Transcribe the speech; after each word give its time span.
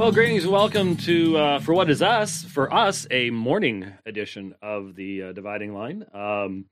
Well, 0.00 0.12
greetings 0.12 0.46
welcome 0.46 0.96
to 0.96 1.36
uh, 1.36 1.58
for 1.60 1.74
what 1.74 1.90
is 1.90 2.00
us 2.00 2.42
for 2.42 2.72
us 2.72 3.06
a 3.10 3.28
morning 3.28 3.92
edition 4.06 4.54
of 4.62 4.94
the 4.94 5.24
uh, 5.24 5.32
dividing 5.32 5.74
line. 5.74 6.06
Um, 6.14 6.64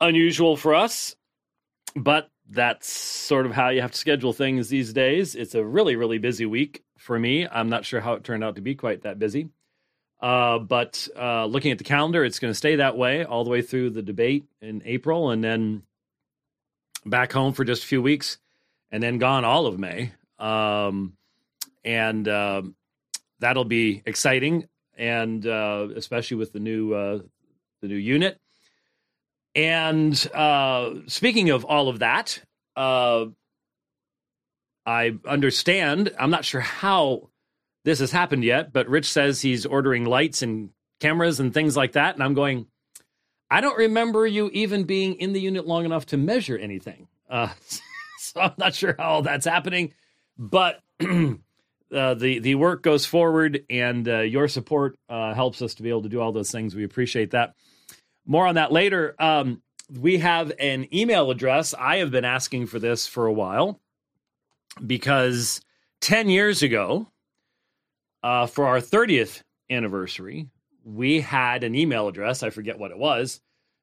unusual 0.00 0.56
for 0.56 0.74
us, 0.74 1.14
but 1.94 2.28
that's 2.50 2.90
sort 2.90 3.46
of 3.46 3.52
how 3.52 3.68
you 3.68 3.80
have 3.80 3.92
to 3.92 3.96
schedule 3.98 4.32
things 4.32 4.68
these 4.68 4.92
days. 4.92 5.36
It's 5.36 5.54
a 5.54 5.64
really 5.64 5.94
really 5.94 6.18
busy 6.18 6.46
week 6.46 6.82
for 6.98 7.16
me. 7.16 7.46
I'm 7.46 7.68
not 7.68 7.84
sure 7.84 8.00
how 8.00 8.14
it 8.14 8.24
turned 8.24 8.42
out 8.42 8.56
to 8.56 8.60
be 8.60 8.74
quite 8.74 9.02
that 9.02 9.20
busy, 9.20 9.50
uh, 10.20 10.58
but 10.58 11.06
uh, 11.16 11.46
looking 11.46 11.70
at 11.70 11.78
the 11.78 11.84
calendar, 11.84 12.24
it's 12.24 12.40
going 12.40 12.50
to 12.50 12.58
stay 12.58 12.74
that 12.74 12.96
way 12.96 13.24
all 13.24 13.44
the 13.44 13.50
way 13.50 13.62
through 13.62 13.90
the 13.90 14.02
debate 14.02 14.46
in 14.60 14.82
April, 14.84 15.30
and 15.30 15.44
then 15.44 15.84
back 17.04 17.32
home 17.32 17.52
for 17.52 17.62
just 17.62 17.84
a 17.84 17.86
few 17.86 18.02
weeks, 18.02 18.38
and 18.90 19.00
then 19.00 19.18
gone 19.18 19.44
all 19.44 19.68
of 19.68 19.78
May. 19.78 20.12
Um, 20.40 21.12
and 21.86 22.28
um, 22.28 22.74
that'll 23.38 23.64
be 23.64 24.02
exciting, 24.04 24.68
and 24.98 25.46
uh, 25.46 25.88
especially 25.94 26.36
with 26.36 26.52
the 26.52 26.60
new 26.60 26.92
uh, 26.92 27.20
the 27.80 27.88
new 27.88 27.96
unit. 27.96 28.38
And 29.54 30.30
uh, 30.34 30.90
speaking 31.06 31.48
of 31.48 31.64
all 31.64 31.88
of 31.88 32.00
that, 32.00 32.42
uh, 32.76 33.26
I 34.84 35.14
understand. 35.26 36.12
I'm 36.18 36.30
not 36.30 36.44
sure 36.44 36.60
how 36.60 37.30
this 37.84 38.00
has 38.00 38.10
happened 38.10 38.44
yet, 38.44 38.72
but 38.72 38.88
Rich 38.88 39.10
says 39.10 39.40
he's 39.40 39.64
ordering 39.64 40.04
lights 40.04 40.42
and 40.42 40.70
cameras 41.00 41.40
and 41.40 41.54
things 41.54 41.76
like 41.76 41.92
that, 41.92 42.14
and 42.14 42.22
I'm 42.22 42.34
going. 42.34 42.66
I 43.48 43.60
don't 43.60 43.78
remember 43.78 44.26
you 44.26 44.50
even 44.52 44.84
being 44.84 45.14
in 45.14 45.32
the 45.32 45.40
unit 45.40 45.68
long 45.68 45.84
enough 45.84 46.06
to 46.06 46.16
measure 46.16 46.58
anything. 46.58 47.06
Uh, 47.30 47.50
so 48.18 48.40
I'm 48.40 48.54
not 48.58 48.74
sure 48.74 48.96
how 48.98 49.04
all 49.04 49.22
that's 49.22 49.46
happening, 49.46 49.94
but 50.36 50.82
uh, 51.96 52.14
the 52.14 52.38
the 52.38 52.54
work 52.54 52.82
goes 52.82 53.06
forward, 53.06 53.64
and 53.70 54.08
uh, 54.08 54.20
your 54.20 54.48
support 54.48 54.98
uh, 55.08 55.34
helps 55.34 55.62
us 55.62 55.74
to 55.74 55.82
be 55.82 55.88
able 55.88 56.02
to 56.02 56.08
do 56.08 56.20
all 56.20 56.32
those 56.32 56.50
things. 56.50 56.74
We 56.74 56.84
appreciate 56.84 57.30
that. 57.30 57.54
More 58.26 58.46
on 58.46 58.56
that 58.56 58.72
later. 58.72 59.14
Um, 59.18 59.62
we 59.88 60.18
have 60.18 60.52
an 60.58 60.92
email 60.94 61.30
address. 61.30 61.74
I 61.74 61.98
have 61.98 62.10
been 62.10 62.24
asking 62.24 62.66
for 62.66 62.78
this 62.78 63.06
for 63.06 63.26
a 63.26 63.32
while 63.32 63.80
because 64.84 65.60
ten 66.00 66.28
years 66.28 66.62
ago, 66.62 67.08
uh, 68.22 68.46
for 68.46 68.66
our 68.66 68.80
thirtieth 68.80 69.42
anniversary, 69.70 70.48
we 70.84 71.20
had 71.20 71.64
an 71.64 71.74
email 71.74 72.08
address. 72.08 72.42
I 72.42 72.50
forget 72.50 72.78
what 72.78 72.90
it 72.90 72.98
was. 72.98 73.40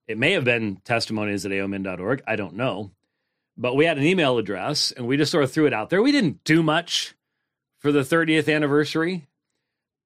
It 0.08 0.18
may 0.18 0.34
have 0.34 0.44
been 0.44 0.78
testimonies 0.84 1.46
at 1.46 1.52
aomin.org. 1.52 2.24
I 2.28 2.36
don't 2.36 2.56
know. 2.56 2.92
But 3.56 3.76
we 3.76 3.86
had 3.86 3.98
an 3.98 4.04
email 4.04 4.38
address 4.38 4.92
and 4.92 5.08
we 5.08 5.16
just 5.16 5.32
sort 5.32 5.44
of 5.44 5.52
threw 5.52 5.68
it 5.68 5.74
out 5.74 5.90
there. 5.90 6.02
We 6.02 6.12
didn't 6.12 6.44
do 6.44 6.64
much 6.64 7.14
for 7.84 7.92
the 7.92 8.00
30th 8.00 8.52
anniversary. 8.52 9.28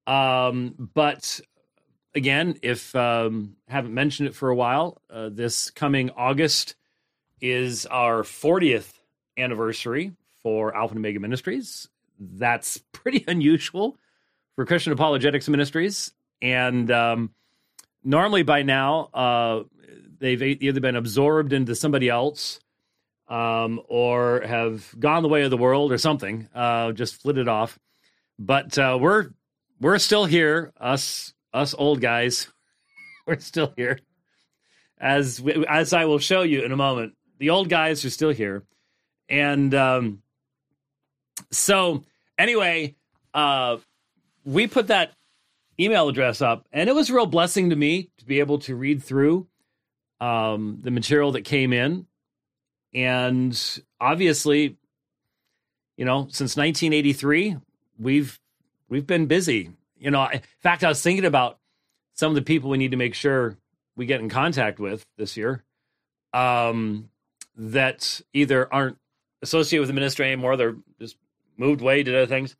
Um, 0.06 0.74
but 0.94 1.40
again, 2.14 2.58
if 2.60 2.94
um, 2.96 3.56
haven't 3.68 3.94
mentioned 3.94 4.28
it 4.28 4.34
for 4.34 4.50
a 4.50 4.54
while, 4.54 5.00
uh, 5.08 5.28
this 5.30 5.70
coming 5.70 6.10
August 6.10 6.74
is 7.40 7.86
our 7.86 8.24
40th 8.24 8.92
anniversary 9.36 10.12
for 10.42 10.76
Alpha 10.76 10.92
and 10.92 10.98
Omega 10.98 11.20
Ministries. 11.20 11.88
That's 12.18 12.78
pretty 12.92 13.24
unusual 13.28 13.96
for 14.56 14.66
Christian 14.66 14.92
Apologetics 14.92 15.48
Ministries. 15.48 16.12
And 16.42 16.90
um, 16.90 17.30
normally 18.02 18.42
by 18.42 18.62
now, 18.62 19.08
uh, 19.14 19.62
they've 20.18 20.42
either 20.42 20.80
been 20.80 20.96
absorbed 20.96 21.52
into 21.52 21.76
somebody 21.76 22.08
else 22.08 22.58
um, 23.28 23.80
or 23.88 24.40
have 24.40 24.98
gone 24.98 25.22
the 25.22 25.28
way 25.28 25.42
of 25.42 25.50
the 25.50 25.56
world 25.56 25.92
or 25.92 25.98
something, 25.98 26.48
uh, 26.54 26.92
just 26.92 27.20
flitted 27.20 27.48
off. 27.48 27.78
But 28.38 28.78
uh, 28.78 28.98
we're 29.00 29.30
we're 29.80 29.98
still 29.98 30.24
here, 30.24 30.72
us 30.80 31.34
us 31.52 31.74
old 31.76 32.00
guys. 32.00 32.48
we're 33.26 33.38
still 33.40 33.72
here, 33.76 33.98
as 34.98 35.40
we, 35.40 35.64
as 35.68 35.92
I 35.92 36.06
will 36.06 36.18
show 36.18 36.42
you 36.42 36.62
in 36.62 36.72
a 36.72 36.76
moment. 36.76 37.14
The 37.38 37.50
old 37.50 37.68
guys 37.68 38.04
are 38.04 38.10
still 38.10 38.30
here, 38.30 38.64
and 39.28 39.74
um, 39.74 40.22
so 41.50 42.04
anyway, 42.38 42.96
uh, 43.34 43.76
we 44.44 44.66
put 44.66 44.88
that 44.88 45.12
email 45.78 46.08
address 46.08 46.42
up, 46.42 46.66
and 46.72 46.88
it 46.88 46.94
was 46.94 47.10
a 47.10 47.14
real 47.14 47.26
blessing 47.26 47.70
to 47.70 47.76
me 47.76 48.10
to 48.18 48.24
be 48.24 48.40
able 48.40 48.58
to 48.60 48.74
read 48.74 49.02
through 49.02 49.46
um, 50.20 50.80
the 50.82 50.90
material 50.90 51.32
that 51.32 51.42
came 51.42 51.72
in 51.72 52.07
and 52.94 53.80
obviously, 54.00 54.76
you 55.96 56.04
know, 56.04 56.28
since 56.30 56.56
1983, 56.56 57.56
we've 57.98 58.38
we've 58.88 59.06
been 59.06 59.26
busy. 59.26 59.70
You 59.98 60.10
know, 60.10 60.26
in 60.26 60.40
fact, 60.60 60.84
I 60.84 60.88
was 60.88 61.02
thinking 61.02 61.24
about 61.24 61.58
some 62.14 62.30
of 62.30 62.34
the 62.34 62.42
people 62.42 62.70
we 62.70 62.78
need 62.78 62.92
to 62.92 62.96
make 62.96 63.14
sure 63.14 63.56
we 63.96 64.06
get 64.06 64.20
in 64.20 64.28
contact 64.28 64.78
with 64.78 65.04
this 65.16 65.36
year 65.36 65.64
um, 66.32 67.10
that 67.56 68.20
either 68.32 68.72
aren't 68.72 68.98
associated 69.42 69.80
with 69.80 69.88
the 69.88 69.94
ministry 69.94 70.26
anymore, 70.26 70.56
they're 70.56 70.76
just 71.00 71.16
moved 71.56 71.80
away, 71.80 72.02
did 72.02 72.14
other 72.14 72.26
things. 72.26 72.56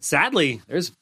Sadly, 0.00 0.60
there's 0.66 0.90
a 0.90 0.92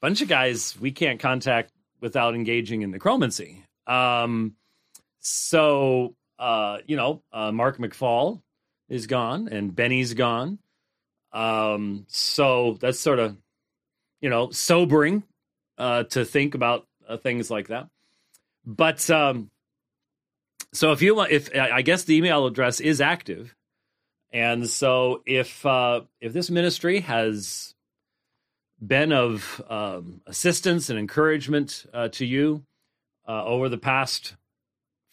bunch 0.00 0.20
of 0.20 0.28
guys 0.28 0.76
we 0.78 0.92
can't 0.92 1.20
contact 1.20 1.72
without 2.00 2.34
engaging 2.34 2.82
in 2.82 2.90
necromancy. 2.90 3.64
Um, 3.86 4.54
so 5.20 6.14
uh, 6.38 6.78
you 6.86 6.96
know, 6.96 7.22
uh, 7.32 7.50
Mark 7.52 7.78
McFall 7.78 8.40
is 8.88 9.06
gone 9.06 9.48
and 9.48 9.74
Benny's 9.74 10.14
gone. 10.14 10.58
Um, 11.32 12.06
so 12.08 12.78
that's 12.80 13.00
sort 13.00 13.18
of, 13.18 13.36
you 14.20 14.30
know, 14.30 14.50
sobering 14.50 15.24
uh, 15.76 16.04
to 16.04 16.24
think 16.24 16.54
about 16.54 16.86
uh, 17.08 17.16
things 17.16 17.50
like 17.50 17.68
that. 17.68 17.88
But 18.64 19.08
um, 19.10 19.50
so 20.72 20.92
if 20.92 21.02
you 21.02 21.14
want, 21.14 21.32
if 21.32 21.54
I 21.54 21.82
guess 21.82 22.04
the 22.04 22.16
email 22.16 22.46
address 22.46 22.80
is 22.80 23.00
active, 23.00 23.54
and 24.32 24.68
so 24.68 25.22
if 25.26 25.64
uh, 25.64 26.02
if 26.20 26.32
this 26.32 26.50
ministry 26.50 27.00
has 27.00 27.74
been 28.84 29.12
of 29.12 29.62
um, 29.68 30.20
assistance 30.26 30.90
and 30.90 30.98
encouragement 30.98 31.86
uh, 31.92 32.08
to 32.08 32.24
you 32.24 32.64
over 33.26 33.68
the 33.68 33.78
past 33.78 34.36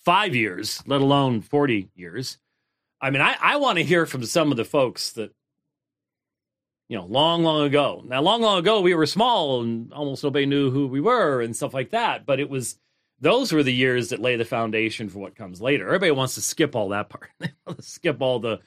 five 0.06 0.36
years, 0.36 0.82
let 0.86 1.02
alone 1.02 1.42
40 1.42 1.90
years. 1.96 2.38
I 3.02 3.10
mean, 3.10 3.22
I, 3.22 3.36
I 3.42 3.58
want 3.58 3.78
to 3.80 3.84
hear 3.84 4.06
from 4.06 4.24
some 4.24 4.52
of 4.52 4.58
the 4.58 4.64
folks 4.64 5.14
that, 5.14 5.34
you 6.88 6.98
know, 6.98 7.06
long, 7.06 7.44
long 7.44 7.66
ago. 7.66 8.04
Now, 8.06 8.22
long, 8.22 8.42
long 8.42 8.60
ago, 8.60 8.82
we 8.82 8.94
were 8.94 9.08
small 9.08 9.62
and 9.62 9.92
almost 9.92 10.24
nobody 10.24 10.46
knew 10.46 10.70
who 10.70 10.88
we 10.88 11.02
were 11.02 11.42
and 11.42 11.56
stuff 11.56 11.74
like 11.74 11.92
that. 11.92 12.26
But 12.26 12.40
it 12.40 12.50
was, 12.50 12.78
those 13.20 13.52
were 13.52 13.64
the 13.64 13.74
years 13.74 14.10
that 14.10 14.22
lay 14.22 14.36
the 14.36 14.46
foundation 14.46 15.10
for 15.10 15.20
what 15.20 15.36
comes 15.36 15.62
later. 15.62 15.88
Everybody 15.88 16.12
wants 16.12 16.36
to 16.36 16.42
skip 16.42 16.76
all 16.76 16.90
that 16.90 17.10
part, 17.10 17.30
they 17.40 17.52
want 17.66 17.80
to 17.80 17.86
skip 17.86 18.22
all 18.22 18.40
the 18.40 18.60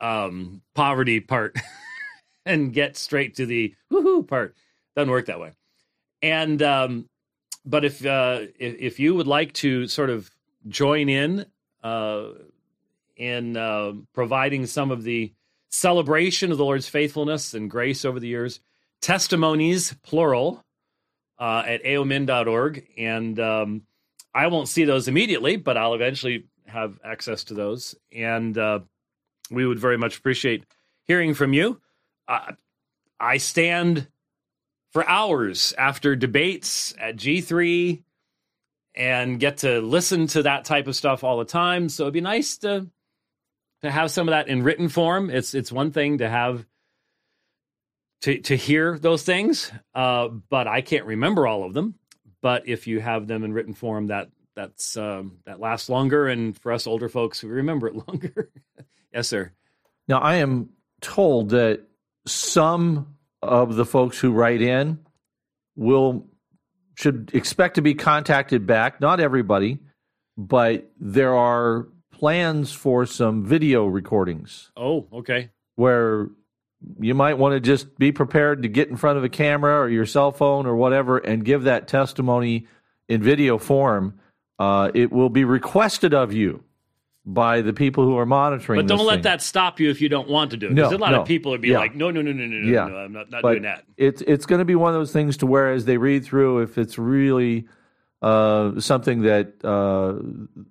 um, 0.00 0.62
poverty 0.74 1.20
part 1.20 1.56
and 2.46 2.72
get 2.72 2.96
straight 2.96 3.36
to 3.36 3.46
the 3.46 3.74
woohoo 3.92 4.26
part. 4.26 4.54
Doesn't 4.94 5.10
work 5.10 5.26
that 5.26 5.40
way. 5.40 5.52
And 6.22 6.62
um, 6.62 7.08
but 7.66 7.84
if, 7.84 8.06
uh, 8.06 8.42
if, 8.58 8.76
if 8.78 9.00
you 9.00 9.14
would 9.14 9.26
like 9.26 9.52
to 9.54 9.88
sort 9.88 10.08
of 10.08 10.30
join 10.68 11.08
in 11.08 11.46
uh, 11.82 12.28
in 13.16 13.56
uh, 13.56 13.92
providing 14.12 14.66
some 14.66 14.90
of 14.90 15.02
the 15.02 15.32
celebration 15.68 16.52
of 16.52 16.58
the 16.58 16.64
Lord's 16.64 16.88
faithfulness 16.88 17.54
and 17.54 17.70
grace 17.70 18.04
over 18.04 18.20
the 18.20 18.28
years, 18.28 18.60
testimonies 19.00 19.94
plural 20.02 20.64
uh, 21.38 21.62
at 21.66 21.82
aomin.org, 21.82 22.86
and 22.96 23.38
um, 23.40 23.82
I 24.34 24.46
won't 24.46 24.68
see 24.68 24.84
those 24.84 25.08
immediately, 25.08 25.56
but 25.56 25.76
I'll 25.76 25.94
eventually 25.94 26.46
have 26.66 26.98
access 27.04 27.44
to 27.44 27.54
those, 27.54 27.94
and 28.12 28.56
uh, 28.56 28.80
we 29.50 29.66
would 29.66 29.78
very 29.78 29.98
much 29.98 30.18
appreciate 30.18 30.64
hearing 31.04 31.34
from 31.34 31.52
you. 31.52 31.80
Uh, 32.28 32.52
I 33.18 33.38
stand 33.38 34.08
for 34.96 35.06
hours 35.06 35.74
after 35.76 36.16
debates 36.16 36.94
at 36.98 37.16
G3 37.16 38.02
and 38.94 39.38
get 39.38 39.58
to 39.58 39.82
listen 39.82 40.26
to 40.28 40.44
that 40.44 40.64
type 40.64 40.86
of 40.86 40.96
stuff 40.96 41.22
all 41.22 41.36
the 41.36 41.44
time. 41.44 41.90
So 41.90 42.04
it'd 42.04 42.14
be 42.14 42.22
nice 42.22 42.56
to 42.58 42.86
to 43.82 43.90
have 43.90 44.10
some 44.10 44.26
of 44.26 44.32
that 44.32 44.48
in 44.48 44.62
written 44.62 44.88
form. 44.88 45.28
It's 45.28 45.52
it's 45.52 45.70
one 45.70 45.90
thing 45.90 46.16
to 46.18 46.30
have 46.30 46.64
to 48.22 48.38
to 48.38 48.56
hear 48.56 48.98
those 48.98 49.22
things, 49.22 49.70
uh, 49.94 50.28
but 50.28 50.66
I 50.66 50.80
can't 50.80 51.04
remember 51.04 51.46
all 51.46 51.64
of 51.64 51.74
them. 51.74 51.96
But 52.40 52.66
if 52.66 52.86
you 52.86 52.98
have 52.98 53.26
them 53.26 53.44
in 53.44 53.52
written 53.52 53.74
form, 53.74 54.06
that 54.06 54.30
that's 54.54 54.96
um, 54.96 55.40
that 55.44 55.60
lasts 55.60 55.90
longer, 55.90 56.26
and 56.26 56.56
for 56.56 56.72
us 56.72 56.86
older 56.86 57.10
folks, 57.10 57.42
we 57.42 57.50
remember 57.50 57.86
it 57.88 57.96
longer. 58.08 58.50
yes, 59.12 59.28
sir. 59.28 59.52
Now 60.08 60.20
I 60.20 60.36
am 60.36 60.70
told 61.02 61.50
that 61.50 61.82
some 62.26 63.15
of 63.42 63.76
the 63.76 63.84
folks 63.84 64.18
who 64.18 64.32
write 64.32 64.62
in 64.62 64.98
will 65.76 66.26
should 66.94 67.30
expect 67.34 67.74
to 67.74 67.82
be 67.82 67.94
contacted 67.94 68.66
back. 68.66 69.00
Not 69.00 69.20
everybody, 69.20 69.78
but 70.36 70.90
there 70.98 71.34
are 71.34 71.88
plans 72.12 72.72
for 72.72 73.04
some 73.06 73.44
video 73.44 73.86
recordings. 73.86 74.70
Oh, 74.76 75.06
okay. 75.12 75.50
Where 75.74 76.28
you 77.00 77.14
might 77.14 77.34
want 77.34 77.54
to 77.54 77.60
just 77.60 77.98
be 77.98 78.12
prepared 78.12 78.62
to 78.62 78.68
get 78.68 78.88
in 78.88 78.96
front 78.96 79.18
of 79.18 79.24
a 79.24 79.28
camera 79.28 79.80
or 79.80 79.88
your 79.88 80.06
cell 80.06 80.32
phone 80.32 80.66
or 80.66 80.76
whatever 80.76 81.18
and 81.18 81.44
give 81.44 81.64
that 81.64 81.88
testimony 81.88 82.66
in 83.08 83.22
video 83.22 83.58
form. 83.58 84.18
Uh, 84.58 84.90
it 84.94 85.12
will 85.12 85.28
be 85.28 85.44
requested 85.44 86.14
of 86.14 86.32
you 86.32 86.64
by 87.26 87.60
the 87.60 87.72
people 87.72 88.04
who 88.04 88.16
are 88.16 88.24
monitoring. 88.24 88.78
But 88.78 88.86
don't 88.86 89.04
let 89.04 89.16
thing. 89.16 89.22
that 89.22 89.42
stop 89.42 89.80
you 89.80 89.90
if 89.90 90.00
you 90.00 90.08
don't 90.08 90.28
want 90.28 90.52
to 90.52 90.56
do 90.56 90.68
it. 90.68 90.72
No, 90.72 90.88
a 90.88 90.96
lot 90.96 91.10
no. 91.10 91.22
of 91.22 91.26
people 91.26 91.50
would 91.50 91.60
be 91.60 91.70
Yeah. 91.70 91.78
like, 91.78 91.94
no, 91.96 92.12
no, 92.12 92.22
no, 92.22 92.30
no, 92.32 92.44
no, 92.46 92.56
no, 92.56 92.70
Yeah. 92.72 92.86
no, 92.86 92.96
I'm 92.96 93.12
not, 93.12 93.30
not 93.30 93.42
but 93.42 93.50
doing 93.50 93.62
that. 93.64 93.84
It's 93.96 94.22
it's 94.22 94.46
going 94.46 94.60
to 94.60 94.64
be 94.64 94.76
one 94.76 94.94
of 94.94 95.00
those 95.00 95.12
things 95.12 95.36
to 95.38 95.46
where 95.46 95.72
as 95.72 95.84
they 95.86 95.98
read 95.98 96.24
through, 96.24 96.60
if 96.60 96.78
it's 96.78 96.98
really 96.98 97.66
uh, 98.22 98.78
something 98.80 99.22
that 99.22 99.54
uh, 99.64 100.14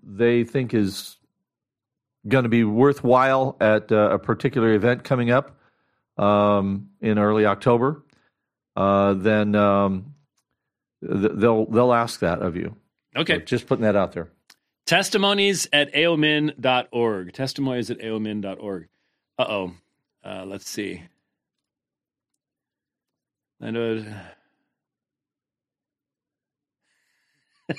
they 0.02 0.46
think 0.46 0.74
is 0.74 1.18
going 2.28 2.44
to 2.44 2.50
be 2.50 2.64
worthwhile 2.64 3.58
at 3.60 3.92
uh, 3.92 4.10
a 4.14 4.18
particular 4.20 4.74
event 4.74 5.04
coming 5.04 5.32
up 5.32 5.60
um, 6.18 6.90
in 7.02 7.20
early 7.20 7.46
October, 7.46 8.04
uh, 8.78 9.14
then 9.14 9.56
um, 9.56 10.16
th- 11.06 11.34
they'll 11.36 11.66
they'll 11.66 11.94
ask 11.94 12.22
that 12.22 12.42
of 12.42 12.56
you. 12.56 12.76
Okay. 13.16 13.40
So 13.40 13.46
just 13.46 13.68
putting 13.68 13.84
that 13.84 13.96
out 13.98 14.14
there. 14.14 14.30
Testimonies 14.86 15.68
at 15.74 15.92
aomin.org. 15.94 17.34
Testimonies 17.34 17.90
at 17.90 17.98
aomin.org. 18.00 18.88
Uh-oh. 19.40 19.74
Uh, 20.24 20.46
let's 20.46 20.70
see. 20.70 21.02
I 23.62 23.72
know. 23.72 24.06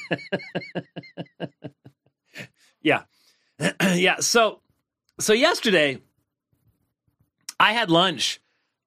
yeah. 2.82 3.02
yeah. 3.94 4.16
So, 4.20 4.60
so 5.20 5.32
yesterday 5.32 5.98
I 7.60 7.72
had 7.72 7.88
lunch 7.90 8.40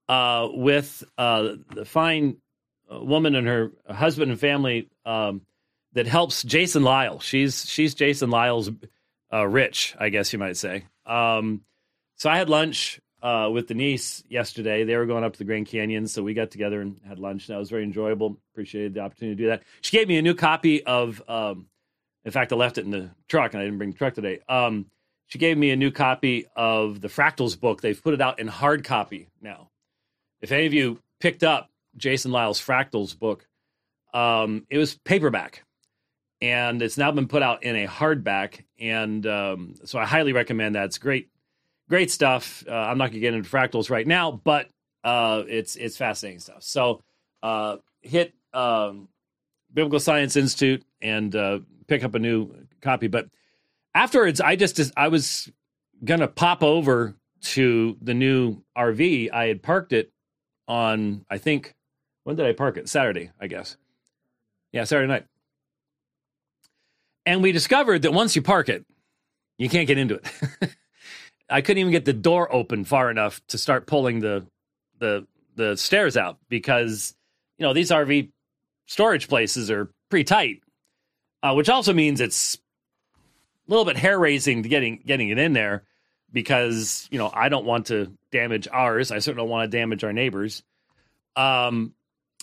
uh, 0.10 0.50
with 0.52 1.06
uh, 1.18 1.54
the 1.74 1.86
fine 1.86 2.38
uh, 2.94 3.00
woman 3.00 3.36
and 3.36 3.48
her 3.48 3.72
husband 3.90 4.32
and 4.32 4.40
family 4.40 4.90
um, 5.06 5.42
that 5.94 6.08
helps 6.08 6.44
Jason 6.44 6.84
Lisle. 6.84 7.20
She's 7.20 7.68
she's 7.68 7.94
Jason 7.94 8.30
Lisle's 8.30 8.70
uh, 9.34 9.46
rich, 9.48 9.96
I 10.00 10.10
guess 10.10 10.32
you 10.34 10.40
might 10.40 10.58
say. 10.58 10.86
Um, 11.06 11.62
so 12.16 12.30
I 12.30 12.38
had 12.38 12.50
lunch 12.50 13.00
uh, 13.22 13.50
with 13.52 13.68
Denise 13.68 14.24
yesterday. 14.30 14.84
They 14.84 14.96
were 14.96 15.06
going 15.06 15.24
up 15.24 15.34
to 15.34 15.40
the 15.40 15.46
Grand 15.46 15.68
Canyon, 15.68 16.08
so 16.08 16.24
we 16.24 16.34
got 16.34 16.52
together 16.52 16.82
and 16.82 17.00
had 17.08 17.20
lunch. 17.20 17.48
That 17.48 17.58
was 17.58 17.70
very 17.70 17.84
enjoyable. 17.84 18.38
Appreciated 18.54 18.94
the 18.94 19.02
opportunity 19.02 19.36
to 19.36 19.44
do 19.44 19.50
that. 19.50 19.64
She 19.82 19.98
gave 19.98 20.08
me 20.08 20.18
a 20.18 20.22
new 20.22 20.36
copy 20.36 20.84
of. 20.84 21.22
Um, 21.28 21.68
in 22.26 22.32
fact, 22.32 22.52
I 22.52 22.58
left 22.58 22.78
it 22.78 22.86
in 22.86 22.92
the 22.92 23.12
truck, 23.30 23.54
and 23.54 23.62
I 23.62 23.66
didn't 23.66 23.78
bring 23.78 23.92
the 23.92 23.98
truck 23.98 24.14
today. 24.14 24.40
Um, 24.50 24.88
she 25.28 25.40
gave 25.40 25.58
me 25.58 25.72
a 25.72 25.76
new 25.76 25.90
copy 25.90 26.48
of 26.56 27.02
the 27.02 27.08
Fractals 27.08 27.60
book. 27.60 27.82
They've 27.82 28.02
put 28.02 28.14
it 28.14 28.22
out 28.22 28.40
in 28.40 28.48
hard 28.48 28.84
copy 28.84 29.30
now. 29.42 29.70
If 30.42 30.52
any 30.52 30.66
of 30.66 30.74
you 30.74 31.00
picked 31.20 31.44
up 31.44 31.70
Jason 31.96 32.32
Lisle's 32.32 32.60
Fractals 32.60 33.18
book, 33.18 33.48
um, 34.14 34.66
it 34.70 34.78
was 34.78 34.98
paperback 35.06 35.64
and 36.42 36.82
it's 36.82 36.98
now 36.98 37.12
been 37.12 37.28
put 37.28 37.44
out 37.44 37.64
in 37.64 37.76
a 37.76 37.88
hardback. 37.88 38.64
And 38.80 39.26
um, 39.28 39.76
so 39.84 40.00
I 40.00 40.06
highly 40.06 40.34
recommend 40.34 40.76
that. 40.76 40.86
It's 40.86 40.98
great, 40.98 41.30
great 41.90 42.12
stuff. 42.12 42.64
Uh, 42.68 42.74
I'm 42.74 42.98
not 42.98 43.06
going 43.06 43.14
to 43.16 43.20
get 43.20 43.34
into 43.34 43.50
fractals 43.50 43.90
right 43.90 44.08
now, 44.08 44.32
but 44.32 44.70
uh, 45.04 45.44
it's 45.48 45.76
it's 45.76 45.98
fascinating 45.98 46.40
stuff. 46.40 46.64
So 46.64 47.02
uh, 47.44 47.78
hit 48.02 48.34
um, 48.54 49.10
Biblical 49.74 50.00
Science 50.00 50.36
Institute 50.36 50.84
and 51.02 51.36
uh, 51.36 51.60
pick 51.88 52.04
up 52.04 52.16
a 52.16 52.20
new 52.20 52.54
copy. 52.82 53.08
But 53.08 53.30
afterwards, 53.94 54.42
I 54.42 54.56
just 54.56 54.80
I 54.96 55.10
was 55.10 55.52
gonna 56.04 56.28
pop 56.28 56.64
over 56.64 57.16
to 57.42 57.98
the 58.02 58.14
new 58.14 58.62
RV. 58.78 59.32
I 59.32 59.48
had 59.48 59.62
parked 59.62 59.94
it 59.94 60.12
on 60.68 61.26
I 61.30 61.38
think 61.38 61.76
when 62.24 62.36
did 62.36 62.46
I 62.46 62.54
park 62.54 62.78
it? 62.78 62.88
Saturday, 62.88 63.32
I 63.40 63.48
guess. 63.48 63.76
Yeah, 64.72 64.84
Saturday 64.84 65.08
night. 65.08 65.26
And 67.30 67.44
we 67.44 67.52
discovered 67.52 68.02
that 68.02 68.12
once 68.12 68.36
you 68.36 68.42
park 68.42 68.70
it, 68.70 68.88
you 69.60 69.70
can't 69.70 69.86
get 69.86 70.00
into 70.00 70.16
it. 70.16 70.76
I 71.50 71.62
couldn't 71.62 71.80
even 71.80 71.92
get 71.92 72.04
the 72.04 72.12
door 72.12 72.52
open 72.52 72.86
far 72.86 73.12
enough 73.12 73.40
to 73.50 73.60
start 73.60 73.86
pulling 73.86 74.20
the 74.20 74.48
the 74.98 75.28
the 75.56 75.78
stairs 75.78 76.18
out 76.18 76.40
because 76.50 77.14
you 77.60 77.68
know 77.68 77.74
these 77.74 77.92
RV 77.92 78.32
storage 78.88 79.28
places 79.28 79.70
are 79.70 79.92
pretty 80.10 80.24
tight, 80.24 80.64
uh, 81.44 81.54
which 81.54 81.70
also 81.70 81.94
means 81.94 82.20
it's 82.20 82.56
a 82.56 83.70
little 83.70 83.86
bit 83.86 83.96
hair 83.96 84.18
raising 84.18 84.64
getting 84.64 85.00
getting 85.06 85.30
it 85.30 85.38
in 85.38 85.54
there 85.54 85.84
because 86.34 87.08
you 87.12 87.20
know 87.20 87.30
I 87.32 87.50
don't 87.50 87.66
want 87.66 87.86
to 87.88 88.12
damage 88.32 88.68
ours. 88.72 89.12
I 89.12 89.20
certainly 89.20 89.44
don't 89.44 89.52
want 89.52 89.72
to 89.72 89.78
damage 89.78 90.04
our 90.04 90.14
neighbors. 90.14 90.64
Um, 91.36 91.94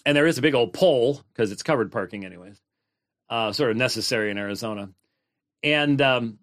and 0.05 0.17
there 0.17 0.29
is 0.29 0.39
a 0.39 0.43
big 0.43 0.55
old 0.55 0.73
pole 0.73 1.23
because 1.33 1.51
it's 1.51 1.65
covered 1.65 1.91
parking 1.91 2.25
anyways 2.25 2.61
uh, 3.29 3.53
sort 3.53 3.71
of 3.71 3.77
necessary 3.77 4.31
in 4.31 4.39
Arizona. 4.39 4.91
And 5.63 6.01
um, 6.01 6.39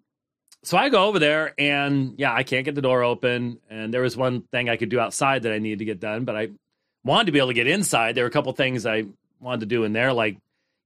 so 0.62 0.76
I 0.76 0.88
go 0.88 1.04
over 1.06 1.18
there, 1.18 1.54
and 1.58 2.14
yeah, 2.18 2.32
I 2.32 2.42
can't 2.42 2.64
get 2.64 2.74
the 2.74 2.82
door 2.82 3.02
open. 3.02 3.58
And 3.70 3.92
there 3.92 4.02
was 4.02 4.16
one 4.16 4.42
thing 4.42 4.68
I 4.68 4.76
could 4.76 4.88
do 4.88 5.00
outside 5.00 5.42
that 5.42 5.52
I 5.52 5.58
needed 5.58 5.80
to 5.80 5.84
get 5.84 6.00
done, 6.00 6.24
but 6.24 6.36
I 6.36 6.48
wanted 7.04 7.26
to 7.26 7.32
be 7.32 7.38
able 7.38 7.48
to 7.48 7.54
get 7.54 7.66
inside. 7.66 8.14
There 8.14 8.24
were 8.24 8.28
a 8.28 8.32
couple 8.32 8.52
things 8.52 8.86
I 8.86 9.04
wanted 9.40 9.60
to 9.60 9.66
do 9.66 9.84
in 9.84 9.92
there, 9.92 10.12
like 10.12 10.38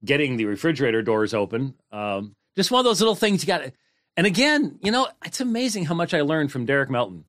getting 0.05 0.37
the 0.37 0.45
refrigerator 0.45 1.03
doors 1.03 1.35
open. 1.35 1.75
Um, 1.93 2.35
just 2.57 2.71
one 2.71 2.81
of 2.81 2.85
those 2.85 3.01
little 3.01 3.15
things 3.15 3.43
you 3.43 3.47
got. 3.47 3.59
to 3.59 3.73
And 4.17 4.27
again, 4.27 4.79
you 4.83 4.91
know, 4.91 5.09
it's 5.25 5.41
amazing 5.41 5.85
how 5.85 5.95
much 5.95 6.15
I 6.15 6.23
learned 6.23 6.53
from 6.53 6.67
Derek 6.67 6.91
Melton 6.91 7.25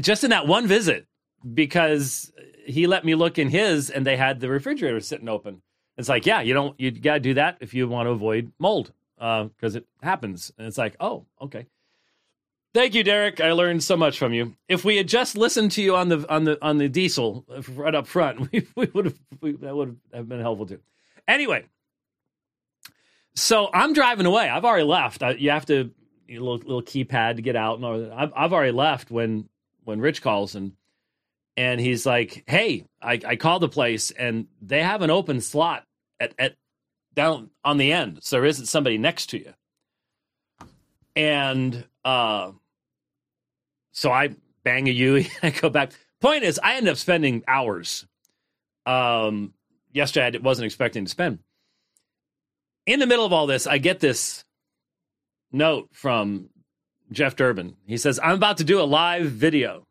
just 0.00 0.24
in 0.24 0.30
that 0.30 0.46
one 0.46 0.66
visit 0.66 1.06
because 1.52 2.32
he 2.66 2.86
let 2.86 3.04
me 3.04 3.14
look 3.14 3.38
in 3.38 3.48
his, 3.48 3.90
and 3.90 4.06
they 4.06 4.16
had 4.16 4.40
the 4.40 4.48
refrigerator 4.48 5.00
sitting 5.00 5.28
open. 5.28 5.62
It's 5.96 6.08
like, 6.08 6.26
yeah, 6.26 6.40
you 6.40 6.54
don't, 6.54 6.78
you 6.78 6.90
got 6.90 7.14
to 7.14 7.20
do 7.20 7.34
that 7.34 7.58
if 7.60 7.74
you 7.74 7.88
want 7.88 8.06
to 8.06 8.10
avoid 8.10 8.52
mold 8.58 8.92
uh, 9.18 9.44
because 9.44 9.76
it 9.76 9.86
happens. 10.02 10.52
And 10.58 10.66
it's 10.66 10.78
like, 10.78 10.96
oh, 11.00 11.26
okay. 11.40 11.66
Thank 12.74 12.94
you, 12.94 13.04
Derek. 13.04 13.40
I 13.40 13.52
learned 13.52 13.84
so 13.84 13.96
much 13.96 14.18
from 14.18 14.32
you. 14.32 14.56
If 14.68 14.84
we 14.84 14.96
had 14.96 15.06
just 15.06 15.36
listened 15.36 15.70
to 15.72 15.82
you 15.82 15.94
on 15.94 16.08
the 16.08 16.26
on 16.28 16.42
the 16.42 16.58
on 16.60 16.78
the 16.78 16.88
diesel 16.88 17.44
right 17.68 17.94
up 17.94 18.08
front, 18.08 18.50
we, 18.52 18.66
we 18.74 18.86
would 18.92 19.04
have 19.04 19.18
we, 19.40 19.52
that 19.52 19.76
would 19.76 19.96
have 20.12 20.28
been 20.28 20.40
helpful 20.40 20.66
too. 20.66 20.80
Anyway, 21.28 21.66
so 23.36 23.70
I'm 23.72 23.92
driving 23.92 24.26
away. 24.26 24.48
I've 24.48 24.64
already 24.64 24.84
left. 24.84 25.22
I, 25.22 25.30
you 25.30 25.50
have 25.50 25.66
to 25.66 25.92
you 26.26 26.40
know, 26.40 26.44
little 26.44 26.66
little 26.66 26.82
keypad 26.82 27.36
to 27.36 27.42
get 27.42 27.54
out 27.54 27.76
and 27.76 27.84
all 27.84 28.00
that. 28.00 28.12
I've 28.12 28.32
I've 28.34 28.52
already 28.52 28.72
left 28.72 29.08
when 29.08 29.48
when 29.84 30.00
Rich 30.00 30.20
calls 30.20 30.56
and 30.56 30.72
and 31.56 31.80
he's 31.80 32.04
like, 32.04 32.44
"Hey, 32.46 32.86
I, 33.00 33.20
I 33.26 33.36
called 33.36 33.62
the 33.62 33.68
place 33.68 34.10
and 34.10 34.46
they 34.60 34.82
have 34.82 35.02
an 35.02 35.10
open 35.10 35.40
slot 35.40 35.84
at, 36.20 36.34
at 36.38 36.56
down 37.14 37.50
on 37.64 37.76
the 37.78 37.92
end, 37.92 38.18
so 38.22 38.36
there 38.36 38.44
isn't 38.44 38.66
somebody 38.66 38.98
next 38.98 39.26
to 39.30 39.38
you." 39.38 39.54
And 41.16 41.84
uh, 42.04 42.52
so 43.92 44.10
I 44.10 44.30
bang 44.64 44.88
a 44.88 44.92
U. 44.92 45.24
I 45.42 45.50
go 45.50 45.70
back. 45.70 45.92
Point 46.20 46.42
is, 46.42 46.58
I 46.62 46.76
end 46.76 46.88
up 46.88 46.96
spending 46.96 47.44
hours. 47.46 48.06
Um, 48.86 49.54
yesterday 49.92 50.38
I 50.38 50.40
wasn't 50.40 50.66
expecting 50.66 51.04
to 51.04 51.10
spend. 51.10 51.38
In 52.86 53.00
the 53.00 53.06
middle 53.06 53.24
of 53.24 53.32
all 53.32 53.46
this, 53.46 53.66
I 53.66 53.78
get 53.78 54.00
this 54.00 54.44
note 55.52 55.88
from 55.92 56.50
Jeff 57.12 57.36
Durbin. 57.36 57.76
He 57.86 57.96
says, 57.96 58.18
"I'm 58.22 58.34
about 58.34 58.58
to 58.58 58.64
do 58.64 58.80
a 58.80 58.84
live 58.84 59.26
video." 59.26 59.86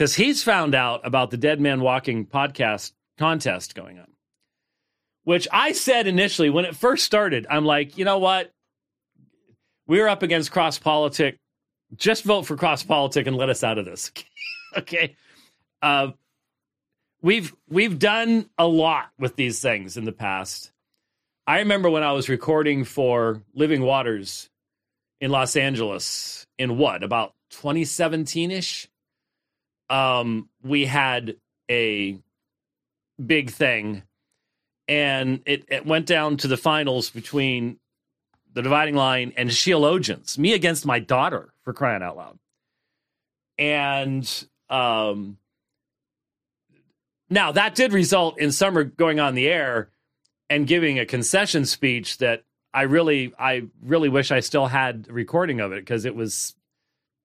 Because 0.00 0.14
he's 0.14 0.42
found 0.42 0.74
out 0.74 1.02
about 1.04 1.30
the 1.30 1.36
Dead 1.36 1.60
Man 1.60 1.82
Walking 1.82 2.24
podcast 2.24 2.92
contest 3.18 3.74
going 3.74 3.98
on. 3.98 4.06
Which 5.24 5.46
I 5.52 5.72
said 5.72 6.06
initially 6.06 6.48
when 6.48 6.64
it 6.64 6.74
first 6.74 7.04
started, 7.04 7.46
I'm 7.50 7.66
like, 7.66 7.98
you 7.98 8.06
know 8.06 8.16
what? 8.16 8.50
We're 9.86 10.08
up 10.08 10.22
against 10.22 10.52
CrossPolitic. 10.52 11.36
Just 11.96 12.24
vote 12.24 12.46
for 12.46 12.56
CrossPolitic 12.56 13.26
and 13.26 13.36
let 13.36 13.50
us 13.50 13.62
out 13.62 13.76
of 13.76 13.84
this. 13.84 14.10
okay. 14.78 15.16
Uh, 15.82 16.12
we've 17.20 17.54
we've 17.68 17.98
done 17.98 18.48
a 18.56 18.66
lot 18.66 19.10
with 19.18 19.36
these 19.36 19.60
things 19.60 19.98
in 19.98 20.06
the 20.06 20.12
past. 20.12 20.72
I 21.46 21.58
remember 21.58 21.90
when 21.90 22.04
I 22.04 22.12
was 22.12 22.30
recording 22.30 22.84
for 22.84 23.42
Living 23.52 23.82
Waters 23.82 24.48
in 25.20 25.30
Los 25.30 25.56
Angeles 25.56 26.46
in 26.56 26.78
what 26.78 27.02
about 27.02 27.34
2017 27.50 28.50
ish 28.50 28.88
um, 29.90 30.48
we 30.62 30.86
had 30.86 31.36
a 31.70 32.16
big 33.24 33.50
thing, 33.50 34.02
and 34.88 35.42
it, 35.44 35.64
it 35.68 35.84
went 35.84 36.06
down 36.06 36.38
to 36.38 36.48
the 36.48 36.56
finals 36.56 37.10
between 37.10 37.78
the 38.52 38.62
dividing 38.62 38.94
line 38.94 39.32
and 39.36 39.50
Sheologians, 39.50 40.38
me 40.38 40.52
against 40.54 40.86
my 40.86 40.98
daughter 40.98 41.52
for 41.62 41.72
crying 41.72 42.02
out 42.02 42.16
loud. 42.16 42.38
And 43.58 44.46
um, 44.68 45.36
now 47.28 47.52
that 47.52 47.74
did 47.74 47.92
result 47.92 48.38
in 48.38 48.52
Summer 48.52 48.84
going 48.84 49.20
on 49.20 49.34
the 49.34 49.48
air 49.48 49.90
and 50.48 50.66
giving 50.66 50.98
a 50.98 51.06
concession 51.06 51.64
speech 51.66 52.18
that 52.18 52.42
I 52.72 52.82
really, 52.82 53.32
I 53.38 53.64
really 53.82 54.08
wish 54.08 54.32
I 54.32 54.40
still 54.40 54.66
had 54.66 55.06
a 55.08 55.12
recording 55.12 55.60
of 55.60 55.72
it 55.72 55.80
because 55.80 56.04
it 56.04 56.14
was, 56.14 56.54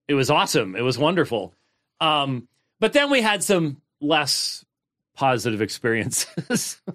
it 0.07 0.13
was 0.13 0.29
awesome. 0.29 0.75
It 0.75 0.81
was 0.81 0.97
wonderful. 0.97 1.53
Um, 1.99 2.47
But 2.79 2.93
then 2.93 3.09
we 3.09 3.21
had 3.21 3.43
some 3.43 3.81
less 4.01 4.65
positive 5.15 5.61
experiences. 5.61 6.81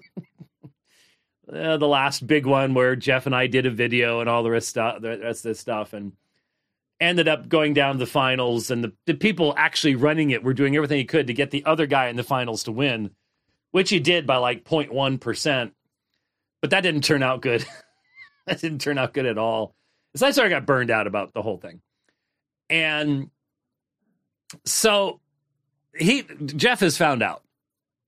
uh, 1.51 1.77
the 1.77 1.87
last 1.87 2.25
big 2.25 2.45
one 2.45 2.73
where 2.73 2.95
Jeff 2.95 3.25
and 3.25 3.35
I 3.35 3.47
did 3.47 3.65
a 3.65 3.71
video 3.71 4.19
and 4.19 4.29
all 4.29 4.43
the 4.43 4.51
rest, 4.51 4.77
of, 4.77 5.01
the 5.01 5.17
rest 5.19 5.45
of 5.45 5.49
this 5.49 5.59
stuff, 5.59 5.93
and 5.93 6.13
ended 6.99 7.27
up 7.27 7.49
going 7.49 7.73
down 7.73 7.93
to 7.95 7.99
the 7.99 8.05
finals. 8.05 8.69
And 8.69 8.83
the, 8.83 8.93
the 9.05 9.15
people 9.15 9.53
actually 9.57 9.95
running 9.95 10.29
it 10.29 10.43
were 10.43 10.53
doing 10.53 10.75
everything 10.75 10.99
he 10.99 11.05
could 11.05 11.27
to 11.27 11.33
get 11.33 11.51
the 11.51 11.65
other 11.65 11.87
guy 11.87 12.07
in 12.07 12.15
the 12.15 12.23
finals 12.23 12.63
to 12.63 12.71
win, 12.71 13.11
which 13.71 13.89
he 13.89 13.99
did 13.99 14.27
by 14.27 14.37
like 14.37 14.63
0.1 14.63 15.19
percent. 15.19 15.73
But 16.61 16.69
that 16.69 16.81
didn't 16.81 17.03
turn 17.03 17.23
out 17.23 17.41
good. 17.41 17.65
that 18.45 18.61
didn't 18.61 18.81
turn 18.81 18.99
out 18.99 19.13
good 19.13 19.25
at 19.25 19.39
all. 19.39 19.75
So 20.15 20.27
I 20.27 20.31
sort 20.31 20.47
of 20.47 20.51
got 20.51 20.65
burned 20.65 20.91
out 20.91 21.07
about 21.07 21.33
the 21.33 21.41
whole 21.41 21.57
thing. 21.57 21.81
And 22.69 23.29
so 24.65 25.20
he 25.97 26.23
Jeff 26.45 26.79
has 26.79 26.97
found 26.97 27.21
out 27.21 27.43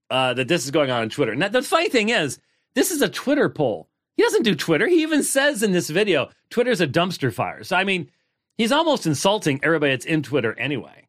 uh, 0.09 0.33
that 0.33 0.47
this 0.47 0.65
is 0.65 0.71
going 0.71 0.91
on 0.91 1.01
on 1.01 1.09
Twitter. 1.09 1.35
Now 1.35 1.47
the 1.47 1.61
funny 1.61 1.89
thing 1.89 2.09
is, 2.09 2.39
this 2.75 2.91
is 2.91 3.01
a 3.01 3.09
Twitter 3.09 3.49
poll. 3.49 3.89
He 4.15 4.23
doesn't 4.23 4.43
do 4.43 4.55
Twitter. 4.55 4.87
He 4.87 5.01
even 5.01 5.23
says 5.23 5.63
in 5.63 5.71
this 5.71 5.89
video, 5.89 6.29
Twitter's 6.49 6.81
a 6.81 6.87
dumpster 6.87 7.33
fire. 7.33 7.63
So 7.63 7.75
I 7.75 7.83
mean, 7.83 8.09
he's 8.57 8.71
almost 8.71 9.05
insulting 9.05 9.59
everybody 9.63 9.91
that's 9.91 10.05
in 10.05 10.23
Twitter 10.23 10.57
anyway, 10.57 11.07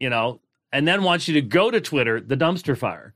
you 0.00 0.10
know, 0.10 0.40
and 0.72 0.86
then 0.86 1.02
wants 1.02 1.28
you 1.28 1.34
to 1.34 1.42
go 1.42 1.70
to 1.70 1.80
Twitter, 1.80 2.20
the 2.20 2.36
dumpster 2.36 2.76
fire, 2.76 3.14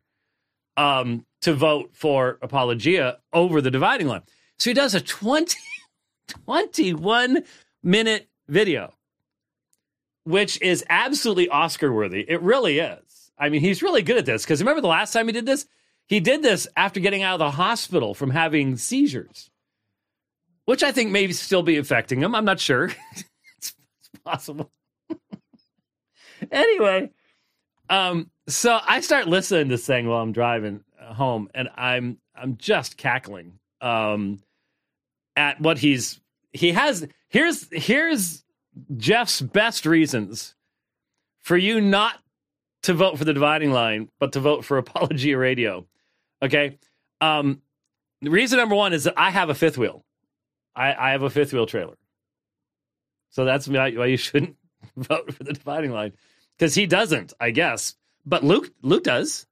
um, 0.77 1.25
to 1.43 1.55
vote 1.55 1.91
for 1.93 2.39
Apologia 2.43 3.19
over 3.33 3.61
the 3.61 3.71
dividing 3.71 4.07
line. 4.07 4.23
So 4.59 4.71
he 4.71 4.75
does 4.75 4.95
a 4.95 5.01
20, 5.01 5.57
21 6.45 7.43
minute 7.83 8.29
video, 8.49 8.95
which 10.27 10.61
is 10.61 10.85
absolutely 10.91 11.49
Oscar 11.49 11.93
worthy. 11.93 12.25
It 12.29 12.43
really 12.43 12.81
is. 12.81 13.31
I 13.39 13.49
mean, 13.49 13.61
he's 13.61 13.81
really 13.81 14.03
good 14.03 14.17
at 14.17 14.27
this 14.27 14.43
because 14.43 14.61
remember 14.61 14.81
the 14.81 14.89
last 14.89 15.13
time 15.13 15.29
he 15.29 15.33
did 15.33 15.47
this? 15.47 15.67
He 16.09 16.19
did 16.19 16.43
this 16.43 16.67
after 16.77 16.99
getting 16.99 17.23
out 17.23 17.35
of 17.35 17.39
the 17.39 17.53
hospital 17.53 18.13
from 18.13 18.31
having 18.31 18.77
seizures, 18.77 19.51
which 20.65 20.83
I 20.83 20.91
think 20.91 21.13
may 21.13 21.31
still 21.31 21.63
be 21.63 21.77
affecting 21.77 22.21
him. 22.21 22.35
I'm 22.35 22.45
not 22.45 22.59
sure. 22.59 22.87
it's, 23.15 23.25
it's 23.59 24.23
possible. 24.25 24.73
anyway, 26.51 27.11
um, 27.89 28.29
so 28.49 28.81
I 28.85 29.03
start 29.03 29.29
listening 29.29 29.69
to 29.69 29.75
this 29.75 29.87
thing 29.87 30.09
while 30.09 30.23
I'm 30.23 30.33
driving 30.33 30.83
home, 31.01 31.49
and 31.55 31.69
I'm 31.77 32.19
I'm 32.35 32.57
just 32.57 32.97
cackling 32.97 33.61
um, 33.81 34.41
at 35.37 35.61
what 35.61 35.79
he's 35.79 36.21
he 36.53 36.73
has. 36.73 37.07
Here's 37.29 37.69
here's 37.71 38.43
Jeff's 38.97 39.41
best 39.41 39.87
reasons 39.87 40.55
for 41.41 41.57
you 41.57 41.81
not 41.81 42.21
to 42.83 42.95
vote 42.95 43.19
for 43.19 43.25
the 43.25 43.33
dividing 43.33 43.73
line, 43.73 44.09
but 44.19 44.33
to 44.33 44.41
vote 44.41 44.65
for 44.65 44.79
Apologia 44.79 45.39
Radio. 45.39 45.87
Okay. 46.43 46.79
Um, 47.21 47.63
reason 48.23 48.59
number 48.59 48.75
one 48.75 48.93
is 48.93 49.05
that 49.05 49.15
I 49.17 49.31
have 49.31 49.51
a 49.51 49.55
fifth 49.55 49.79
wheel. 49.79 50.05
I, 50.75 50.95
I 50.95 51.11
have 51.13 51.23
a 51.23 51.31
fifth 51.31 51.53
wheel 51.53 51.67
trailer. 51.67 51.97
So 53.31 53.45
that's 53.45 53.69
why 53.69 53.89
you 53.89 54.17
shouldn't 54.17 54.57
vote 54.97 55.33
for 55.33 55.45
the 55.45 55.53
dividing 55.53 55.93
line 55.93 56.13
because 56.57 56.75
he 56.75 56.87
doesn't, 56.87 57.33
I 57.41 57.51
guess. 57.51 57.95
But 58.25 58.45
Luke, 58.45 58.71
Luke 58.83 59.05
does. 59.05 59.47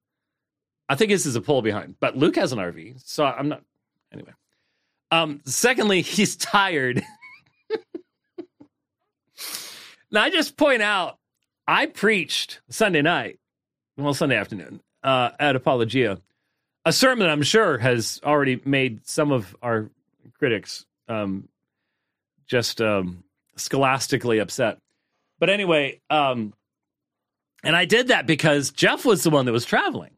I 0.89 0.97
think 0.97 1.11
this 1.11 1.27
is 1.27 1.37
a 1.37 1.41
pull 1.41 1.63
behind, 1.63 1.97
but 2.01 2.17
Luke 2.17 2.37
has 2.37 2.53
an 2.53 2.59
RV, 2.59 3.03
so 3.05 3.25
I'm 3.25 3.49
not. 3.49 3.63
Anyway. 4.13 4.33
Um, 5.11 5.41
secondly, 5.45 6.03
he's 6.03 6.37
tired. 6.37 7.03
Now, 10.15 10.23
I 10.23 10.31
just 10.31 10.57
point 10.57 10.81
out, 10.81 11.19
I 11.67 11.87
preached 11.87 12.61
Sunday 12.71 13.03
night, 13.03 13.39
well, 13.97 14.15
Sunday 14.15 14.37
afternoon, 14.37 14.81
uh, 15.03 15.31
at 15.39 15.57
Apologia, 15.57 16.21
a 16.85 16.93
sermon 16.93 17.29
I'm 17.29 17.43
sure 17.43 17.79
has 17.79 18.21
already 18.25 18.61
made 18.65 19.07
some 19.07 19.33
of 19.33 19.57
our 19.63 19.91
critics 20.39 20.87
um, 21.09 21.49
just 22.47 22.81
um, 22.81 23.25
scholastically 23.57 24.39
upset. 24.39 24.79
But 25.39 25.51
anyway, 25.51 26.01
um, 26.11 26.55
and 27.63 27.75
I 27.75 27.85
did 27.85 28.09
that 28.09 28.27
because 28.27 28.71
Jeff 28.71 29.05
was 29.05 29.23
the 29.23 29.31
one 29.31 29.47
that 29.47 29.53
was 29.53 29.65
traveling. 29.65 30.13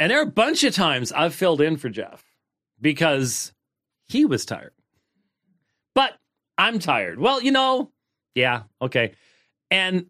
And 0.00 0.10
there 0.10 0.18
are 0.18 0.24
a 0.24 0.26
bunch 0.26 0.64
of 0.64 0.74
times 0.74 1.12
I've 1.12 1.34
filled 1.34 1.60
in 1.60 1.76
for 1.76 1.88
Jeff 1.88 2.24
because 2.80 3.52
he 4.08 4.24
was 4.24 4.44
tired. 4.44 4.72
But 5.94 6.14
I'm 6.56 6.78
tired. 6.78 7.18
Well, 7.20 7.42
you 7.42 7.52
know, 7.52 7.91
yeah, 8.34 8.62
okay. 8.80 9.14
And 9.70 10.06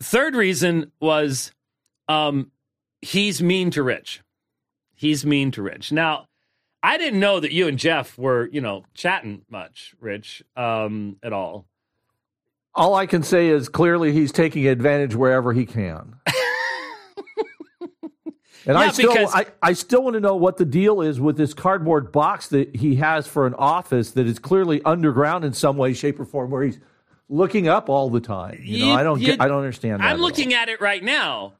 third 0.00 0.34
reason 0.34 0.92
was 1.00 1.52
um 2.08 2.50
he's 3.00 3.42
mean 3.42 3.70
to 3.72 3.82
Rich. 3.82 4.22
He's 4.94 5.26
mean 5.26 5.50
to 5.52 5.62
Rich. 5.62 5.92
Now, 5.92 6.28
I 6.82 6.98
didn't 6.98 7.20
know 7.20 7.40
that 7.40 7.52
you 7.52 7.66
and 7.66 7.78
Jeff 7.78 8.16
were, 8.16 8.48
you 8.52 8.60
know, 8.60 8.84
chatting 8.94 9.42
much, 9.50 9.94
Rich, 10.00 10.42
um, 10.56 11.16
at 11.22 11.32
all. 11.32 11.66
All 12.74 12.94
I 12.94 13.06
can 13.06 13.22
say 13.22 13.48
is 13.48 13.68
clearly 13.68 14.12
he's 14.12 14.32
taking 14.32 14.66
advantage 14.66 15.14
wherever 15.14 15.52
he 15.52 15.66
can. 15.66 16.16
And 18.66 18.78
yeah, 18.78 18.84
I 18.84 18.90
still, 18.92 19.12
because, 19.12 19.34
I, 19.34 19.46
I 19.62 19.72
still 19.74 20.02
want 20.02 20.14
to 20.14 20.20
know 20.20 20.36
what 20.36 20.56
the 20.56 20.64
deal 20.64 21.02
is 21.02 21.20
with 21.20 21.36
this 21.36 21.52
cardboard 21.52 22.12
box 22.12 22.48
that 22.48 22.74
he 22.74 22.96
has 22.96 23.26
for 23.26 23.46
an 23.46 23.54
office 23.54 24.12
that 24.12 24.26
is 24.26 24.38
clearly 24.38 24.80
underground 24.84 25.44
in 25.44 25.52
some 25.52 25.76
way, 25.76 25.92
shape, 25.92 26.18
or 26.18 26.24
form, 26.24 26.50
where 26.50 26.62
he's 26.62 26.80
looking 27.28 27.68
up 27.68 27.88
all 27.88 28.10
the 28.10 28.20
time. 28.20 28.60
You, 28.62 28.78
you 28.78 28.86
know, 28.86 28.94
I 28.94 29.02
don't 29.02 29.20
you, 29.20 29.26
get, 29.26 29.40
I 29.40 29.48
don't 29.48 29.58
understand. 29.58 30.02
I'm 30.02 30.18
looking 30.18 30.54
at 30.54 30.68
it 30.68 30.80
right 30.80 31.02
now, 31.02 31.54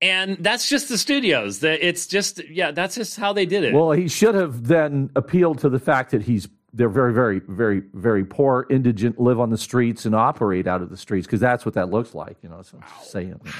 and 0.00 0.36
that's 0.38 0.68
just 0.68 0.88
the 0.88 0.98
studios. 0.98 1.60
That 1.60 1.86
it's 1.86 2.06
just, 2.06 2.46
yeah, 2.48 2.70
that's 2.70 2.94
just 2.94 3.16
how 3.16 3.32
they 3.32 3.46
did 3.46 3.64
it. 3.64 3.74
Well, 3.74 3.92
he 3.92 4.08
should 4.08 4.34
have 4.34 4.66
then 4.66 5.10
appealed 5.16 5.58
to 5.60 5.68
the 5.68 5.78
fact 5.78 6.10
that 6.12 6.22
he's 6.22 6.48
they're 6.72 6.88
very, 6.88 7.14
very, 7.14 7.40
very, 7.40 7.82
very 7.94 8.24
poor, 8.24 8.66
indigent, 8.68 9.18
live 9.18 9.40
on 9.40 9.50
the 9.50 9.58
streets 9.58 10.04
and 10.04 10.14
operate 10.14 10.66
out 10.66 10.82
of 10.82 10.90
the 10.90 10.96
streets 10.96 11.26
because 11.26 11.40
that's 11.40 11.64
what 11.64 11.74
that 11.74 11.90
looks 11.90 12.14
like. 12.14 12.36
You 12.42 12.50
know, 12.50 12.62
so 12.62 12.78
I'm 12.78 12.84
just 12.98 13.10
saying. 13.10 13.28
You 13.28 13.34
know. 13.34 13.50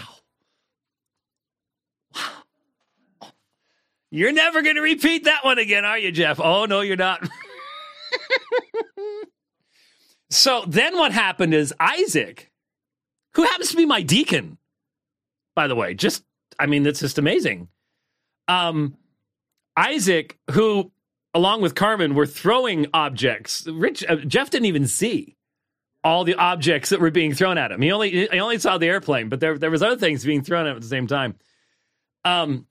You're 4.11 4.33
never 4.33 4.63
going 4.63 4.77
to 4.77 4.83
repeat 4.83 5.25
that 5.25 5.45
one 5.45 5.59
again, 5.59 5.85
are 5.85 5.99
you, 5.99 6.11
Jeff? 6.13 6.41
Oh, 6.41 6.65
no, 6.65 6.81
you're 6.81 6.97
not. 6.97 7.29
so 10.31 10.65
then 10.67 10.97
what 10.97 11.13
happened 11.13 11.55
is 11.55 11.75
Isaac, 11.81 12.51
who 13.35 13.45
happens 13.45 13.71
to 13.71 13.77
be 13.77 13.87
my 13.87 14.03
deacon, 14.03 14.59
by 15.55 15.67
the 15.67 15.75
way, 15.75 15.95
just, 15.95 16.25
I 16.59 16.67
mean, 16.67 16.87
it's 16.87 17.01
just 17.01 17.19
amazing. 17.19 17.69
Um, 18.47 18.97
Isaac, 19.77 20.39
who, 20.51 20.93
along 21.35 21.63
with 21.63 21.75
Carmen, 21.75 22.15
were 22.15 22.27
throwing 22.27 22.87
objects. 22.93 23.67
Rich, 23.67 24.05
uh, 24.09 24.17
Jeff 24.17 24.51
didn't 24.51 24.67
even 24.67 24.87
see 24.87 25.37
all 26.05 26.25
the 26.25 26.35
objects 26.35 26.91
that 26.91 27.01
were 27.01 27.11
being 27.11 27.35
thrown 27.35 27.59
at 27.59 27.73
him. 27.73 27.81
He 27.83 27.91
only, 27.93 28.11
he 28.11 28.41
only 28.41 28.59
saw 28.59 28.79
the 28.79 28.87
airplane, 28.87 29.29
but 29.29 29.41
there, 29.41 29.59
there 29.59 29.71
was 29.71 29.83
other 29.83 29.97
things 29.97 30.25
being 30.25 30.43
thrown 30.43 30.67
at 30.67 30.71
him 30.71 30.77
at 30.77 30.83
the 30.83 30.89
same 30.89 31.07
time. 31.07 31.37
Um, 32.25 32.67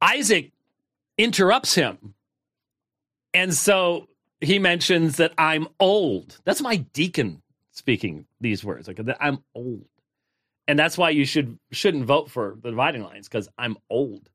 Isaac 0.00 0.52
interrupts 1.16 1.74
him. 1.74 2.14
And 3.34 3.54
so 3.54 4.08
he 4.42 4.58
mentions 4.58 5.16
that 5.16 5.32
I'm 5.38 5.68
old. 5.78 6.38
That's 6.44 6.60
my 6.60 6.76
deacon 6.76 7.42
speaking 7.70 8.26
these 8.40 8.64
words. 8.64 8.88
Like 8.88 8.96
that 8.96 9.18
I'm 9.20 9.42
old. 9.54 9.86
And 10.68 10.78
that's 10.78 10.96
why 10.96 11.10
you 11.10 11.24
should 11.24 11.58
shouldn't 11.70 12.04
vote 12.04 12.30
for 12.30 12.56
the 12.62 12.70
dividing 12.70 13.02
lines 13.02 13.28
because 13.28 13.48
I'm 13.58 13.76
old. 13.90 14.28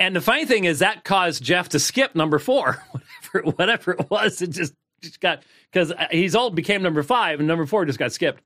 And 0.00 0.14
the 0.14 0.20
funny 0.20 0.44
thing 0.44 0.64
is 0.64 0.80
that 0.80 1.04
caused 1.04 1.42
Jeff 1.42 1.70
to 1.70 1.78
skip 1.78 2.14
number 2.14 2.38
four, 2.38 2.82
whatever 3.32 3.50
whatever 3.56 3.92
it 3.92 4.10
was. 4.10 4.42
It 4.42 4.50
just, 4.50 4.74
just 5.00 5.20
got 5.20 5.42
because 5.72 5.92
uh, 5.92 6.06
he's 6.10 6.34
old 6.34 6.54
became 6.54 6.82
number 6.82 7.02
five, 7.02 7.38
and 7.38 7.48
number 7.48 7.66
four 7.66 7.84
just 7.84 7.98
got 7.98 8.12
skipped. 8.12 8.42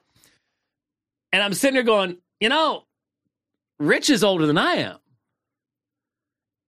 And 1.32 1.42
I'm 1.42 1.54
sitting 1.54 1.74
there 1.74 1.82
going, 1.82 2.16
you 2.40 2.48
know, 2.48 2.84
Rich 3.78 4.10
is 4.10 4.24
older 4.24 4.46
than 4.46 4.58
I 4.58 4.74
am. 4.74 4.98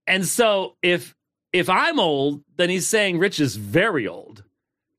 And 0.06 0.26
so 0.26 0.76
if 0.82 1.14
if 1.52 1.68
I'm 1.68 1.98
old, 1.98 2.42
then 2.56 2.70
he's 2.70 2.86
saying 2.86 3.18
Rich 3.18 3.40
is 3.40 3.56
very 3.56 4.06
old, 4.06 4.44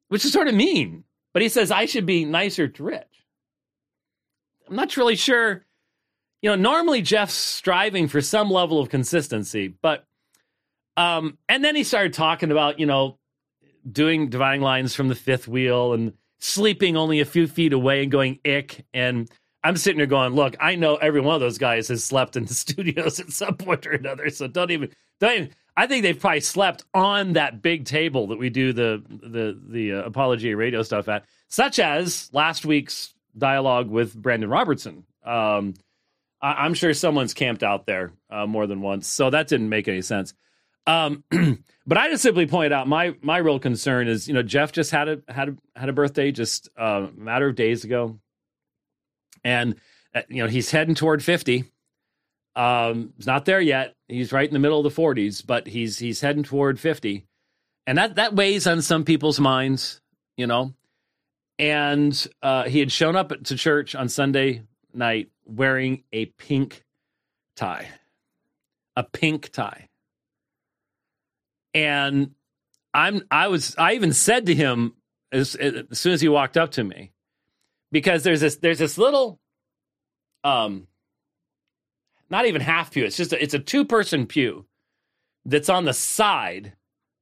which 0.10 0.25
is 0.25 0.34
sort 0.34 0.48
of 0.48 0.55
mean. 0.55 1.03
But 1.34 1.41
he 1.41 1.50
says 1.50 1.72
I 1.72 1.86
should 1.86 2.05
be 2.05 2.25
nicer 2.25 2.67
to 2.67 2.84
Rich. 2.84 3.25
I'm 4.67 4.75
not 4.75 4.96
really 4.98 5.15
sure. 5.15 5.65
You 6.41 6.50
know, 6.50 6.55
normally 6.55 7.01
Jeff's 7.01 7.34
striving 7.34 8.08
for 8.08 8.22
some 8.22 8.50
level 8.50 8.79
of 8.79 8.89
consistency, 8.89 9.67
but 9.67 10.05
um, 10.98 11.38
and 11.48 11.63
then 11.63 11.75
he 11.75 11.84
started 11.84 12.13
talking 12.13 12.51
about, 12.51 12.79
you 12.79 12.86
know, 12.86 13.17
doing 13.89 14.29
dividing 14.29 14.62
lines 14.62 14.93
from 14.93 15.08
the 15.08 15.15
fifth 15.15 15.48
wheel 15.48 15.93
and 15.93 16.13
sleeping 16.39 16.98
only 16.98 17.20
a 17.20 17.25
few 17.25 17.48
feet 17.48 17.74
away 17.74 18.03
and 18.03 18.12
going 18.12 18.39
ick 18.46 18.86
and 18.93 19.29
I'm 19.63 19.77
sitting 19.77 19.98
there 19.98 20.08
going, 20.08 20.34
look, 20.34 20.55
I 20.60 20.75
know 20.75 20.96
every 20.96 21.22
one 21.22 21.36
of 21.36 21.41
those 21.41 21.60
guys 21.60 21.88
has 21.89 22.03
slept 22.03 22.36
in 22.36 22.46
the 22.46 22.53
studios 22.53 23.20
at 23.20 23.31
some 23.31 23.55
point 23.55 23.86
or 23.86 23.91
another. 23.91 24.29
So 24.29 24.48
don't 24.48 24.72
even, 24.72 24.89
don't 25.20 25.34
even, 25.34 25.50
I 25.81 25.88
think 25.88 26.03
they've 26.03 26.19
probably 26.19 26.41
slept 26.41 26.85
on 26.93 27.33
that 27.33 27.63
big 27.63 27.85
table 27.85 28.27
that 28.27 28.38
we 28.38 28.51
do 28.51 28.71
the 28.71 29.01
the 29.09 29.59
the 29.67 29.93
uh, 29.93 30.03
Apologia 30.03 30.55
Radio 30.55 30.83
stuff 30.83 31.09
at, 31.09 31.25
such 31.47 31.79
as 31.79 32.29
last 32.31 32.67
week's 32.67 33.15
dialogue 33.35 33.89
with 33.89 34.13
Brandon 34.13 34.47
Robertson. 34.47 35.05
Um, 35.25 35.73
I, 36.39 36.67
am 36.67 36.75
sure 36.75 36.93
someone's 36.93 37.33
camped 37.33 37.63
out 37.63 37.88
there 37.88 38.13
uh, 38.29 38.45
more 38.45 38.67
than 38.67 38.81
once, 38.81 39.07
so 39.07 39.31
that 39.31 39.47
didn't 39.47 39.69
make 39.69 39.88
any 39.88 40.03
sense. 40.03 40.35
Um, 40.85 41.23
but 41.88 41.97
I 41.97 42.09
just 42.11 42.21
simply 42.21 42.45
point 42.45 42.73
out 42.73 42.88
my 42.88 43.15
my 43.23 43.39
real 43.39 43.57
concern 43.57 44.07
is 44.07 44.27
you 44.27 44.35
know 44.35 44.43
Jeff 44.43 44.71
just 44.71 44.91
had 44.91 45.09
a 45.09 45.21
had 45.27 45.50
a 45.50 45.79
had 45.79 45.89
a 45.89 45.93
birthday 45.93 46.31
just 46.31 46.69
uh, 46.79 47.07
a 47.09 47.19
matter 47.19 47.47
of 47.47 47.55
days 47.55 47.85
ago, 47.85 48.19
and 49.43 49.77
uh, 50.13 50.21
you 50.29 50.43
know 50.43 50.47
he's 50.47 50.69
heading 50.69 50.93
toward 50.93 51.23
fifty. 51.23 51.63
Um, 52.55 53.13
he's 53.17 53.27
not 53.27 53.46
there 53.46 53.62
yet. 53.62 53.96
He's 54.08 54.31
right 54.31 54.48
in 54.48 54.53
the 54.53 54.60
middle 54.60 54.79
of 54.79 54.84
the 54.84 54.91
forties, 54.91 55.41
but 55.41 55.67
he's 55.67 56.00
he's 56.00 56.22
heading 56.22 56.43
toward 56.43 56.79
fifty, 56.79 57.25
and 57.88 57.98
that 57.98 58.15
that 58.15 58.36
weighs 58.36 58.67
on 58.67 58.81
some 58.81 59.05
people's 59.05 59.39
minds, 59.39 60.01
you 60.38 60.48
know. 60.48 60.74
And 61.60 62.27
uh, 62.41 62.63
he 62.63 62.79
had 62.79 62.91
shown 62.91 63.15
up 63.15 63.31
to 63.43 63.55
church 63.55 63.93
on 63.96 64.10
Sunday 64.10 64.63
night 64.93 65.29
wearing 65.46 66.03
a 66.12 66.25
pink 66.25 66.84
tie, 67.55 67.88
a 68.96 69.03
pink 69.03 69.51
tie 69.51 69.89
and 71.74 72.31
I'm 72.93 73.24
I 73.31 73.48
was 73.48 73.75
I 73.77 73.93
even 73.93 74.13
said 74.13 74.48
to 74.48 74.55
him 74.55 74.93
as, 75.31 75.55
as 75.55 76.00
soon 76.00 76.13
as 76.13 76.22
he 76.22 76.27
walked 76.27 76.58
up 76.58 76.72
to 76.72 76.84
me 76.84 77.12
because 77.91 78.24
there's 78.24 78.41
this 78.41 78.58
there's 78.58 78.79
this 78.79 78.98
little 78.98 79.39
um 80.43 80.88
not 82.31 82.45
even 82.45 82.61
half 82.61 82.91
pew 82.91 83.05
it's 83.05 83.17
just 83.17 83.33
a, 83.33 83.41
it's 83.41 83.53
a 83.53 83.59
two 83.59 83.85
person 83.85 84.25
pew 84.25 84.65
that's 85.45 85.69
on 85.69 85.85
the 85.85 85.93
side 85.93 86.73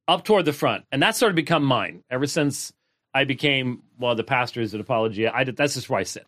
up 0.08 0.24
toward 0.24 0.44
the 0.44 0.52
front 0.52 0.84
and 0.90 1.02
that's 1.02 1.18
sort 1.18 1.30
of 1.30 1.36
become 1.36 1.64
mine 1.64 2.02
ever 2.10 2.26
since 2.26 2.72
I 3.12 3.24
became 3.24 3.82
of 4.00 4.16
the 4.16 4.24
pastors 4.24 4.74
at 4.74 4.80
Apologia 4.80 5.30
I 5.34 5.44
did 5.44 5.56
that's 5.56 5.74
just 5.74 5.90
where 5.90 6.00
I 6.00 6.04
sit 6.04 6.26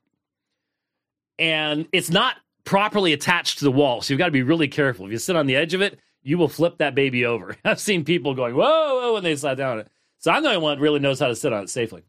and 1.39 1.89
it's 1.93 2.11
not 2.11 2.37
properly 2.65 3.13
attached 3.13 3.59
to 3.59 3.65
the 3.65 3.73
wall 3.73 4.03
so 4.03 4.13
you've 4.13 4.19
got 4.19 4.27
to 4.27 4.33
be 4.33 4.43
really 4.43 4.69
careful 4.69 5.07
if 5.07 5.13
you 5.13 5.19
sit 5.19 5.37
on 5.37 5.47
the 5.47 5.57
edge 5.57 5.75
of 5.75 5.81
it 5.81 5.99
you 6.23 6.39
will 6.39 6.49
flip 6.49 6.79
that 6.79 6.95
baby 6.95 7.25
over. 7.27 7.57
I've 7.65 7.81
seen 7.81 8.05
people 8.05 8.35
going, 8.35 8.55
whoa, 8.55 9.01
whoa, 9.01 9.15
when 9.15 9.23
they 9.23 9.37
sat 9.37 9.57
down 9.57 9.73
on 9.73 9.79
it. 9.81 9.89
So 10.19 10.31
I'm 10.31 10.43
the 10.43 10.51
only 10.51 10.63
one 10.63 10.79
that 10.79 10.83
really 10.83 11.01
knows 11.01 11.19
how 11.19 11.29
to 11.29 11.35
sit 11.37 11.53
on 11.53 11.65
it 11.65 11.71
safely. 11.71 12.03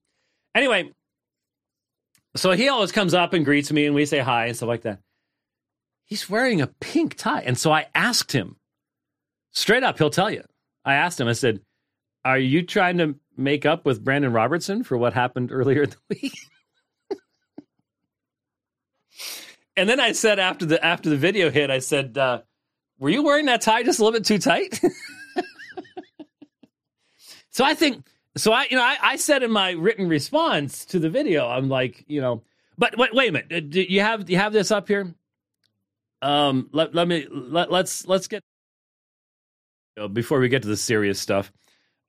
Anyway, 0.53 0.91
so 2.35 2.51
he 2.51 2.69
always 2.69 2.91
comes 2.91 3.13
up 3.13 3.33
and 3.33 3.43
greets 3.43 3.71
me 3.71 3.85
and 3.85 3.95
we 3.95 4.05
say 4.05 4.19
hi 4.19 4.47
and 4.47 4.55
stuff 4.55 4.69
like 4.69 4.83
that. 4.83 4.99
He's 6.05 6.29
wearing 6.29 6.61
a 6.61 6.67
pink 6.67 7.15
tie. 7.15 7.41
And 7.41 7.57
so 7.57 7.71
I 7.71 7.87
asked 7.95 8.31
him 8.31 8.57
straight 9.51 9.83
up, 9.83 9.97
he'll 9.97 10.09
tell 10.09 10.29
you. 10.29 10.43
I 10.85 10.95
asked 10.95 11.19
him, 11.19 11.27
I 11.27 11.33
said, 11.33 11.61
Are 12.25 12.37
you 12.37 12.63
trying 12.63 12.97
to 12.97 13.15
make 13.37 13.65
up 13.65 13.85
with 13.85 14.03
Brandon 14.03 14.33
Robertson 14.33 14.83
for 14.83 14.97
what 14.97 15.13
happened 15.13 15.51
earlier 15.51 15.83
in 15.83 15.89
the 15.89 15.97
week? 16.21 16.37
and 19.77 19.87
then 19.87 19.99
I 19.99 20.11
said 20.11 20.39
after 20.39 20.65
the 20.65 20.83
after 20.83 21.09
the 21.09 21.17
video 21.17 21.49
hit, 21.49 21.71
I 21.71 21.79
said, 21.79 22.17
uh, 22.17 22.41
were 22.99 23.09
you 23.09 23.23
wearing 23.23 23.45
that 23.47 23.61
tie 23.61 23.83
just 23.83 23.99
a 23.99 24.03
little 24.03 24.17
bit 24.17 24.25
too 24.25 24.39
tight? 24.39 24.79
so 27.49 27.63
I 27.63 27.73
think 27.73 28.05
so 28.37 28.51
I 28.51 28.67
you 28.69 28.77
know 28.77 28.83
I, 28.83 28.97
I, 29.01 29.15
said 29.17 29.43
in 29.43 29.51
my 29.51 29.71
written 29.71 30.07
response 30.07 30.85
to 30.85 30.99
the 30.99 31.09
video 31.09 31.47
I'm 31.47 31.69
like 31.69 32.03
you 32.07 32.21
know 32.21 32.43
but 32.77 32.97
wait 32.97 33.13
wait 33.13 33.29
a 33.29 33.31
minute 33.31 33.69
do 33.69 33.81
you 33.81 34.01
have 34.01 34.25
do 34.25 34.33
you 34.33 34.39
have 34.39 34.53
this 34.53 34.71
up 34.71 34.87
here 34.87 35.13
um 36.23 36.69
let 36.71 36.95
let 36.95 37.07
me 37.07 37.27
let, 37.31 37.71
let's 37.71 38.07
let's 38.07 38.27
get 38.27 38.41
before 40.11 40.39
we 40.39 40.49
get 40.49 40.63
to 40.63 40.67
the 40.67 40.77
serious 40.77 41.19
stuff 41.19 41.51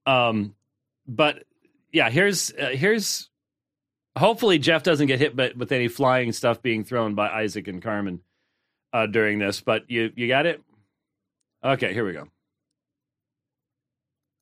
um 0.07 0.55
but 1.07 1.45
yeah 1.93 2.09
here's 2.09 2.53
uh, 2.53 2.71
here's 2.73 3.29
hopefully 4.17 4.59
Jeff 4.59 4.83
doesn't 4.83 5.07
get 5.07 5.19
hit 5.19 5.37
but 5.37 5.57
with 5.57 5.73
any 5.73 5.89
flying 5.89 6.33
stuff 6.33 6.63
being 6.63 6.85
thrown 6.85 7.15
by 7.15 7.29
Isaac 7.29 7.69
and 7.69 7.83
Carmen 7.83 8.21
uh, 8.93 9.07
during 9.07 9.39
this 9.39 9.61
but 9.61 9.91
you 9.91 10.13
you 10.17 10.29
got 10.29 10.47
it 10.47 10.63
Okay, 11.65 11.95
here 11.95 12.05
we 12.05 12.13
go. 12.13 12.29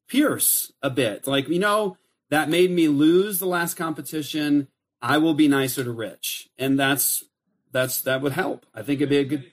Pierce 0.09 0.73
a 0.83 0.91
bit. 0.91 1.27
Like, 1.27 1.49
you 1.49 1.61
know, 1.61 1.97
that 2.31 2.49
made 2.49 2.71
me 2.71 2.89
lose 2.89 3.39
the 3.39 3.47
last 3.47 3.75
competition. 3.75 4.69
I 5.01 5.19
will 5.19 5.35
be 5.35 5.47
nicer 5.47 5.85
to 5.85 5.93
Rich. 5.93 6.51
And 6.59 6.79
that's 6.79 7.25
that's 7.71 8.01
that 8.03 8.21
would 8.21 8.33
help. 8.33 8.67
I 8.75 8.83
think 8.83 9.01
it'd 9.01 9.09
be 9.09 9.19
a 9.19 9.25
good 9.25 9.52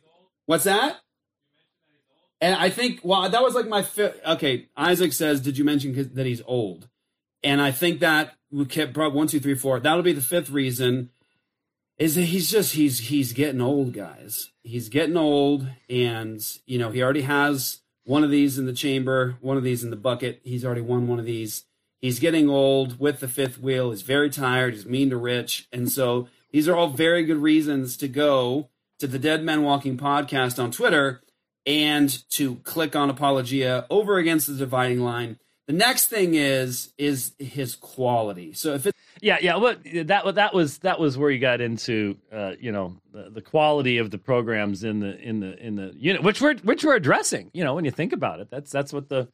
What's 0.50 0.64
that? 0.64 1.02
And 2.42 2.56
I 2.56 2.72
think 2.72 3.02
well 3.04 3.30
that 3.30 3.44
was 3.44 3.54
like 3.54 3.68
my 3.68 3.84
fifth 3.84 4.20
okay, 4.26 4.68
Isaac 4.76 5.14
says, 5.14 5.42
Did 5.42 5.60
you 5.60 5.64
mention 5.64 5.94
that 6.16 6.26
he's 6.26 6.42
old? 6.44 6.90
And 7.44 7.62
I 7.62 7.70
think 7.70 8.00
that 8.00 8.34
we 8.50 8.66
kept 8.66 8.92
brought 8.92 9.14
one, 9.14 9.28
two, 9.28 9.40
three, 9.40 9.54
four. 9.54 9.80
That'll 9.80 10.02
be 10.02 10.12
the 10.12 10.22
fifth 10.22 10.50
reason 10.50 11.12
is 12.00 12.16
that 12.16 12.24
he's 12.24 12.50
just 12.50 12.74
he's 12.74 12.98
he's 12.98 13.32
getting 13.32 13.62
old, 13.62 13.94
guys. 13.94 14.50
He's 14.64 14.90
getting 14.90 15.18
old, 15.18 15.68
and 15.88 16.42
you 16.66 16.80
know 16.80 16.90
he 16.90 17.04
already 17.04 17.22
has 17.22 17.82
one 18.06 18.24
of 18.24 18.32
these 18.32 18.58
in 18.58 18.66
the 18.66 18.74
chamber, 18.74 19.36
one 19.42 19.58
of 19.58 19.64
these 19.64 19.84
in 19.84 19.92
the 19.92 19.96
bucket. 19.96 20.42
He's 20.44 20.66
already 20.66 20.82
won 20.82 21.08
one 21.08 21.20
of 21.20 21.26
these. 21.26 21.66
He's 22.00 22.20
getting 22.20 22.50
old 22.50 23.00
with 23.00 23.20
the 23.20 23.28
fifth 23.28 23.60
wheel. 23.60 23.92
He's 23.92 24.02
very 24.02 24.32
tired. 24.32 24.74
He's 24.74 24.88
mean 24.88 25.12
to 25.12 25.18
Rich, 25.18 25.68
and 25.72 25.92
so 25.92 26.28
these 26.52 26.68
are 26.68 26.76
all 26.76 26.88
very 26.88 27.24
good 27.24 27.38
reasons 27.38 27.98
to 27.98 28.08
go 28.08 28.70
to 29.00 29.08
the 29.08 29.20
Dead 29.20 29.44
Men 29.44 29.64
Walking 29.64 29.98
podcast 29.98 30.62
on 30.62 30.72
Twitter 30.72 31.22
and 31.66 32.10
to 32.32 32.56
click 32.58 32.96
on 32.96 33.10
Apologia 33.10 33.86
over 33.90 34.18
against 34.18 34.48
the 34.48 34.54
dividing 34.54 35.02
line. 35.02 35.38
The 35.68 35.74
next 35.74 36.08
thing 36.08 36.34
is 36.34 36.94
is 36.98 37.34
his 37.38 37.76
quality. 37.76 38.54
So 38.54 38.74
if 38.74 38.88
it 38.88 38.96
yeah, 39.22 39.38
yeah. 39.42 39.56
What 39.58 39.84
that 39.84 40.36
that 40.36 40.54
was 40.54 40.80
that 40.80 41.00
was 41.00 41.18
where 41.18 41.30
you 41.30 41.40
got 41.40 41.62
into, 41.62 42.18
uh, 42.32 42.54
you 42.60 42.72
know, 42.72 42.98
the, 43.12 43.30
the, 43.30 43.42
quality 43.42 43.98
of 43.98 44.12
the 44.12 44.18
programs 44.18 44.84
in 44.84 45.00
the 45.00 45.20
in 45.20 45.40
the 45.40 45.58
in 45.58 45.76
the 45.76 45.94
unit, 45.96 46.24
which 46.24 46.42
we're 46.42 46.56
which 46.58 46.84
we're 46.84 46.96
addressing. 46.96 47.52
You 47.54 47.64
know, 47.64 47.76
when 47.76 47.86
you 47.86 47.92
think 47.92 48.14
about 48.14 48.40
it, 48.40 48.50
that's 48.50 48.72
that's 48.72 48.94
what 48.94 49.10
the, 49.10 49.28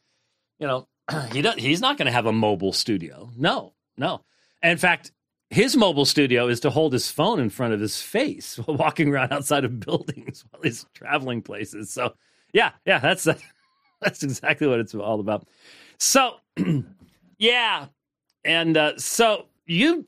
you 0.60 0.68
know, 0.68 0.88
he 1.32 1.42
does, 1.42 1.56
he's 1.56 1.82
not 1.82 1.98
going 1.98 2.08
to 2.08 2.12
have 2.12 2.26
a 2.26 2.34
mobile 2.34 2.74
studio. 2.74 3.30
No, 3.38 3.74
no. 3.98 4.22
In 4.64 4.78
fact, 4.78 5.12
his 5.56 5.78
mobile 5.78 6.04
studio 6.04 6.50
is 6.50 6.60
to 6.60 6.70
hold 6.70 6.92
his 6.92 7.10
phone 7.10 7.40
in 7.40 7.50
front 7.50 7.74
of 7.74 7.80
his 7.80 8.02
face 8.02 8.58
while 8.66 8.76
walking 8.76 9.10
around 9.10 9.32
outside 9.32 9.64
of 9.64 9.80
buildings 9.80 10.44
while 10.50 10.62
he's 10.62 10.86
traveling 10.94 11.42
places. 11.42 11.90
So, 11.90 12.14
yeah, 12.54 12.72
yeah, 12.86 13.00
that's 13.00 13.24
that's 14.02 14.22
exactly 14.22 14.68
what 14.68 14.80
it's 14.80 14.94
all 14.94 15.22
about. 15.22 15.48
So, 15.98 16.36
yeah, 17.40 17.88
and 18.44 18.76
uh, 18.76 18.98
so 18.98 19.46
you 19.66 20.06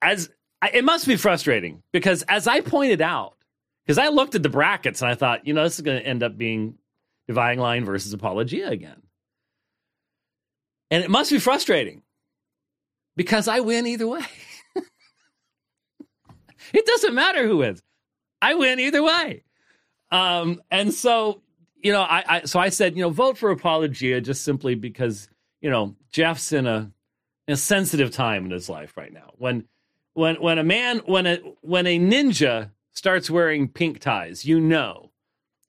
as 0.00 0.30
it 0.72 0.84
must 0.84 1.06
be 1.06 1.16
frustrating 1.16 1.82
because 1.92 2.22
as 2.22 2.46
I 2.48 2.60
pointed 2.62 3.02
out, 3.02 3.36
because 3.84 3.98
I 3.98 4.08
looked 4.08 4.34
at 4.34 4.42
the 4.42 4.48
brackets 4.48 5.02
and 5.02 5.10
I 5.10 5.14
thought, 5.14 5.46
you 5.46 5.52
know, 5.52 5.64
this 5.64 5.74
is 5.74 5.82
going 5.82 6.00
to 6.00 6.08
end 6.08 6.22
up 6.22 6.38
being 6.38 6.78
Dividing 7.28 7.60
Line 7.60 7.84
versus 7.84 8.14
Apologia 8.14 8.70
again. 8.70 9.02
And 10.90 11.04
it 11.04 11.10
must 11.10 11.30
be 11.30 11.38
frustrating 11.38 12.00
because 13.14 13.46
I 13.46 13.60
win 13.60 13.86
either 13.86 14.06
way. 14.06 14.22
it 16.78 16.86
doesn't 16.86 17.14
matter 17.14 17.46
who 17.46 17.58
wins. 17.58 17.82
I 18.42 18.54
win 18.54 18.80
either 18.80 19.02
way. 19.02 19.44
Um, 20.10 20.60
and 20.70 20.92
so, 20.92 21.40
you 21.82 21.92
know, 21.92 22.02
I, 22.02 22.24
I 22.28 22.40
so 22.42 22.58
I 22.58 22.68
said, 22.68 22.96
you 22.96 23.02
know, 23.02 23.10
vote 23.10 23.38
for 23.38 23.50
Apologia 23.50 24.20
just 24.20 24.42
simply 24.42 24.74
because, 24.74 25.28
you 25.60 25.70
know, 25.70 25.94
Jeff's 26.10 26.52
in 26.52 26.66
a 26.66 26.90
a 27.48 27.56
sensitive 27.56 28.10
time 28.10 28.44
in 28.46 28.50
his 28.50 28.68
life 28.68 28.96
right 28.96 29.12
now. 29.12 29.32
When 29.36 29.64
when 30.14 30.36
when 30.36 30.58
a 30.58 30.64
man 30.64 30.98
when 31.06 31.26
a 31.26 31.36
when 31.60 31.86
a 31.86 31.98
ninja 31.98 32.70
starts 32.92 33.30
wearing 33.30 33.68
pink 33.68 34.00
ties, 34.00 34.44
you 34.44 34.60
know 34.60 35.10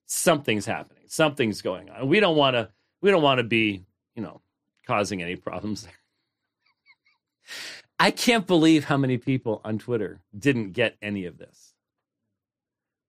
something's 0.05 0.65
happening. 0.65 1.03
Something's 1.07 1.61
going 1.61 1.89
on. 1.89 2.07
We 2.07 2.19
don't 2.19 2.37
want 2.37 2.55
to 2.55 2.69
we 3.01 3.11
don't 3.11 3.23
want 3.23 3.39
to 3.39 3.43
be, 3.43 3.85
you 4.15 4.23
know, 4.23 4.41
causing 4.87 5.21
any 5.21 5.35
problems 5.35 5.83
there. 5.83 5.93
I 7.99 8.11
can't 8.11 8.45
believe 8.45 8.83
how 8.85 8.97
many 8.97 9.17
people 9.17 9.61
on 9.63 9.79
Twitter 9.79 10.19
didn't 10.37 10.71
get 10.71 10.95
any 11.01 11.25
of 11.25 11.37
this. 11.37 11.73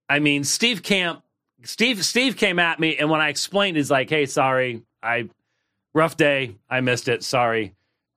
I 0.09 0.21
mean, 0.21 0.45
Steve 0.45 0.83
Camp 0.83 1.23
Steve 1.65 2.05
Steve 2.05 2.37
came 2.37 2.59
at 2.59 2.79
me 2.79 2.97
and 2.97 3.11
when 3.11 3.21
I 3.21 3.29
explained 3.29 3.77
he's 3.77 3.91
like, 3.91 4.09
"Hey, 4.11 4.27
sorry. 4.27 4.83
I 5.03 5.29
rough 5.95 6.17
day. 6.17 6.57
I 6.69 6.81
missed 6.81 7.09
it. 7.09 7.25
Sorry." 7.25 7.75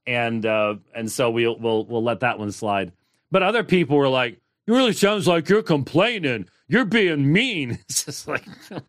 and 0.10 0.43
uh, 0.43 0.75
and 0.95 1.12
so 1.12 1.29
we'll 1.29 1.58
we'll 1.60 1.86
we'll 1.86 2.03
let 2.03 2.21
that 2.21 2.39
one 2.39 2.51
slide. 2.51 2.91
But 3.29 3.43
other 3.43 3.63
people 3.63 3.95
were 3.95 4.10
like, 4.10 4.34
"It 4.34 4.71
really 4.71 4.93
sounds 4.93 5.27
like 5.27 5.47
you're 5.47 5.62
complaining. 5.62 6.47
You're 6.67 6.86
being 6.86 7.32
mean." 7.32 7.77
It's 7.89 8.05
just 8.05 8.27
like, 8.27 8.43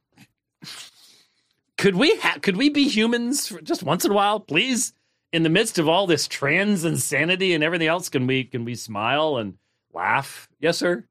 could 1.78 1.94
we 1.94 2.16
ha- 2.16 2.38
could 2.40 2.56
we 2.56 2.70
be 2.70 2.88
humans 2.88 3.52
just 3.62 3.82
once 3.82 4.06
in 4.06 4.12
a 4.12 4.14
while, 4.14 4.40
please? 4.40 4.94
In 5.32 5.42
the 5.44 5.48
midst 5.48 5.78
of 5.78 5.88
all 5.88 6.06
this 6.06 6.26
trans 6.26 6.84
insanity 6.84 7.54
and 7.54 7.62
everything 7.62 7.88
else, 7.88 8.08
can 8.08 8.26
we 8.26 8.44
can 8.44 8.64
we 8.64 8.74
smile 8.74 9.36
and 9.36 9.54
laugh? 9.92 10.48
Yes, 10.60 10.78
sir. 10.78 11.04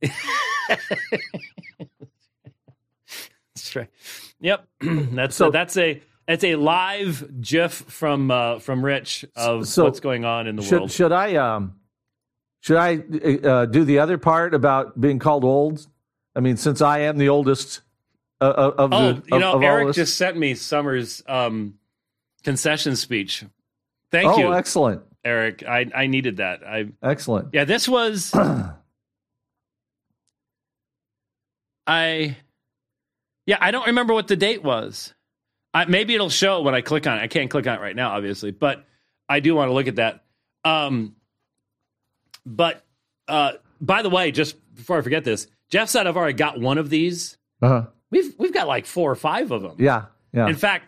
that's 3.54 3.76
right. 3.76 3.88
Yep, 4.40 4.68
that's 4.80 5.36
so, 5.36 5.48
a, 5.48 5.50
that's 5.50 5.76
a 5.76 6.02
it's 6.28 6.44
a 6.44 6.56
live 6.56 7.40
GIF 7.40 7.72
from 7.72 8.30
uh, 8.30 8.58
from 8.58 8.84
Rich 8.84 9.24
of 9.36 9.66
so, 9.66 9.84
what's 9.84 10.00
going 10.00 10.24
on 10.24 10.46
in 10.46 10.56
the 10.56 10.62
should, 10.62 10.80
world. 10.80 10.92
Should 10.92 11.12
I 11.12 11.36
um 11.36 11.74
Should 12.60 12.76
I 12.76 12.96
uh, 13.46 13.66
do 13.66 13.84
the 13.84 13.98
other 13.98 14.18
part 14.18 14.54
about 14.54 15.00
being 15.00 15.18
called 15.18 15.44
old? 15.44 15.86
I 16.34 16.40
mean, 16.40 16.56
since 16.56 16.80
I 16.80 17.00
am 17.00 17.18
the 17.18 17.28
oldest 17.28 17.80
uh, 18.40 18.44
uh 18.44 18.74
of 18.78 18.92
oh, 18.92 19.12
the, 19.12 19.22
you 19.32 19.38
know, 19.38 19.54
of 19.54 19.62
Eric 19.62 19.94
just 19.94 20.16
sent 20.16 20.36
me 20.36 20.54
Summer's 20.54 21.22
um, 21.26 21.74
concession 22.42 22.96
speech. 22.96 23.44
Thank 24.10 24.28
oh, 24.28 24.38
you. 24.38 24.46
Oh, 24.46 24.52
excellent, 24.52 25.02
Eric. 25.24 25.62
I 25.66 25.86
I 25.94 26.06
needed 26.06 26.36
that. 26.38 26.62
I 26.66 26.88
excellent. 27.02 27.48
Yeah, 27.52 27.64
this 27.64 27.88
was. 27.88 28.32
I. 31.86 32.36
Yeah, 33.46 33.58
I 33.60 33.70
don't 33.72 33.86
remember 33.86 34.14
what 34.14 34.28
the 34.28 34.36
date 34.36 34.62
was. 34.62 35.14
I, 35.74 35.86
maybe 35.86 36.14
it'll 36.14 36.30
show 36.30 36.62
when 36.62 36.74
I 36.74 36.80
click 36.80 37.06
on 37.06 37.18
it. 37.18 37.22
I 37.22 37.26
can't 37.26 37.50
click 37.50 37.66
on 37.66 37.76
it 37.76 37.80
right 37.80 37.96
now, 37.96 38.12
obviously, 38.12 38.50
but 38.50 38.84
I 39.28 39.40
do 39.40 39.54
want 39.54 39.70
to 39.70 39.72
look 39.72 39.88
at 39.88 39.96
that. 39.96 40.22
Um, 40.64 41.16
but 42.44 42.84
uh, 43.26 43.52
by 43.80 44.02
the 44.02 44.10
way, 44.10 44.30
just 44.30 44.56
before 44.74 44.98
I 44.98 45.02
forget 45.02 45.24
this, 45.24 45.46
Jeff 45.70 45.88
said 45.88 46.06
I've 46.06 46.16
already 46.16 46.34
got 46.34 46.60
one 46.60 46.78
of 46.78 46.90
these. 46.90 47.38
Uh-huh. 47.62 47.86
We've 48.10 48.34
we've 48.38 48.52
got 48.52 48.68
like 48.68 48.86
four 48.86 49.10
or 49.10 49.14
five 49.14 49.50
of 49.50 49.62
them. 49.62 49.76
Yeah, 49.78 50.06
yeah. 50.32 50.48
In 50.48 50.54
fact, 50.54 50.86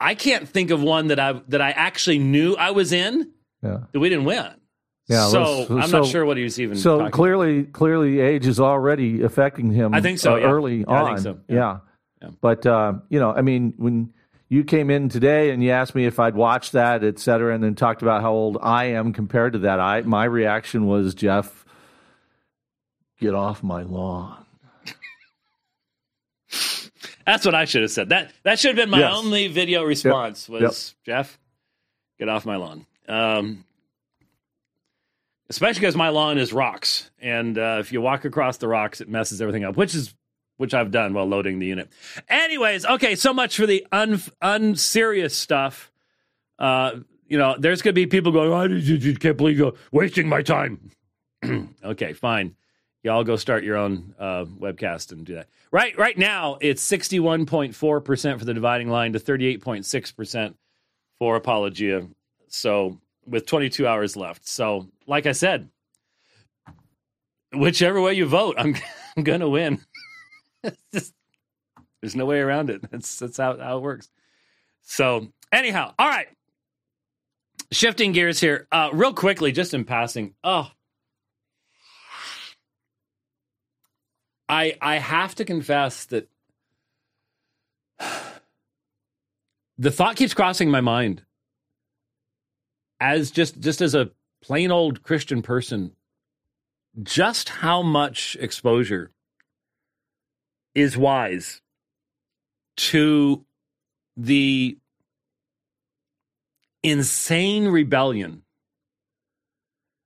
I 0.00 0.14
can't 0.14 0.48
think 0.48 0.70
of 0.70 0.82
one 0.82 1.08
that 1.08 1.20
I 1.20 1.40
that 1.48 1.60
I 1.60 1.70
actually 1.70 2.18
knew 2.18 2.54
I 2.54 2.70
was 2.70 2.92
in 2.92 3.30
yeah. 3.62 3.78
that 3.92 4.00
we 4.00 4.08
didn't 4.08 4.24
win. 4.24 4.46
Yeah, 5.08 5.26
so 5.26 5.64
so, 5.66 5.78
I'm 5.78 5.90
not 5.90 6.06
sure 6.06 6.24
what 6.24 6.36
he 6.36 6.44
was 6.44 6.60
even. 6.60 6.76
So 6.76 7.10
clearly, 7.10 7.60
about. 7.60 7.72
clearly, 7.72 8.20
age 8.20 8.46
is 8.46 8.60
already 8.60 9.22
affecting 9.22 9.72
him. 9.72 9.92
I 9.92 10.00
think 10.00 10.20
so. 10.20 10.34
Uh, 10.34 10.36
yeah. 10.36 10.46
Early 10.46 10.78
yeah, 10.78 10.86
on, 10.86 11.04
I 11.04 11.06
think 11.08 11.18
so. 11.18 11.38
Yeah. 11.48 11.56
yeah. 11.56 11.78
yeah. 12.22 12.28
But 12.40 12.64
uh, 12.64 12.94
you 13.08 13.18
know, 13.18 13.32
I 13.32 13.42
mean, 13.42 13.74
when 13.76 14.12
you 14.48 14.64
came 14.64 14.88
in 14.88 15.08
today 15.08 15.50
and 15.50 15.62
you 15.62 15.70
asked 15.70 15.94
me 15.94 16.06
if 16.06 16.18
I'd 16.20 16.34
watched 16.34 16.72
that, 16.72 17.02
et 17.02 17.18
cetera, 17.18 17.54
and 17.54 17.62
then 17.62 17.74
talked 17.74 18.02
about 18.02 18.22
how 18.22 18.32
old 18.32 18.58
I 18.62 18.86
am 18.86 19.12
compared 19.12 19.54
to 19.54 19.58
that, 19.60 19.80
I 19.80 20.02
my 20.02 20.24
reaction 20.24 20.86
was, 20.86 21.14
Jeff, 21.14 21.64
get 23.18 23.34
off 23.34 23.62
my 23.62 23.82
lawn. 23.82 24.46
That's 27.30 27.46
what 27.46 27.54
I 27.54 27.64
should 27.64 27.82
have 27.82 27.92
said. 27.92 28.08
That 28.08 28.32
that 28.42 28.58
should 28.58 28.70
have 28.70 28.76
been 28.76 28.90
my 28.90 28.98
yes. 28.98 29.14
only 29.14 29.46
video 29.46 29.84
response 29.84 30.48
yep. 30.48 30.62
was 30.62 30.94
yep. 31.06 31.16
Jeff, 31.16 31.38
get 32.18 32.28
off 32.28 32.44
my 32.44 32.56
lawn. 32.56 32.86
Um, 33.08 33.64
especially 35.48 35.78
because 35.78 35.94
my 35.94 36.08
lawn 36.08 36.38
is 36.38 36.52
rocks, 36.52 37.08
and 37.20 37.56
uh, 37.56 37.76
if 37.78 37.92
you 37.92 38.00
walk 38.00 38.24
across 38.24 38.56
the 38.56 38.66
rocks, 38.66 39.00
it 39.00 39.08
messes 39.08 39.40
everything 39.40 39.62
up, 39.62 39.76
which 39.76 39.94
is 39.94 40.12
which 40.56 40.74
I've 40.74 40.90
done 40.90 41.14
while 41.14 41.24
loading 41.24 41.60
the 41.60 41.66
unit. 41.66 41.88
Anyways, 42.28 42.84
okay, 42.84 43.14
so 43.14 43.32
much 43.32 43.56
for 43.56 43.66
the 43.66 43.86
un 43.92 44.20
unserious 44.42 45.36
stuff. 45.36 45.92
Uh, 46.58 46.96
you 47.28 47.38
know, 47.38 47.54
there's 47.56 47.80
going 47.80 47.94
to 47.94 48.00
be 48.00 48.06
people 48.06 48.32
going, 48.32 48.52
"I 48.52 48.76
just 48.80 49.20
can't 49.20 49.36
believe 49.36 49.56
you're 49.56 49.74
wasting 49.92 50.28
my 50.28 50.42
time." 50.42 50.90
okay, 51.84 52.12
fine. 52.12 52.56
Y'all 53.02 53.24
go 53.24 53.36
start 53.36 53.64
your 53.64 53.76
own 53.76 54.14
uh, 54.18 54.44
webcast 54.44 55.12
and 55.12 55.24
do 55.24 55.34
that. 55.34 55.48
Right, 55.72 55.96
right 55.96 56.18
now 56.18 56.58
it's 56.60 56.82
sixty-one 56.82 57.46
point 57.46 57.74
four 57.74 58.00
percent 58.00 58.38
for 58.38 58.44
the 58.44 58.54
dividing 58.54 58.88
line 58.90 59.14
to 59.14 59.18
thirty-eight 59.18 59.62
point 59.62 59.86
six 59.86 60.12
percent 60.12 60.56
for 61.18 61.36
Apologia. 61.36 62.06
So 62.48 63.00
with 63.26 63.46
twenty-two 63.46 63.86
hours 63.86 64.16
left. 64.16 64.46
So, 64.46 64.88
like 65.06 65.26
I 65.26 65.32
said, 65.32 65.68
whichever 67.52 68.00
way 68.00 68.14
you 68.14 68.26
vote, 68.26 68.56
I'm 68.58 68.76
I'm 69.16 69.22
gonna 69.22 69.48
win. 69.48 69.80
just, 70.92 71.14
there's 72.00 72.16
no 72.16 72.26
way 72.26 72.40
around 72.40 72.70
it. 72.70 72.90
That's 72.90 73.18
that's 73.18 73.38
how 73.38 73.56
how 73.58 73.78
it 73.78 73.82
works. 73.82 74.10
So 74.82 75.28
anyhow, 75.52 75.94
all 75.98 76.08
right. 76.08 76.28
Shifting 77.72 78.10
gears 78.10 78.40
here, 78.40 78.66
uh, 78.72 78.90
real 78.92 79.14
quickly, 79.14 79.52
just 79.52 79.74
in 79.74 79.84
passing. 79.84 80.34
Oh, 80.42 80.68
I 84.50 84.76
I 84.82 84.96
have 84.96 85.36
to 85.36 85.44
confess 85.44 86.06
that 86.06 86.28
the 89.78 89.92
thought 89.92 90.16
keeps 90.16 90.34
crossing 90.34 90.70
my 90.70 90.80
mind 90.80 91.22
as 92.98 93.30
just 93.30 93.60
just 93.60 93.80
as 93.80 93.94
a 93.94 94.10
plain 94.42 94.72
old 94.72 95.04
Christian 95.04 95.40
person, 95.40 95.92
just 97.00 97.48
how 97.48 97.80
much 97.82 98.36
exposure 98.40 99.12
is 100.74 100.96
wise 100.96 101.62
to 102.76 103.44
the 104.16 104.76
insane 106.82 107.68
rebellion 107.68 108.42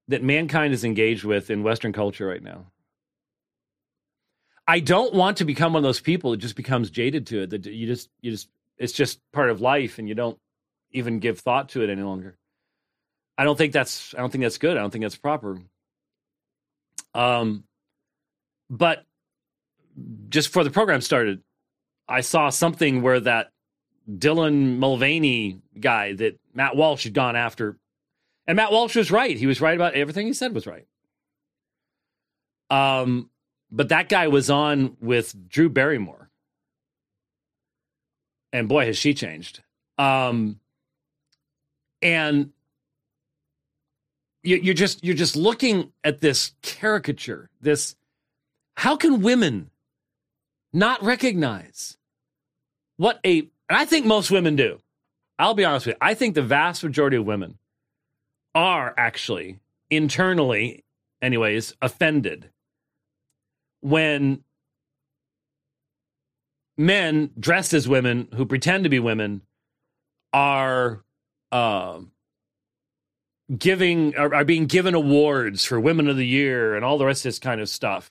that 0.09 0.23
mankind 0.23 0.75
is 0.75 0.85
engaged 0.85 1.25
with 1.25 1.49
in 1.51 1.63
Western 1.63 1.95
culture 1.95 2.27
right 2.27 2.43
now. 2.43 2.67
I 4.67 4.81
don't 4.81 5.15
want 5.15 5.39
to 5.39 5.45
become 5.45 5.73
one 5.75 5.81
of 5.81 5.89
those 5.89 6.01
people 6.01 6.31
that 6.31 6.39
just 6.39 6.57
becomes 6.57 6.91
jaded 6.91 7.27
to 7.29 7.43
it. 7.43 7.51
That 7.51 7.67
you 7.67 7.87
just 7.87 8.09
you 8.21 8.31
just 8.31 8.49
it's 8.79 8.93
just 8.93 9.21
part 9.33 9.51
of 9.51 9.61
life, 9.61 9.99
and 9.99 10.09
you 10.09 10.15
don't 10.15 10.39
even 10.93 11.19
give 11.19 11.41
thought 11.41 11.71
to 11.71 11.83
it 11.83 11.91
any 11.91 12.03
longer. 12.03 12.37
I 13.37 13.45
don't 13.45 13.57
think 13.57 13.73
that's 13.73 14.15
I 14.15 14.19
don't 14.19 14.31
think 14.31 14.43
that's 14.43 14.59
good. 14.59 14.77
I 14.77 14.81
don't 14.81 14.91
think 14.91 15.05
that's 15.05 15.17
proper. 15.17 15.59
Um, 17.15 17.65
but 18.71 19.05
just 20.29 20.49
before 20.49 20.65
the 20.65 20.71
program 20.71 21.01
started, 21.01 21.43
I 22.09 22.23
saw 22.23 22.49
something 22.51 23.03
where 23.03 23.21
that 23.21 23.51
Dylan 24.11 24.79
Mulvaney 24.79 25.61
guy 25.79 26.15
that 26.15 26.39
Matt 26.53 26.77
Walsh 26.77 27.05
had 27.05 27.15
gone 27.15 27.37
after, 27.37 27.77
and 28.47 28.57
Matt 28.57 28.73
Walsh 28.73 28.97
was 28.97 29.11
right. 29.11 29.37
He 29.37 29.47
was 29.47 29.61
right 29.61 29.77
about 29.77 29.95
everything 29.95 30.27
he 30.27 30.33
said 30.33 30.55
was 30.55 30.67
right. 30.67 30.87
Um, 32.71 33.31
but 33.71 33.89
that 33.89 34.09
guy 34.09 34.29
was 34.29 34.51
on 34.51 34.97
with 35.01 35.49
Drew 35.49 35.69
Barrymore. 35.69 36.31
And 38.53 38.69
boy, 38.69 38.87
has 38.87 38.97
she 38.97 39.15
changed. 39.15 39.63
Um, 39.99 40.61
and 42.01 42.53
you, 44.45 44.57
you're 44.57 44.75
just 44.75 45.03
you're 45.03 45.17
just 45.17 45.35
looking 45.35 45.93
at 46.05 46.21
this 46.21 46.53
caricature. 46.63 47.51
This 47.61 47.97
how 48.77 48.97
can 48.97 49.23
women 49.23 49.71
not 50.73 51.03
recognize 51.03 51.97
what 52.97 53.19
a 53.25 53.39
and 53.69 53.79
I 53.79 53.85
think 53.87 54.07
most 54.07 54.31
women 54.31 54.55
do. 54.57 54.81
I'll 55.39 55.55
be 55.55 55.65
honest 55.65 55.87
with 55.87 55.95
you. 55.95 55.99
I 56.01 56.15
think 56.15 56.35
the 56.35 56.43
vast 56.43 56.85
majority 56.85 57.17
of 57.17 57.27
women 57.27 57.59
are 58.55 58.95
actually 58.97 59.59
internally, 59.91 60.85
anyways, 61.21 61.75
offended 61.83 62.51
when 63.85 64.43
men 66.79 67.31
dressed 67.39 67.75
as 67.75 67.87
women 67.87 68.29
who 68.35 68.47
pretend 68.47 68.85
to 68.85 68.91
be 68.91 68.99
women 68.99 69.43
are 70.33 71.05
uh, 71.53 72.01
giving 73.59 74.17
are, 74.17 74.35
are, 74.35 74.45
being 74.45 74.65
given 74.65 74.95
awards 74.95 75.67
for 75.67 75.79
women 75.79 76.09
of 76.09 76.17
the 76.17 76.27
year 76.27 76.75
and 76.75 76.83
all 76.83 76.97
the 76.97 77.05
rest 77.05 77.27
of 77.27 77.29
this 77.29 77.39
kind 77.39 77.61
of 77.61 77.69
stuff 77.69 78.11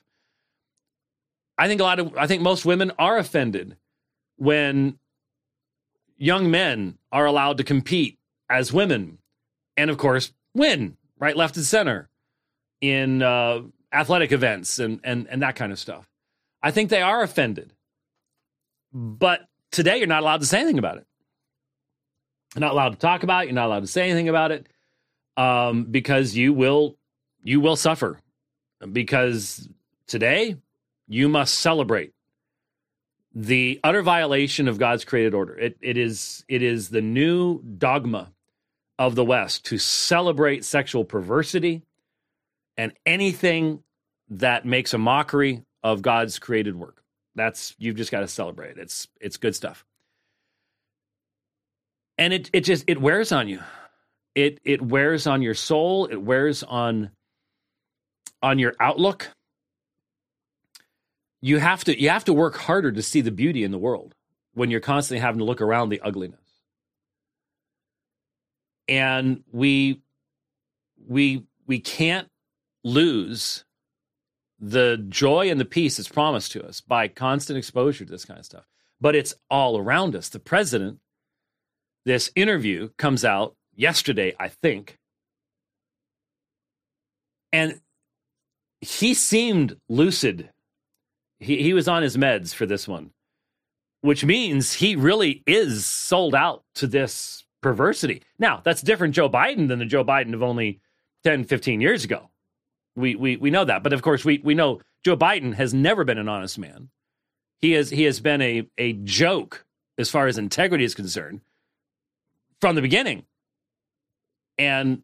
i 1.58 1.66
think 1.66 1.80
a 1.80 1.84
lot 1.84 1.98
of 1.98 2.16
i 2.16 2.28
think 2.28 2.40
most 2.40 2.64
women 2.64 2.92
are 2.96 3.18
offended 3.18 3.76
when 4.36 4.96
young 6.16 6.52
men 6.52 6.96
are 7.10 7.26
allowed 7.26 7.58
to 7.58 7.64
compete 7.64 8.16
as 8.48 8.72
women 8.72 9.18
and 9.76 9.90
of 9.90 9.98
course 9.98 10.32
win 10.54 10.96
right 11.18 11.36
left 11.36 11.56
and 11.56 11.66
center 11.66 12.08
in 12.80 13.22
uh, 13.22 13.60
athletic 13.94 14.32
events 14.32 14.78
and, 14.78 15.00
and, 15.04 15.26
and 15.28 15.42
that 15.42 15.56
kind 15.56 15.72
of 15.72 15.78
stuff. 15.78 16.08
I 16.62 16.70
think 16.70 16.90
they 16.90 17.02
are 17.02 17.22
offended. 17.22 17.72
But 18.92 19.46
today, 19.70 19.98
you're 19.98 20.06
not 20.06 20.22
allowed 20.22 20.40
to 20.40 20.46
say 20.46 20.60
anything 20.60 20.78
about 20.78 20.98
it. 20.98 21.06
You're 22.54 22.60
not 22.60 22.72
allowed 22.72 22.90
to 22.90 22.98
talk 22.98 23.22
about 23.22 23.44
it. 23.44 23.46
You're 23.48 23.54
not 23.54 23.66
allowed 23.66 23.80
to 23.80 23.86
say 23.86 24.08
anything 24.08 24.28
about 24.28 24.52
it 24.52 24.66
um, 25.36 25.84
because 25.84 26.36
you 26.36 26.52
will 26.52 26.96
you 27.42 27.60
will 27.60 27.76
suffer. 27.76 28.20
Because 28.90 29.68
today, 30.06 30.56
you 31.08 31.28
must 31.28 31.54
celebrate 31.54 32.12
the 33.34 33.80
utter 33.82 34.02
violation 34.02 34.68
of 34.68 34.78
God's 34.78 35.04
created 35.04 35.34
order. 35.34 35.58
It, 35.58 35.76
it 35.80 35.96
is 35.96 36.44
it 36.48 36.62
is 36.62 36.88
the 36.88 37.02
new 37.02 37.60
dogma 37.62 38.32
of 38.98 39.16
the 39.16 39.24
West 39.24 39.66
to 39.66 39.78
celebrate 39.78 40.64
sexual 40.64 41.04
perversity 41.04 41.82
and 42.76 42.92
anything 43.06 43.82
that 44.30 44.64
makes 44.64 44.94
a 44.94 44.98
mockery 44.98 45.62
of 45.82 46.02
God's 46.02 46.38
created 46.38 46.76
work. 46.76 47.02
That's 47.34 47.74
you've 47.78 47.96
just 47.96 48.10
got 48.10 48.20
to 48.20 48.28
celebrate. 48.28 48.78
It's 48.78 49.08
it's 49.20 49.36
good 49.36 49.54
stuff. 49.54 49.84
And 52.16 52.32
it 52.32 52.50
it 52.52 52.60
just 52.60 52.84
it 52.86 53.00
wears 53.00 53.32
on 53.32 53.48
you. 53.48 53.60
It 54.34 54.60
it 54.64 54.80
wears 54.80 55.26
on 55.26 55.42
your 55.42 55.54
soul, 55.54 56.06
it 56.06 56.20
wears 56.20 56.62
on 56.62 57.10
on 58.42 58.58
your 58.58 58.74
outlook. 58.80 59.30
You 61.40 61.58
have 61.58 61.84
to 61.84 62.00
you 62.00 62.10
have 62.10 62.24
to 62.24 62.32
work 62.32 62.56
harder 62.56 62.92
to 62.92 63.02
see 63.02 63.20
the 63.20 63.30
beauty 63.30 63.64
in 63.64 63.70
the 63.70 63.78
world 63.78 64.14
when 64.54 64.70
you're 64.70 64.80
constantly 64.80 65.20
having 65.20 65.38
to 65.38 65.44
look 65.44 65.60
around 65.60 65.88
the 65.88 66.00
ugliness. 66.00 66.40
And 68.88 69.42
we 69.52 70.00
we 71.06 71.44
we 71.66 71.80
can't 71.80 72.28
lose 72.84 73.64
the 74.60 75.04
joy 75.08 75.50
and 75.50 75.58
the 75.58 75.64
peace 75.64 75.96
that's 75.96 76.08
promised 76.08 76.52
to 76.52 76.64
us 76.64 76.80
by 76.80 77.08
constant 77.08 77.58
exposure 77.58 78.04
to 78.04 78.10
this 78.10 78.24
kind 78.24 78.38
of 78.38 78.46
stuff. 78.46 78.66
But 79.00 79.16
it's 79.16 79.34
all 79.50 79.76
around 79.78 80.14
us. 80.14 80.28
The 80.28 80.38
president, 80.38 80.98
this 82.04 82.30
interview 82.36 82.90
comes 82.96 83.24
out 83.24 83.56
yesterday, 83.74 84.34
I 84.38 84.48
think. 84.48 84.98
And 87.52 87.80
he 88.80 89.14
seemed 89.14 89.76
lucid. 89.88 90.50
He, 91.38 91.62
he 91.62 91.72
was 91.72 91.88
on 91.88 92.02
his 92.02 92.16
meds 92.16 92.54
for 92.54 92.66
this 92.66 92.86
one, 92.86 93.10
which 94.00 94.24
means 94.24 94.74
he 94.74 94.96
really 94.96 95.42
is 95.46 95.84
sold 95.84 96.34
out 96.34 96.64
to 96.76 96.86
this 96.86 97.44
perversity. 97.62 98.22
Now, 98.38 98.60
that's 98.62 98.82
different 98.82 99.14
Joe 99.14 99.28
Biden 99.28 99.68
than 99.68 99.78
the 99.78 99.84
Joe 99.84 100.04
Biden 100.04 100.34
of 100.34 100.42
only 100.42 100.80
10, 101.24 101.44
15 101.44 101.80
years 101.80 102.04
ago. 102.04 102.30
We, 102.96 103.14
we, 103.14 103.36
we 103.36 103.50
know 103.50 103.64
that. 103.64 103.82
But 103.82 103.92
of 103.92 104.02
course, 104.02 104.24
we, 104.24 104.40
we 104.44 104.54
know 104.54 104.80
Joe 105.04 105.16
Biden 105.16 105.54
has 105.54 105.74
never 105.74 106.04
been 106.04 106.18
an 106.18 106.28
honest 106.28 106.58
man. 106.58 106.90
He 107.60 107.72
has, 107.72 107.90
he 107.90 108.04
has 108.04 108.20
been 108.20 108.42
a, 108.42 108.68
a 108.78 108.92
joke 108.92 109.64
as 109.98 110.10
far 110.10 110.26
as 110.26 110.38
integrity 110.38 110.84
is 110.84 110.94
concerned 110.94 111.40
from 112.60 112.76
the 112.76 112.82
beginning. 112.82 113.24
And 114.58 115.02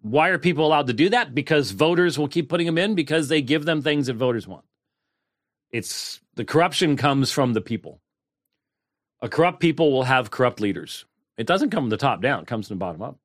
why 0.00 0.28
are 0.28 0.38
people 0.38 0.66
allowed 0.66 0.86
to 0.86 0.92
do 0.92 1.08
that? 1.10 1.34
Because 1.34 1.70
voters 1.72 2.18
will 2.18 2.28
keep 2.28 2.48
putting 2.48 2.66
them 2.66 2.78
in 2.78 2.94
because 2.94 3.28
they 3.28 3.42
give 3.42 3.64
them 3.64 3.82
things 3.82 4.06
that 4.06 4.14
voters 4.14 4.46
want. 4.46 4.64
It's 5.70 6.20
the 6.34 6.44
corruption 6.44 6.96
comes 6.96 7.32
from 7.32 7.52
the 7.52 7.60
people. 7.60 8.00
A 9.20 9.28
corrupt 9.28 9.60
people 9.60 9.90
will 9.90 10.04
have 10.04 10.30
corrupt 10.30 10.60
leaders. 10.60 11.04
It 11.36 11.46
doesn't 11.46 11.70
come 11.70 11.84
from 11.84 11.90
the 11.90 11.96
top 11.96 12.22
down, 12.22 12.42
it 12.42 12.46
comes 12.46 12.68
from 12.68 12.76
the 12.76 12.80
bottom 12.80 13.02
up. 13.02 13.18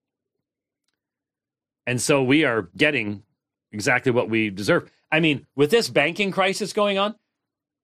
And 1.86 2.02
so 2.02 2.24
we 2.24 2.46
are 2.46 2.70
getting 2.76 3.24
exactly 3.72 4.12
what 4.12 4.30
we 4.30 4.50
deserve. 4.50 4.90
I 5.12 5.20
mean, 5.20 5.46
with 5.56 5.72
this 5.72 5.90
banking 5.90 6.32
crisis 6.32 6.74
going 6.74 6.98
on, 6.98 7.16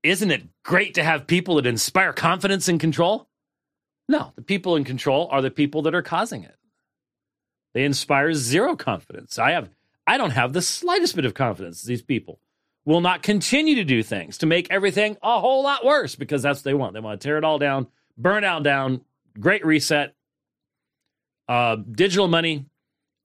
isn't 0.03 0.31
it 0.31 0.43
great 0.63 0.93
to 0.95 1.03
have 1.03 1.27
people 1.27 1.55
that 1.55 1.65
inspire 1.65 2.13
confidence 2.13 2.67
and 2.67 2.79
control? 2.79 3.27
No, 4.07 4.31
the 4.35 4.41
people 4.41 4.75
in 4.75 4.83
control 4.83 5.27
are 5.31 5.41
the 5.41 5.51
people 5.51 5.81
that 5.83 5.95
are 5.95 6.01
causing 6.01 6.43
it. 6.43 6.55
They 7.73 7.83
inspire 7.83 8.33
zero 8.33 8.75
confidence. 8.75 9.37
I 9.37 9.51
have 9.51 9.69
I 10.07 10.17
don't 10.17 10.31
have 10.31 10.53
the 10.53 10.61
slightest 10.61 11.15
bit 11.15 11.25
of 11.25 11.33
confidence 11.33 11.83
these 11.83 12.01
people 12.01 12.39
will 12.85 13.01
not 13.01 13.21
continue 13.21 13.75
to 13.75 13.83
do 13.83 14.01
things 14.01 14.37
to 14.37 14.45
make 14.45 14.67
everything 14.71 15.17
a 15.21 15.39
whole 15.41 15.61
lot 15.61 15.83
worse 15.83 16.15
because 16.15 16.41
that's 16.41 16.59
what 16.59 16.63
they 16.63 16.73
want. 16.73 16.93
They 16.93 17.01
want 17.01 17.19
to 17.19 17.27
tear 17.27 17.37
it 17.37 17.43
all 17.43 17.59
down, 17.59 17.87
burn 18.17 18.45
it 18.45 18.47
all 18.47 18.61
down, 18.61 19.01
great 19.37 19.65
reset, 19.65 20.15
uh, 21.49 21.75
digital 21.75 22.29
money, 22.29 22.65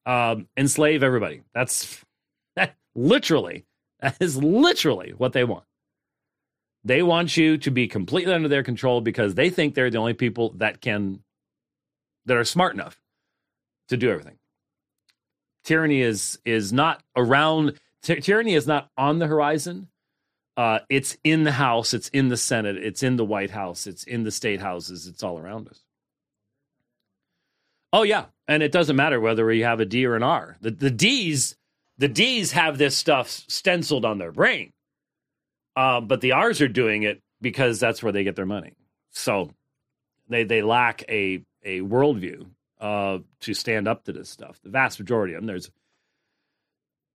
um, 0.05 0.48
enslave 0.57 1.05
everybody. 1.05 1.42
That's 1.55 1.94
that 1.94 2.12
literally, 2.94 3.64
that 4.00 4.16
is 4.20 4.37
literally 4.37 5.12
what 5.16 5.33
they 5.33 5.44
want. 5.44 5.64
They 6.85 7.02
want 7.02 7.37
you 7.37 7.59
to 7.59 7.70
be 7.70 7.87
completely 7.87 8.35
under 8.35 8.48
their 8.48 8.64
control 8.64 9.00
because 9.00 9.35
they 9.35 9.50
think 9.50 9.74
they're 9.74 9.90
the 9.90 9.98
only 9.98 10.14
people 10.14 10.50
that 10.57 10.81
can, 10.81 11.22
that 12.26 12.37
are 12.37 12.44
smart 12.44 12.74
enough 12.74 13.00
to 13.88 13.96
do 13.96 14.11
everything. 14.11 14.38
Tyranny 15.64 16.00
is 16.00 16.38
is 16.44 16.72
not 16.72 17.02
around. 17.16 17.78
Ty- 18.02 18.16
tyranny 18.16 18.55
is 18.55 18.66
not 18.66 18.90
on 18.96 19.18
the 19.18 19.26
horizon. 19.26 19.88
Uh, 20.57 20.81
it's 20.90 21.16
in 21.24 21.44
the 21.44 21.52
House. 21.52 21.94
It's 21.94 22.09
in 22.09 22.28
the 22.28 22.37
Senate. 22.37 22.76
It's 22.76 23.02
in 23.02 23.16
the 23.16 23.24
White 23.24 23.50
House. 23.50 23.87
It's 23.87 24.05
in 24.05 24.24
the 24.24 24.31
state 24.31 24.61
houses. 24.61 25.07
It's 25.07 25.22
all 25.22 25.38
around 25.38 25.68
us. 25.68 25.81
Oh 27.92 28.02
yeah, 28.02 28.26
and 28.48 28.62
it 28.62 28.72
doesn't 28.72 28.96
matter 28.96 29.20
whether 29.20 29.46
we 29.46 29.61
have 29.61 29.81
a 29.81 29.85
D 29.85 30.05
or 30.05 30.16
an 30.16 30.22
R. 30.22 30.57
The 30.61 30.70
the 30.70 30.90
D's 30.90 31.57
the 32.02 32.08
D's 32.08 32.50
have 32.50 32.78
this 32.78 32.96
stuff 32.96 33.28
stenciled 33.28 34.04
on 34.04 34.18
their 34.18 34.32
brain, 34.32 34.72
uh, 35.76 36.00
but 36.00 36.20
the 36.20 36.32
R's 36.32 36.60
are 36.60 36.66
doing 36.66 37.04
it 37.04 37.20
because 37.40 37.78
that's 37.78 38.02
where 38.02 38.10
they 38.10 38.24
get 38.24 38.34
their 38.34 38.44
money. 38.44 38.72
So 39.12 39.50
they 40.28 40.42
they 40.42 40.62
lack 40.62 41.04
a 41.08 41.44
a 41.62 41.78
worldview 41.78 42.46
uh, 42.80 43.18
to 43.42 43.54
stand 43.54 43.86
up 43.86 44.02
to 44.04 44.12
this 44.12 44.28
stuff. 44.28 44.58
The 44.64 44.70
vast 44.70 44.98
majority 44.98 45.34
of 45.34 45.42
them. 45.42 45.46
There's 45.46 45.70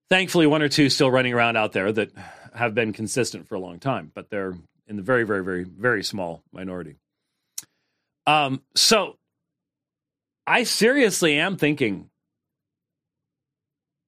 thankfully 0.10 0.48
one 0.48 0.62
or 0.62 0.70
two 0.70 0.90
still 0.90 1.12
running 1.12 1.34
around 1.34 1.58
out 1.58 1.74
there 1.74 1.92
that 1.92 2.12
have 2.56 2.74
been 2.74 2.94
consistent 2.94 3.46
for 3.46 3.56
a 3.56 3.60
long 3.60 3.80
time, 3.80 4.10
but 4.16 4.30
they're 4.30 4.56
in 4.88 4.96
the 4.96 5.02
very 5.02 5.26
very 5.26 5.44
very 5.44 5.66
very 5.66 6.02
small 6.02 6.44
minority. 6.54 6.96
Um, 8.26 8.62
so 8.74 9.18
I 10.48 10.64
seriously 10.64 11.38
am 11.38 11.58
thinking 11.58 12.10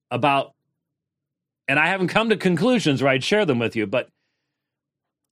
about, 0.09 0.53
and 1.69 1.79
I 1.79 1.87
haven't 1.87 2.07
come 2.07 2.29
to 2.29 2.35
conclusions 2.35 3.01
where 3.01 3.11
I'd 3.11 3.23
share 3.23 3.45
them 3.45 3.59
with 3.59 3.75
you, 3.75 3.85
but 3.85 4.09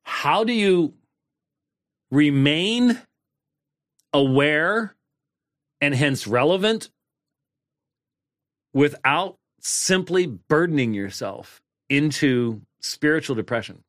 how 0.04 0.44
do 0.44 0.54
you 0.54 0.94
remain 2.12 3.02
aware 4.14 4.96
and 5.82 5.96
hence 5.96 6.28
relevant 6.28 6.90
without 8.72 9.36
simply 9.62 10.28
burdening 10.28 10.94
yourself 10.94 11.60
into 11.90 12.62
spiritual 12.82 13.36
depression? 13.36 13.84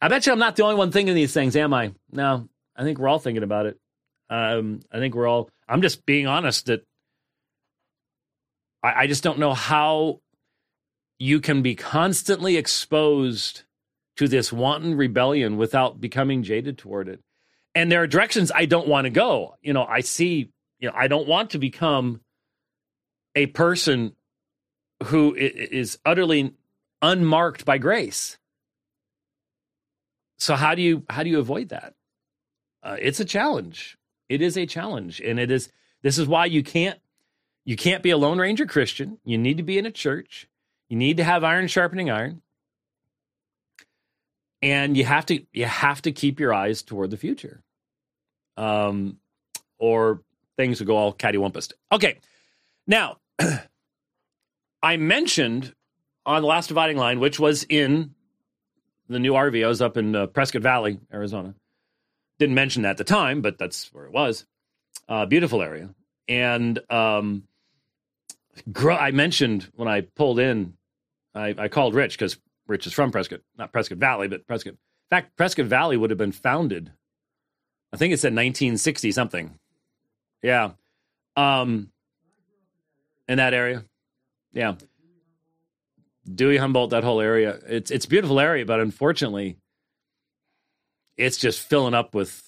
I 0.00 0.08
bet 0.08 0.26
you 0.26 0.32
I'm 0.32 0.40
not 0.40 0.56
the 0.56 0.64
only 0.64 0.74
one 0.74 0.90
thinking 0.90 1.14
these 1.14 1.32
things, 1.32 1.54
am 1.54 1.72
I? 1.72 1.94
No, 2.10 2.48
I 2.74 2.82
think 2.82 2.98
we're 2.98 3.08
all 3.08 3.20
thinking 3.20 3.44
about 3.44 3.66
it. 3.66 3.78
Um, 4.28 4.80
I 4.90 4.98
think 4.98 5.14
we're 5.14 5.28
all. 5.28 5.48
I'm 5.68 5.82
just 5.82 6.04
being 6.04 6.26
honest 6.26 6.66
that 6.66 6.84
I, 8.82 9.02
I 9.02 9.06
just 9.06 9.22
don't 9.22 9.38
know 9.38 9.54
how 9.54 10.21
you 11.22 11.40
can 11.40 11.62
be 11.62 11.76
constantly 11.76 12.56
exposed 12.56 13.62
to 14.16 14.26
this 14.26 14.52
wanton 14.52 14.96
rebellion 14.96 15.56
without 15.56 16.00
becoming 16.00 16.42
jaded 16.42 16.76
toward 16.76 17.06
it. 17.08 17.20
And 17.76 17.92
there 17.92 18.02
are 18.02 18.08
directions 18.08 18.50
I 18.52 18.64
don't 18.64 18.88
want 18.88 19.04
to 19.04 19.10
go. 19.10 19.54
You 19.62 19.72
know, 19.72 19.84
I 19.84 20.00
see. 20.00 20.50
You 20.80 20.88
know, 20.88 20.94
I 20.96 21.06
don't 21.06 21.28
want 21.28 21.50
to 21.50 21.60
become 21.60 22.22
a 23.36 23.46
person 23.46 24.16
who 25.04 25.32
is 25.36 25.96
utterly 26.04 26.54
unmarked 27.00 27.64
by 27.64 27.78
grace. 27.78 28.36
So 30.38 30.56
how 30.56 30.74
do 30.74 30.82
you 30.82 31.04
how 31.08 31.22
do 31.22 31.30
you 31.30 31.38
avoid 31.38 31.68
that? 31.68 31.94
Uh, 32.82 32.96
it's 32.98 33.20
a 33.20 33.24
challenge. 33.24 33.96
It 34.28 34.42
is 34.42 34.56
a 34.56 34.66
challenge, 34.66 35.20
and 35.20 35.38
it 35.38 35.52
is. 35.52 35.70
This 36.02 36.18
is 36.18 36.26
why 36.26 36.46
you 36.46 36.64
can't 36.64 36.98
you 37.64 37.76
can't 37.76 38.02
be 38.02 38.10
a 38.10 38.16
Lone 38.16 38.40
Ranger 38.40 38.66
Christian. 38.66 39.18
You 39.24 39.38
need 39.38 39.58
to 39.58 39.62
be 39.62 39.78
in 39.78 39.86
a 39.86 39.92
church. 39.92 40.48
You 40.92 40.98
need 40.98 41.16
to 41.16 41.24
have 41.24 41.42
iron 41.42 41.68
sharpening 41.68 42.10
iron, 42.10 42.42
and 44.60 44.94
you 44.94 45.06
have 45.06 45.24
to 45.24 45.42
you 45.50 45.64
have 45.64 46.02
to 46.02 46.12
keep 46.12 46.38
your 46.38 46.52
eyes 46.52 46.82
toward 46.82 47.10
the 47.10 47.16
future, 47.16 47.62
um, 48.58 49.16
or 49.78 50.20
things 50.58 50.80
will 50.80 50.86
go 50.86 50.98
all 50.98 51.14
cattywampus. 51.14 51.72
Okay, 51.90 52.18
now 52.86 53.16
I 54.82 54.98
mentioned 54.98 55.74
on 56.26 56.42
the 56.42 56.48
last 56.48 56.66
dividing 56.66 56.98
line, 56.98 57.20
which 57.20 57.40
was 57.40 57.64
in 57.70 58.14
the 59.08 59.18
new 59.18 59.32
RV. 59.32 59.64
I 59.64 59.68
was 59.68 59.80
up 59.80 59.96
in 59.96 60.14
uh, 60.14 60.26
Prescott 60.26 60.60
Valley, 60.60 60.98
Arizona. 61.10 61.54
Didn't 62.38 62.54
mention 62.54 62.82
that 62.82 62.90
at 62.90 62.96
the 62.98 63.04
time, 63.04 63.40
but 63.40 63.56
that's 63.56 63.90
where 63.94 64.04
it 64.04 64.12
was. 64.12 64.44
Uh, 65.08 65.24
beautiful 65.24 65.62
area. 65.62 65.88
And 66.28 66.78
um, 66.90 67.44
I 68.76 69.10
mentioned 69.12 69.70
when 69.74 69.88
I 69.88 70.02
pulled 70.02 70.38
in, 70.38 70.74
I, 71.34 71.54
I 71.56 71.68
called 71.68 71.94
Rich 71.94 72.18
because 72.18 72.36
Rich 72.66 72.86
is 72.86 72.92
from 72.92 73.10
Prescott, 73.10 73.40
not 73.56 73.72
Prescott 73.72 73.98
Valley, 73.98 74.28
but 74.28 74.46
Prescott. 74.46 74.74
In 74.74 74.78
fact, 75.10 75.36
Prescott 75.36 75.66
Valley 75.66 75.96
would 75.96 76.10
have 76.10 76.18
been 76.18 76.32
founded, 76.32 76.92
I 77.92 77.96
think 77.96 78.14
it 78.14 78.18
said 78.18 78.28
1960 78.28 79.12
something. 79.12 79.58
Yeah. 80.42 80.70
Um, 81.36 81.90
in 83.28 83.36
that 83.36 83.54
area. 83.54 83.84
Yeah. 84.52 84.76
Dewey 86.32 86.56
Humboldt, 86.56 86.90
that 86.90 87.04
whole 87.04 87.20
area. 87.20 87.58
It's 87.66 87.90
it's 87.90 88.06
beautiful 88.06 88.38
area, 88.38 88.64
but 88.64 88.80
unfortunately, 88.80 89.58
it's 91.16 91.36
just 91.36 91.60
filling 91.60 91.94
up 91.94 92.14
with 92.14 92.42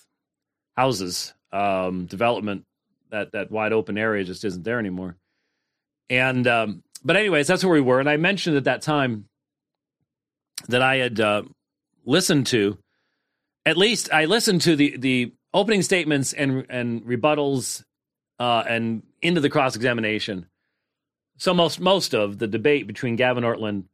houses, 0.76 1.34
um, 1.52 2.06
development. 2.06 2.64
That 3.10 3.32
that 3.32 3.50
wide 3.50 3.72
open 3.72 3.98
area 3.98 4.24
just 4.24 4.44
isn't 4.44 4.62
there 4.62 4.78
anymore. 4.78 5.16
And 6.10 6.46
um, 6.46 6.82
but 7.04 7.16
anyways, 7.16 7.46
that's 7.46 7.64
where 7.64 7.72
we 7.72 7.80
were. 7.80 8.00
And 8.00 8.08
I 8.08 8.16
mentioned 8.16 8.56
at 8.56 8.64
that 8.64 8.82
time 8.82 9.26
that 10.68 10.82
I 10.82 10.96
had 10.96 11.20
uh, 11.20 11.42
listened 12.04 12.46
to, 12.48 12.78
at 13.66 13.76
least 13.76 14.12
I 14.12 14.24
listened 14.26 14.62
to 14.62 14.76
the 14.76 14.96
the 14.96 15.32
opening 15.52 15.82
statements 15.82 16.32
and 16.32 16.66
and 16.68 17.02
rebuttals 17.02 17.82
uh, 18.38 18.64
and 18.66 19.02
into 19.22 19.40
the 19.40 19.50
cross 19.50 19.76
examination. 19.76 20.46
So 21.38 21.54
most 21.54 21.80
most 21.80 22.14
of 22.14 22.38
the 22.38 22.46
debate 22.46 22.86
between 22.86 23.16
Gavin 23.16 23.44
Ortlund 23.44 23.84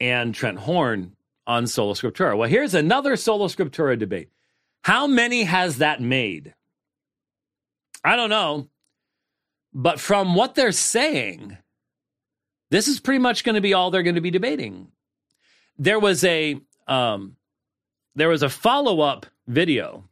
and 0.00 0.34
Trent 0.34 0.58
Horn 0.58 1.16
on 1.46 1.66
Sola 1.66 1.94
Scriptura. 1.94 2.36
Well, 2.36 2.48
here's 2.48 2.74
another 2.74 3.16
Sola 3.16 3.48
Scriptura 3.48 3.98
debate. 3.98 4.28
How 4.82 5.06
many 5.06 5.44
has 5.44 5.78
that 5.78 6.00
made? 6.00 6.54
I 8.04 8.14
don't 8.14 8.30
know. 8.30 8.68
But 9.78 10.00
from 10.00 10.34
what 10.34 10.54
they're 10.54 10.72
saying, 10.72 11.58
this 12.70 12.88
is 12.88 12.98
pretty 12.98 13.18
much 13.18 13.44
going 13.44 13.56
to 13.56 13.60
be 13.60 13.74
all 13.74 13.90
they're 13.90 14.02
going 14.02 14.14
to 14.14 14.22
be 14.22 14.30
debating. 14.30 14.88
There 15.76 16.00
was 16.00 16.24
a 16.24 16.58
um, 16.88 17.36
there 18.14 18.30
was 18.30 18.42
a 18.42 18.48
follow 18.48 19.02
up 19.02 19.26
video. 19.46 20.08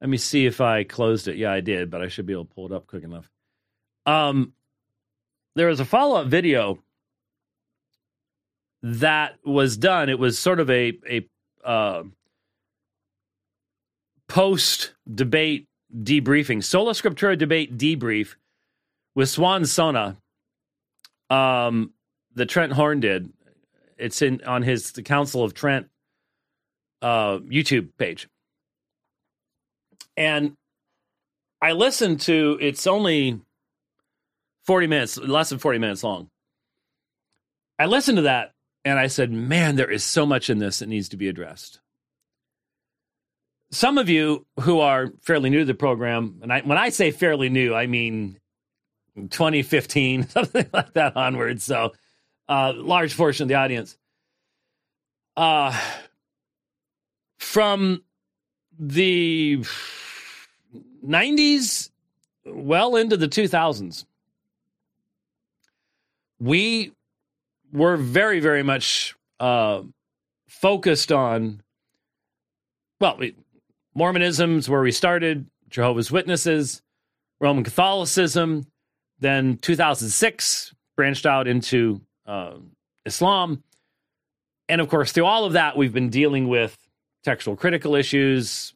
Let 0.00 0.10
me 0.10 0.16
see 0.16 0.46
if 0.46 0.60
I 0.60 0.82
closed 0.82 1.28
it. 1.28 1.36
Yeah, 1.36 1.52
I 1.52 1.60
did, 1.60 1.92
but 1.92 2.02
I 2.02 2.08
should 2.08 2.26
be 2.26 2.32
able 2.32 2.46
to 2.46 2.54
pull 2.54 2.66
it 2.66 2.72
up 2.72 2.88
quick 2.88 3.04
enough. 3.04 3.30
Um, 4.04 4.52
there 5.54 5.68
was 5.68 5.78
a 5.78 5.84
follow 5.84 6.20
up 6.20 6.26
video 6.26 6.82
that 8.82 9.36
was 9.44 9.76
done. 9.76 10.08
It 10.08 10.18
was 10.18 10.40
sort 10.40 10.58
of 10.58 10.68
a 10.70 10.98
a 11.08 11.28
uh, 11.64 12.02
post 14.26 14.92
debate 15.14 15.68
debriefing, 15.96 16.64
sola 16.64 16.94
scriptura 16.94 17.38
debate 17.38 17.78
debrief 17.78 18.34
with 19.16 19.28
Suan 19.28 19.62
Sonna. 19.62 20.16
Um, 21.28 21.92
that 22.36 22.46
Trent 22.46 22.72
Horn 22.72 23.00
did. 23.00 23.32
It's 23.98 24.22
in 24.22 24.42
on 24.44 24.62
his 24.62 24.92
the 24.92 25.02
Council 25.02 25.42
of 25.42 25.54
Trent 25.54 25.88
uh, 27.02 27.38
YouTube 27.38 27.88
page, 27.98 28.28
and 30.16 30.54
I 31.60 31.72
listened 31.72 32.20
to. 32.22 32.58
It's 32.60 32.86
only 32.86 33.40
forty 34.66 34.86
minutes, 34.86 35.16
less 35.18 35.48
than 35.48 35.58
forty 35.58 35.78
minutes 35.78 36.04
long. 36.04 36.28
I 37.78 37.86
listened 37.86 38.16
to 38.16 38.22
that 38.22 38.52
and 38.84 38.98
I 38.98 39.08
said, 39.08 39.32
"Man, 39.32 39.76
there 39.76 39.90
is 39.90 40.04
so 40.04 40.24
much 40.26 40.48
in 40.48 40.58
this 40.58 40.78
that 40.78 40.88
needs 40.88 41.08
to 41.08 41.16
be 41.16 41.28
addressed." 41.28 41.80
Some 43.72 43.98
of 43.98 44.08
you 44.08 44.46
who 44.60 44.78
are 44.78 45.10
fairly 45.22 45.50
new 45.50 45.60
to 45.60 45.64
the 45.64 45.74
program, 45.74 46.38
and 46.42 46.52
I, 46.52 46.60
when 46.60 46.78
I 46.78 46.90
say 46.90 47.10
fairly 47.10 47.48
new, 47.48 47.74
I 47.74 47.86
mean 47.88 48.38
2015, 49.16 50.28
something 50.28 50.66
like 50.72 50.92
that 50.94 51.16
onwards. 51.16 51.64
So, 51.64 51.92
uh, 52.48 52.72
large 52.76 53.16
portion 53.16 53.44
of 53.44 53.48
the 53.48 53.54
audience. 53.54 53.96
Uh, 55.36 55.78
from 57.38 58.02
the 58.78 59.62
90s 61.06 61.90
well 62.44 62.96
into 62.96 63.16
the 63.16 63.28
2000s, 63.28 64.04
we 66.38 66.92
were 67.72 67.96
very, 67.96 68.40
very 68.40 68.62
much 68.62 69.14
uh, 69.40 69.82
focused 70.48 71.12
on, 71.12 71.62
well, 73.00 73.16
we, 73.18 73.34
Mormonism's 73.94 74.68
where 74.68 74.82
we 74.82 74.92
started, 74.92 75.46
Jehovah's 75.68 76.10
Witnesses, 76.10 76.82
Roman 77.40 77.64
Catholicism, 77.64 78.66
then 79.18 79.56
2006 79.58 80.74
branched 80.96 81.26
out 81.26 81.46
into 81.48 82.00
uh, 82.26 82.54
Islam. 83.04 83.62
And 84.68 84.80
of 84.80 84.88
course, 84.88 85.12
through 85.12 85.26
all 85.26 85.44
of 85.44 85.52
that, 85.52 85.76
we've 85.76 85.92
been 85.92 86.10
dealing 86.10 86.48
with 86.48 86.76
textual 87.24 87.56
critical 87.56 87.94
issues, 87.94 88.74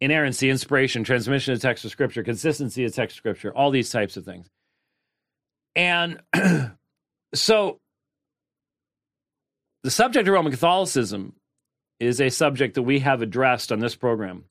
inerrancy, 0.00 0.50
inspiration, 0.50 1.04
transmission 1.04 1.54
of 1.54 1.60
text 1.60 1.84
of 1.84 1.90
scripture, 1.90 2.22
consistency 2.22 2.84
of 2.84 2.94
text 2.94 3.14
of 3.14 3.18
scripture, 3.18 3.52
all 3.52 3.70
these 3.70 3.90
types 3.90 4.16
of 4.16 4.24
things. 4.24 4.48
And 5.74 6.20
so 7.34 7.80
the 9.82 9.90
subject 9.90 10.28
of 10.28 10.34
Roman 10.34 10.52
Catholicism 10.52 11.34
is 11.98 12.20
a 12.20 12.30
subject 12.30 12.74
that 12.74 12.82
we 12.82 13.00
have 13.00 13.22
addressed 13.22 13.72
on 13.72 13.78
this 13.78 13.94
program. 13.94 14.44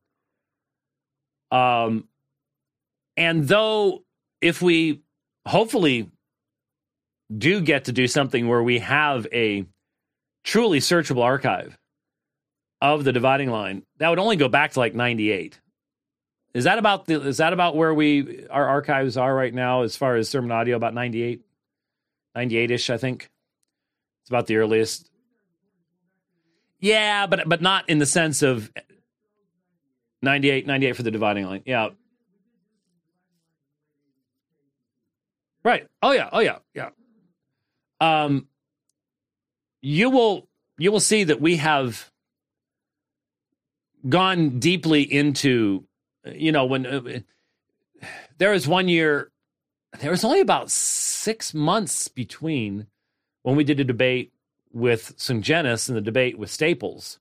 Um, 1.52 2.08
and 3.18 3.48
though 3.48 4.04
if 4.40 4.62
we 4.62 5.02
hopefully 5.46 6.10
do 7.36 7.62
get 7.62 7.86
to 7.86 7.92
do 7.92 8.08
something 8.08 8.48
where 8.48 8.62
we 8.62 8.80
have 8.80 9.28
a 9.32 9.66
truly 10.44 10.80
searchable 10.80 11.24
archive 11.24 11.78
of 12.82 13.04
the 13.04 13.14
dividing 13.14 13.50
line, 13.50 13.84
that 13.98 14.10
would 14.10 14.20
only 14.20 14.36
go 14.36 14.48
back 14.48 14.72
to 14.72 14.80
like 14.80 14.96
98. 14.96 15.60
Is 16.54 16.66
that 16.66 16.78
about 16.78 17.06
the 17.06 17.22
is 17.22 17.38
that 17.38 17.54
about 17.54 17.78
where 17.78 17.94
we 17.94 18.46
our 18.50 18.68
archives 18.68 19.16
are 19.16 19.34
right 19.34 19.54
now 19.54 19.84
as 19.84 19.96
far 19.96 20.18
as 20.18 20.28
sermon 20.28 20.52
audio 20.52 20.76
about 20.76 20.94
98 20.94 21.42
98ish 22.36 22.90
I 22.90 22.98
think. 22.98 23.30
It's 24.24 24.30
about 24.30 24.48
the 24.48 24.58
earliest. 24.58 25.10
Yeah, 26.80 27.26
but 27.28 27.48
but 27.48 27.62
not 27.62 27.88
in 27.88 28.00
the 28.00 28.06
sense 28.06 28.42
of 28.42 28.70
98 30.22 30.68
98 30.68 30.96
for 30.96 31.04
the 31.04 31.12
dividing 31.12 31.46
line. 31.46 31.64
Yeah. 31.66 31.90
Right. 35.64 35.88
Oh 36.02 36.12
yeah. 36.12 36.30
Oh 36.32 36.40
yeah. 36.40 36.58
Yeah. 36.74 36.90
Um, 38.00 38.48
you 39.82 40.10
will 40.10 40.48
you 40.78 40.92
will 40.92 41.00
see 41.00 41.24
that 41.24 41.40
we 41.40 41.58
have 41.58 42.12
gone 44.10 44.60
deeply 44.60 45.02
into, 45.04 45.86
you 46.26 46.52
know, 46.52 46.66
when 46.66 46.86
uh, 46.86 47.20
there 48.38 48.52
was 48.52 48.68
one 48.68 48.88
year, 48.88 49.32
there 50.00 50.12
was 50.12 50.24
only 50.24 50.40
about 50.40 50.72
six 50.72 51.54
months 51.54 52.08
between 52.08 52.88
when 53.44 53.56
we 53.56 53.64
did 53.64 53.80
a 53.80 53.84
debate 53.84 54.32
with 54.74 55.16
Sungenis 55.18 55.88
and 55.88 55.98
the 55.98 56.02
debate 56.02 56.40
with 56.40 56.50
Staples 56.50 57.20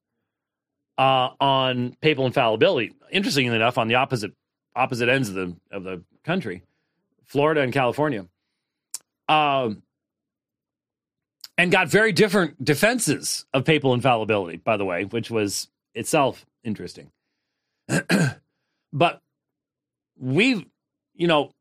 uh, 0.96 1.30
on 1.40 1.96
papal 2.00 2.26
infallibility. 2.26 2.94
Interestingly 3.10 3.56
enough, 3.56 3.76
on 3.76 3.88
the 3.88 3.96
opposite 3.96 4.32
opposite 4.76 5.08
ends 5.08 5.28
of 5.28 5.34
the 5.34 5.56
of 5.70 5.84
the 5.84 6.02
country. 6.24 6.62
Florida 7.30 7.60
and 7.60 7.72
California, 7.72 8.26
um, 9.28 9.82
and 11.56 11.70
got 11.70 11.88
very 11.88 12.10
different 12.10 12.62
defenses 12.64 13.46
of 13.54 13.64
papal 13.64 13.94
infallibility, 13.94 14.56
by 14.56 14.76
the 14.76 14.84
way, 14.84 15.04
which 15.04 15.30
was 15.30 15.68
itself 15.94 16.44
interesting. 16.64 17.12
but 18.92 19.20
we, 20.18 20.66
you 21.14 21.28
know, 21.28 21.52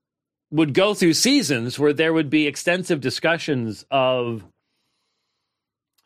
would 0.50 0.74
go 0.74 0.96
through 0.96 1.14
seasons 1.14 1.78
where 1.78 1.94
there 1.94 2.14
would 2.14 2.32
be 2.32 2.48
extensive 2.48 3.00
discussions 3.00 3.86
of 3.92 4.44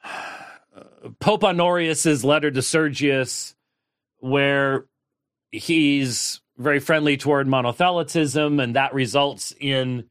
Pope 1.22 1.46
Honorius's 1.46 2.26
letter 2.26 2.52
to 2.52 2.62
Sergius, 2.62 3.56
where 4.20 4.88
he's 5.52 6.42
very 6.58 6.80
friendly 6.80 7.18
toward 7.18 7.48
monothelitism, 7.48 8.62
and 8.62 8.76
that 8.76 8.94
results 8.94 9.54
in, 9.60 10.06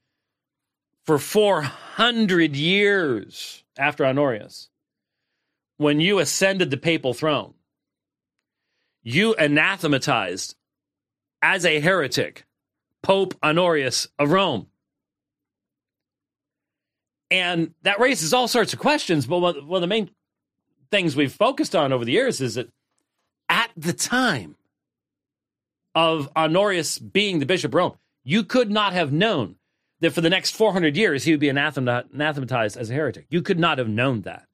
for 1.04 1.18
400 1.18 2.56
years 2.56 3.64
after 3.78 4.04
Honorius, 4.04 4.68
when 5.76 6.00
you 6.00 6.18
ascended 6.18 6.70
the 6.70 6.76
papal 6.76 7.14
throne, 7.14 7.54
you 9.02 9.34
anathematized 9.34 10.54
as 11.42 11.64
a 11.64 11.80
heretic 11.80 12.44
Pope 13.02 13.34
Honorius 13.42 14.08
of 14.18 14.30
Rome. 14.30 14.68
And 17.30 17.74
that 17.82 17.98
raises 17.98 18.32
all 18.32 18.46
sorts 18.46 18.72
of 18.72 18.78
questions, 18.78 19.26
but 19.26 19.38
one 19.40 19.56
of 19.56 19.80
the 19.80 19.86
main 19.86 20.10
things 20.90 21.16
we've 21.16 21.32
focused 21.32 21.74
on 21.74 21.92
over 21.92 22.04
the 22.04 22.12
years 22.12 22.40
is 22.40 22.54
that 22.54 22.68
at 23.48 23.70
the 23.76 23.92
time, 23.92 24.54
of 25.94 26.28
Honorius 26.34 26.98
being 26.98 27.38
the 27.38 27.46
Bishop 27.46 27.70
of 27.70 27.74
Rome, 27.74 27.92
you 28.24 28.44
could 28.44 28.70
not 28.70 28.92
have 28.92 29.12
known 29.12 29.56
that 30.00 30.12
for 30.12 30.20
the 30.20 30.30
next 30.30 30.56
400 30.56 30.96
years 30.96 31.24
he 31.24 31.30
would 31.30 31.40
be 31.40 31.48
anathematized 31.48 32.76
as 32.76 32.90
a 32.90 32.94
heretic. 32.94 33.26
You 33.30 33.42
could 33.42 33.58
not 33.58 33.78
have 33.78 33.88
known 33.88 34.22
that. 34.22 34.46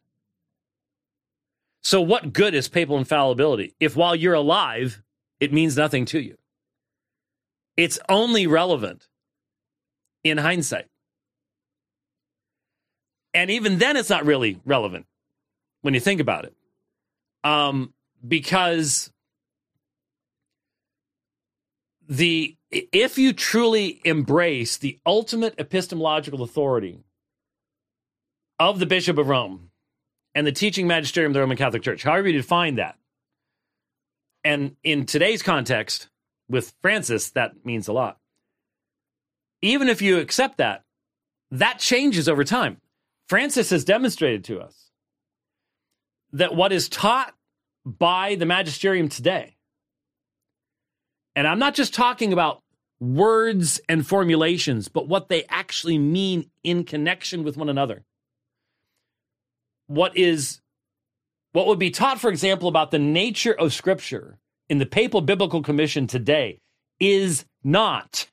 So, 1.82 2.00
what 2.00 2.32
good 2.32 2.54
is 2.54 2.68
papal 2.68 2.98
infallibility 2.98 3.74
if 3.80 3.96
while 3.96 4.14
you're 4.14 4.34
alive, 4.34 5.00
it 5.40 5.52
means 5.52 5.76
nothing 5.76 6.04
to 6.06 6.20
you? 6.20 6.36
It's 7.76 7.98
only 8.08 8.46
relevant 8.46 9.08
in 10.24 10.38
hindsight. 10.38 10.86
And 13.32 13.50
even 13.50 13.78
then, 13.78 13.96
it's 13.96 14.10
not 14.10 14.26
really 14.26 14.60
relevant 14.64 15.06
when 15.82 15.94
you 15.94 16.00
think 16.00 16.20
about 16.20 16.44
it. 16.44 16.54
Um, 17.44 17.94
because 18.26 19.12
the 22.08 22.56
if 22.70 23.18
you 23.18 23.32
truly 23.32 24.00
embrace 24.04 24.76
the 24.76 24.98
ultimate 25.06 25.54
epistemological 25.58 26.42
authority 26.42 27.04
of 28.58 28.78
the 28.78 28.86
Bishop 28.86 29.18
of 29.18 29.28
Rome 29.28 29.70
and 30.34 30.46
the 30.46 30.52
teaching 30.52 30.86
magisterium 30.86 31.30
of 31.30 31.34
the 31.34 31.40
Roman 31.40 31.56
Catholic 31.56 31.82
Church, 31.82 32.02
however 32.02 32.28
you 32.28 32.38
define 32.38 32.76
that, 32.76 32.96
and 34.42 34.76
in 34.82 35.06
today's 35.06 35.42
context 35.42 36.08
with 36.48 36.74
Francis, 36.80 37.30
that 37.30 37.64
means 37.64 37.88
a 37.88 37.92
lot. 37.92 38.18
Even 39.60 39.88
if 39.88 40.00
you 40.00 40.18
accept 40.18 40.58
that, 40.58 40.84
that 41.50 41.78
changes 41.78 42.28
over 42.28 42.44
time. 42.44 42.80
Francis 43.28 43.70
has 43.70 43.84
demonstrated 43.84 44.44
to 44.44 44.60
us 44.60 44.90
that 46.32 46.54
what 46.54 46.72
is 46.72 46.88
taught 46.88 47.34
by 47.84 48.34
the 48.34 48.46
magisterium 48.46 49.08
today 49.08 49.57
and 51.36 51.46
I'm 51.46 51.58
not 51.58 51.74
just 51.74 51.94
talking 51.94 52.32
about 52.32 52.62
words 53.00 53.80
and 53.88 54.06
formulations, 54.06 54.88
but 54.88 55.08
what 55.08 55.28
they 55.28 55.44
actually 55.48 55.98
mean 55.98 56.50
in 56.64 56.84
connection 56.84 57.44
with 57.44 57.56
one 57.56 57.68
another. 57.68 58.04
what 59.88 60.16
is 60.16 60.60
what 61.52 61.66
would 61.66 61.78
be 61.78 61.90
taught, 61.90 62.20
for 62.20 62.30
example, 62.30 62.68
about 62.68 62.90
the 62.90 62.98
nature 62.98 63.54
of 63.54 63.72
Scripture 63.72 64.38
in 64.68 64.78
the 64.78 64.86
Papal 64.86 65.20
Biblical 65.22 65.62
Commission 65.62 66.06
today 66.06 66.60
is 67.00 67.44
not 67.64 68.28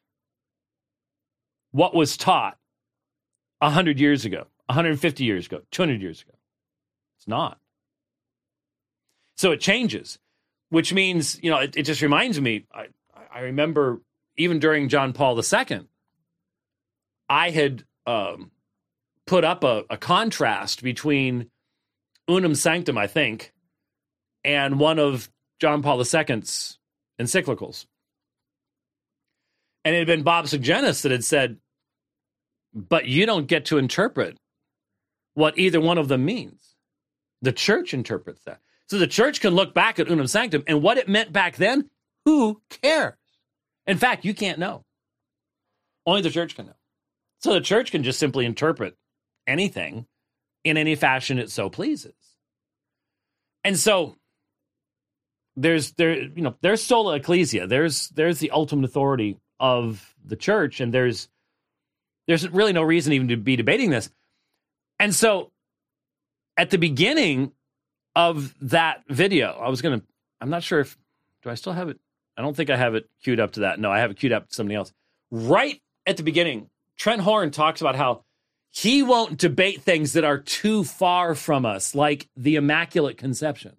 what 1.72 1.96
was 1.96 2.18
taught 2.18 2.58
100 3.60 4.00
years 4.00 4.26
ago, 4.26 4.48
150 4.68 5.24
years 5.24 5.46
ago, 5.48 5.62
200 5.72 6.02
years 6.02 6.22
ago. 6.22 6.34
It's 7.18 7.28
not. 7.28 7.58
So 9.38 9.52
it 9.52 9.62
changes, 9.62 10.20
which 10.76 10.92
means, 10.92 11.42
you 11.42 11.50
know, 11.50 11.60
it, 11.60 11.78
it 11.78 11.84
just 11.84 12.02
reminds 12.02 12.42
me, 12.42 12.66
I, 12.74 12.88
I 13.34 13.40
remember 13.44 14.02
even 14.36 14.60
during 14.60 14.90
John 14.90 15.14
Paul 15.14 15.40
II, 15.40 15.88
I 17.30 17.50
had 17.52 17.86
um, 18.06 18.52
put 19.26 19.46
up 19.46 19.64
a, 19.64 19.86
a 19.90 19.96
contrast 19.96 20.84
between 20.84 21.50
Unam 22.28 22.52
Sanctam, 22.52 22.98
I 22.98 23.08
think, 23.08 23.54
and 24.44 24.78
one 24.78 25.00
of 25.00 25.30
John 25.62 25.82
Paul 25.82 26.00
II's 26.00 26.78
encyclicals. 27.22 27.86
And 29.86 29.96
it 29.96 30.00
had 30.00 30.08
been 30.08 30.24
Bob 30.24 30.44
Sungenis 30.44 31.04
that 31.04 31.14
had 31.14 31.24
said, 31.24 31.56
but 32.74 33.06
you 33.06 33.26
don't 33.26 33.48
get 33.48 33.64
to 33.68 33.78
interpret 33.78 34.38
what 35.36 35.58
either 35.58 35.80
one 35.80 35.98
of 35.98 36.10
them 36.10 36.26
means. 36.26 36.76
The 37.42 37.54
church 37.54 37.94
interprets 37.94 38.44
that. 38.44 38.60
So 38.90 38.98
the 38.98 39.08
church 39.08 39.42
can 39.42 39.56
look 39.56 39.74
back 39.74 40.00
at 40.00 40.08
Unam 40.08 40.26
Sanctam 40.26 40.64
and 40.68 40.82
what 40.82 40.98
it 40.98 41.10
meant 41.10 41.34
back 41.34 41.56
then, 41.56 41.90
who 42.26 42.62
cares? 42.70 43.16
In 43.88 43.98
fact, 43.98 44.26
you 44.26 44.34
can't 44.34 44.60
know. 44.60 44.84
Only 46.06 46.22
the 46.22 46.30
church 46.30 46.56
can 46.56 46.68
know. 46.68 46.76
So 47.40 47.54
the 47.54 47.62
church 47.62 47.92
can 47.92 48.04
just 48.04 48.20
simply 48.20 48.46
interpret 48.46 48.96
anything 49.48 50.06
in 50.64 50.78
any 50.78 50.96
fashion 50.96 51.40
it 51.40 51.50
so 51.50 51.70
pleases. 51.70 52.14
And 53.64 53.78
so 53.78 54.16
there's 55.56 55.92
there 55.94 56.24
you 56.24 56.42
know 56.42 56.56
there's 56.62 56.84
sola 56.84 57.16
ecclesia 57.16 57.66
there's 57.68 58.10
there's 58.10 58.40
the 58.40 58.52
ultimate 58.52 58.86
authority 58.86 59.38
of 59.60 60.14
the 60.26 60.36
church 60.36 60.82
and 60.82 60.94
there's 60.94 61.30
there's 62.28 62.50
really 62.50 62.74
no 62.74 62.84
reason 62.84 63.14
even 63.14 63.30
to 63.30 63.38
be 63.38 63.56
debating 63.56 63.90
this 63.90 64.10
and 65.00 65.16
so 65.16 65.52
at 66.58 66.72
the 66.72 66.78
beginning 66.78 67.52
of 68.16 68.56
that 68.62 69.04
video 69.10 69.52
i 69.54 69.70
was 69.70 69.82
gonna 69.82 70.02
i'm 70.42 70.50
not 70.50 70.64
sure 70.64 70.80
if 70.80 70.98
do 71.44 71.50
i 71.50 71.56
still 71.56 71.74
have 71.74 71.90
it 71.90 72.00
i 72.38 72.42
don't 72.42 72.56
think 72.56 72.70
i 72.70 72.78
have 72.78 72.96
it 72.96 73.10
queued 73.24 73.40
up 73.40 73.52
to 73.52 73.62
that 73.62 73.80
no 73.80 73.92
i 73.92 74.00
have 74.00 74.12
it 74.12 74.18
queued 74.18 74.32
up 74.32 74.48
to 74.48 74.54
somebody 74.56 74.76
else 74.76 74.92
right 75.32 75.82
at 76.06 76.18
the 76.18 76.24
beginning 76.24 76.70
trent 76.98 77.22
horn 77.22 77.52
talks 77.52 77.82
about 77.82 77.96
how 77.96 78.24
he 78.76 79.02
won't 79.02 79.38
debate 79.38 79.84
things 79.84 80.14
that 80.14 80.26
are 80.26 80.38
too 80.38 80.84
far 80.84 81.34
from 81.34 81.66
us, 81.66 81.96
like 81.96 82.28
the 82.36 82.58
Immaculate 82.58 83.18
Conception. 83.18 83.78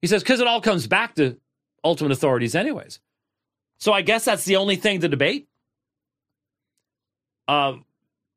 He 0.00 0.08
says, 0.08 0.22
because 0.22 0.40
it 0.40 0.46
all 0.46 0.62
comes 0.62 0.86
back 0.86 1.16
to 1.16 1.36
ultimate 1.84 2.12
authorities, 2.12 2.54
anyways. 2.54 2.98
So 3.78 3.92
I 3.92 4.00
guess 4.00 4.24
that's 4.24 4.46
the 4.46 4.56
only 4.56 4.76
thing 4.76 5.00
to 5.00 5.08
debate. 5.08 5.48
Uh, 7.46 7.74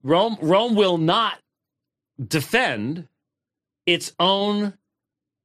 Rome, 0.04 0.38
Rome 0.42 0.76
will 0.76 0.98
not 0.98 1.40
defend 2.22 3.08
its 3.86 4.14
own 4.20 4.74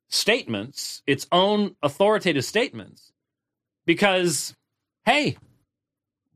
statements, 0.08 1.02
its 1.06 1.26
own 1.32 1.76
authoritative 1.82 2.44
statements, 2.44 3.12
because, 3.84 4.54
hey, 5.04 5.36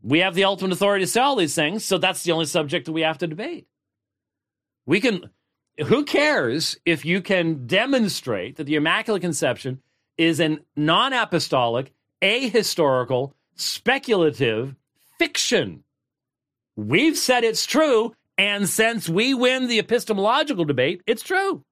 we 0.03 0.19
have 0.21 0.35
the 0.35 0.45
ultimate 0.45 0.73
authority 0.73 1.05
to 1.05 1.11
say 1.11 1.21
all 1.21 1.37
these 1.37 1.55
things, 1.55 1.85
so 1.85 1.99
that's 1.99 2.23
the 2.23 2.33
only 2.33 2.47
subject 2.47 2.87
that 2.87 2.93
we 2.93 3.03
have 3.03 3.19
to 3.19 3.27
debate. 3.27 3.67
We 4.85 5.01
can, 5.01 5.31
who 5.87 6.05
cares 6.05 6.77
if 6.85 7.05
you 7.05 7.23
can 7.23 7.67
demonstrate 7.67 8.57
that 8.57 8.65
the 8.65 8.75
Immaculate 8.75 9.23
Conception 9.23 9.81
is 10.19 10.41
an 10.41 10.61
non 10.77 11.13
apostolic, 11.13 11.93
ahistorical, 12.21 13.33
speculative 13.55 14.75
fiction? 15.19 15.85
We've 16.75 17.17
said 17.17 17.45
it's 17.45 17.67
true, 17.67 18.15
and 18.37 18.69
since 18.69 19.09
we 19.09 19.35
win 19.35 19.69
the 19.69 19.79
epistemological 19.79 20.65
debate, 20.65 21.03
it's 21.07 21.23
true. 21.23 21.65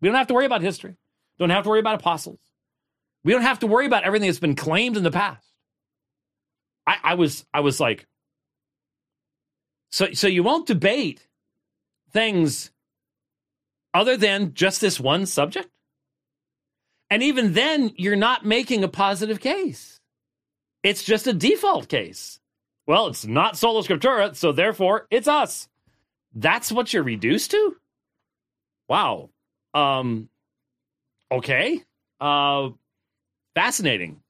We 0.00 0.08
don't 0.08 0.16
have 0.16 0.26
to 0.28 0.34
worry 0.34 0.46
about 0.46 0.62
history, 0.62 0.96
don't 1.38 1.50
have 1.50 1.64
to 1.64 1.70
worry 1.70 1.80
about 1.80 2.00
apostles. 2.00 2.40
We 3.24 3.32
don't 3.32 3.42
have 3.42 3.58
to 3.60 3.66
worry 3.66 3.86
about 3.86 4.04
everything 4.04 4.28
that's 4.28 4.38
been 4.38 4.54
claimed 4.54 4.96
in 4.96 5.02
the 5.02 5.10
past. 5.10 5.46
I, 6.86 6.96
I 7.02 7.14
was 7.14 7.44
I 7.52 7.60
was 7.60 7.80
like, 7.80 8.06
so 9.90 10.12
so 10.12 10.28
you 10.28 10.42
won't 10.42 10.66
debate 10.66 11.26
things 12.12 12.70
other 13.92 14.16
than 14.16 14.54
just 14.54 14.80
this 14.80 15.00
one 15.00 15.26
subject? 15.26 15.68
And 17.10 17.22
even 17.22 17.54
then, 17.54 17.92
you're 17.96 18.16
not 18.16 18.44
making 18.44 18.84
a 18.84 18.88
positive 18.88 19.40
case. 19.40 20.00
It's 20.82 21.02
just 21.02 21.26
a 21.26 21.32
default 21.32 21.88
case. 21.88 22.38
Well, 22.86 23.08
it's 23.08 23.26
not 23.26 23.56
sola 23.56 23.82
scriptura, 23.82 24.36
so 24.36 24.52
therefore 24.52 25.06
it's 25.10 25.28
us. 25.28 25.68
That's 26.34 26.70
what 26.70 26.92
you're 26.92 27.02
reduced 27.02 27.52
to? 27.52 27.76
Wow. 28.88 29.30
Um 29.76 30.28
okay. 31.30 31.82
Uh 32.20 32.70
fascinating. 33.54 34.20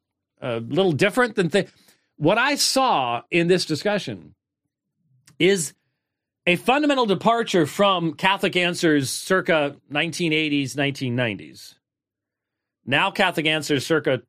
A 0.40 0.60
little 0.60 0.92
different 0.92 1.34
than 1.36 1.50
th- 1.50 1.68
what 2.16 2.38
I 2.38 2.56
saw 2.56 3.22
in 3.30 3.48
this 3.48 3.64
discussion 3.64 4.34
is 5.38 5.74
a 6.46 6.56
fundamental 6.56 7.06
departure 7.06 7.66
from 7.66 8.14
Catholic 8.14 8.56
Answers 8.56 9.10
circa 9.10 9.76
1980s, 9.92 10.74
1990s. 10.74 11.74
Now, 12.84 13.10
Catholic 13.10 13.46
Answers 13.46 13.84
circa 13.84 14.22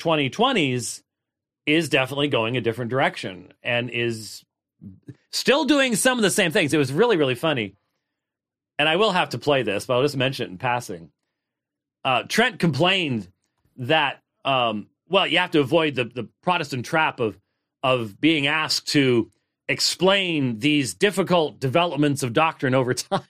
2020s 0.00 1.02
is 1.66 1.88
definitely 1.88 2.28
going 2.28 2.56
a 2.56 2.60
different 2.60 2.90
direction 2.90 3.52
and 3.62 3.88
is 3.90 4.44
still 5.30 5.64
doing 5.64 5.94
some 5.94 6.18
of 6.18 6.22
the 6.22 6.30
same 6.30 6.50
things. 6.50 6.74
It 6.74 6.78
was 6.78 6.92
really, 6.92 7.16
really 7.16 7.36
funny. 7.36 7.76
And 8.80 8.88
I 8.88 8.96
will 8.96 9.12
have 9.12 9.28
to 9.30 9.38
play 9.38 9.62
this, 9.62 9.84
but 9.84 9.92
I'll 9.92 10.02
just 10.02 10.16
mention 10.16 10.46
it 10.46 10.50
in 10.52 10.56
passing. 10.56 11.10
Uh, 12.02 12.22
Trent 12.22 12.58
complained 12.58 13.28
that 13.76 14.22
um, 14.42 14.86
well, 15.06 15.26
you 15.26 15.36
have 15.36 15.50
to 15.50 15.60
avoid 15.60 15.96
the, 15.96 16.04
the 16.04 16.28
Protestant 16.40 16.86
trap 16.86 17.20
of 17.20 17.38
of 17.82 18.18
being 18.22 18.46
asked 18.46 18.88
to 18.92 19.30
explain 19.68 20.60
these 20.60 20.94
difficult 20.94 21.60
developments 21.60 22.22
of 22.22 22.32
doctrine 22.32 22.74
over 22.74 22.94
time 22.94 23.20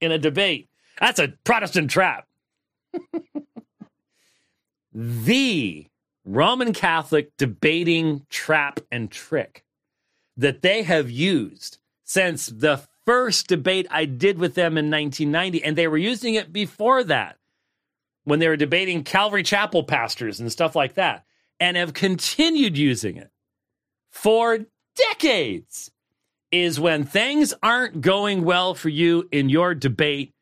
in 0.00 0.10
a 0.10 0.16
debate. 0.16 0.70
That's 0.98 1.18
a 1.18 1.34
Protestant 1.44 1.90
trap. 1.90 2.26
the 4.94 5.86
Roman 6.24 6.72
Catholic 6.72 7.36
debating 7.36 8.24
trap 8.30 8.80
and 8.90 9.10
trick 9.10 9.66
that 10.38 10.62
they 10.62 10.82
have 10.84 11.10
used 11.10 11.76
since 12.04 12.46
the 12.46 12.80
first 13.06 13.48
debate 13.48 13.86
I 13.90 14.04
did 14.04 14.38
with 14.38 14.54
them 14.54 14.78
in 14.78 14.90
1990, 14.90 15.64
and 15.64 15.76
they 15.76 15.88
were 15.88 15.98
using 15.98 16.34
it 16.34 16.52
before 16.52 17.04
that 17.04 17.36
when 18.24 18.38
they 18.38 18.48
were 18.48 18.56
debating 18.56 19.02
Calvary 19.02 19.42
Chapel 19.42 19.82
pastors 19.82 20.40
and 20.40 20.52
stuff 20.52 20.76
like 20.76 20.94
that, 20.94 21.24
and 21.58 21.76
have 21.76 21.94
continued 21.94 22.76
using 22.76 23.16
it 23.16 23.30
for 24.10 24.58
decades, 24.94 25.90
is 26.52 26.80
when 26.80 27.04
things 27.04 27.54
aren't 27.62 28.00
going 28.00 28.44
well 28.44 28.74
for 28.74 28.88
you 28.88 29.28
in 29.30 29.48
your 29.48 29.74
debate, 29.74 30.34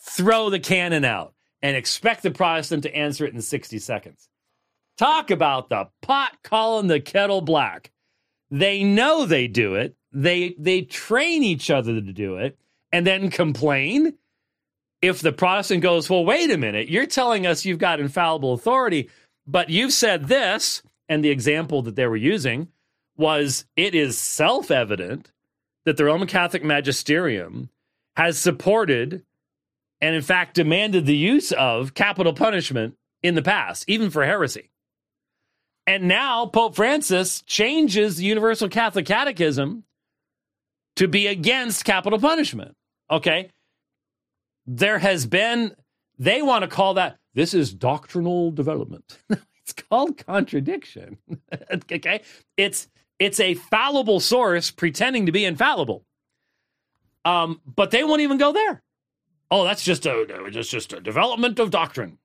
throw 0.00 0.50
the 0.50 0.60
cannon 0.60 1.04
out 1.04 1.34
and 1.62 1.76
expect 1.76 2.22
the 2.22 2.30
Protestant 2.30 2.82
to 2.82 2.94
answer 2.94 3.24
it 3.24 3.34
in 3.34 3.40
60 3.40 3.78
seconds. 3.78 4.28
Talk 4.98 5.30
about 5.30 5.68
the 5.68 5.88
pot 6.02 6.36
calling 6.42 6.86
the 6.86 7.00
kettle 7.00 7.40
black. 7.40 7.90
They 8.50 8.84
know 8.84 9.26
they 9.26 9.48
do 9.48 9.74
it. 9.74 9.96
They 10.16 10.54
they 10.58 10.80
train 10.80 11.42
each 11.42 11.70
other 11.70 11.92
to 11.92 12.00
do 12.00 12.36
it 12.36 12.58
and 12.90 13.06
then 13.06 13.28
complain 13.28 14.14
if 15.02 15.20
the 15.20 15.30
Protestant 15.30 15.82
goes, 15.82 16.08
well, 16.08 16.24
wait 16.24 16.50
a 16.50 16.56
minute, 16.56 16.88
you're 16.88 17.04
telling 17.04 17.46
us 17.46 17.66
you've 17.66 17.78
got 17.78 18.00
infallible 18.00 18.54
authority, 18.54 19.10
but 19.46 19.68
you've 19.68 19.92
said 19.92 20.26
this, 20.26 20.82
and 21.06 21.22
the 21.22 21.28
example 21.28 21.82
that 21.82 21.96
they 21.96 22.06
were 22.06 22.16
using 22.16 22.68
was 23.18 23.66
it 23.76 23.94
is 23.94 24.16
self 24.16 24.70
evident 24.70 25.32
that 25.84 25.98
the 25.98 26.04
Roman 26.06 26.28
Catholic 26.28 26.64
magisterium 26.64 27.68
has 28.16 28.38
supported 28.38 29.22
and, 30.00 30.14
in 30.14 30.22
fact, 30.22 30.54
demanded 30.54 31.04
the 31.04 31.14
use 31.14 31.52
of 31.52 31.92
capital 31.92 32.32
punishment 32.32 32.96
in 33.22 33.34
the 33.34 33.42
past, 33.42 33.84
even 33.86 34.08
for 34.08 34.24
heresy. 34.24 34.70
And 35.86 36.08
now 36.08 36.46
Pope 36.46 36.74
Francis 36.74 37.42
changes 37.42 38.16
the 38.16 38.24
Universal 38.24 38.70
Catholic 38.70 39.04
Catechism 39.04 39.84
to 40.96 41.08
be 41.08 41.26
against 41.26 41.84
capital 41.84 42.18
punishment. 42.18 42.74
Okay 43.10 43.50
there 44.66 44.98
has 44.98 45.26
been, 45.26 45.74
they 46.18 46.42
want 46.42 46.62
to 46.62 46.68
call 46.68 46.94
that, 46.94 47.18
this 47.34 47.54
is 47.54 47.72
doctrinal 47.72 48.50
development. 48.50 49.18
it's 49.30 49.72
called 49.72 50.18
contradiction. 50.18 51.18
okay. 51.92 52.22
It's, 52.56 52.88
it's 53.18 53.40
a 53.40 53.54
fallible 53.54 54.20
source 54.20 54.70
pretending 54.70 55.26
to 55.26 55.32
be 55.32 55.44
infallible. 55.44 56.04
Um, 57.24 57.60
but 57.66 57.90
they 57.90 58.04
won't 58.04 58.20
even 58.20 58.38
go 58.38 58.52
there. 58.52 58.82
Oh, 59.50 59.64
that's 59.64 59.84
just 59.84 60.06
a 60.06 60.48
just 60.50 60.70
just 60.70 60.92
a 60.92 61.00
development 61.00 61.60
of 61.60 61.70
doctrine. 61.70 62.18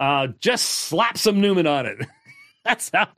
Uh, 0.00 0.28
just 0.40 0.66
slap 0.66 1.16
some 1.16 1.40
Newman 1.40 1.66
on 1.66 1.86
it. 1.86 1.98
that's 2.64 2.90
how. 2.92 3.08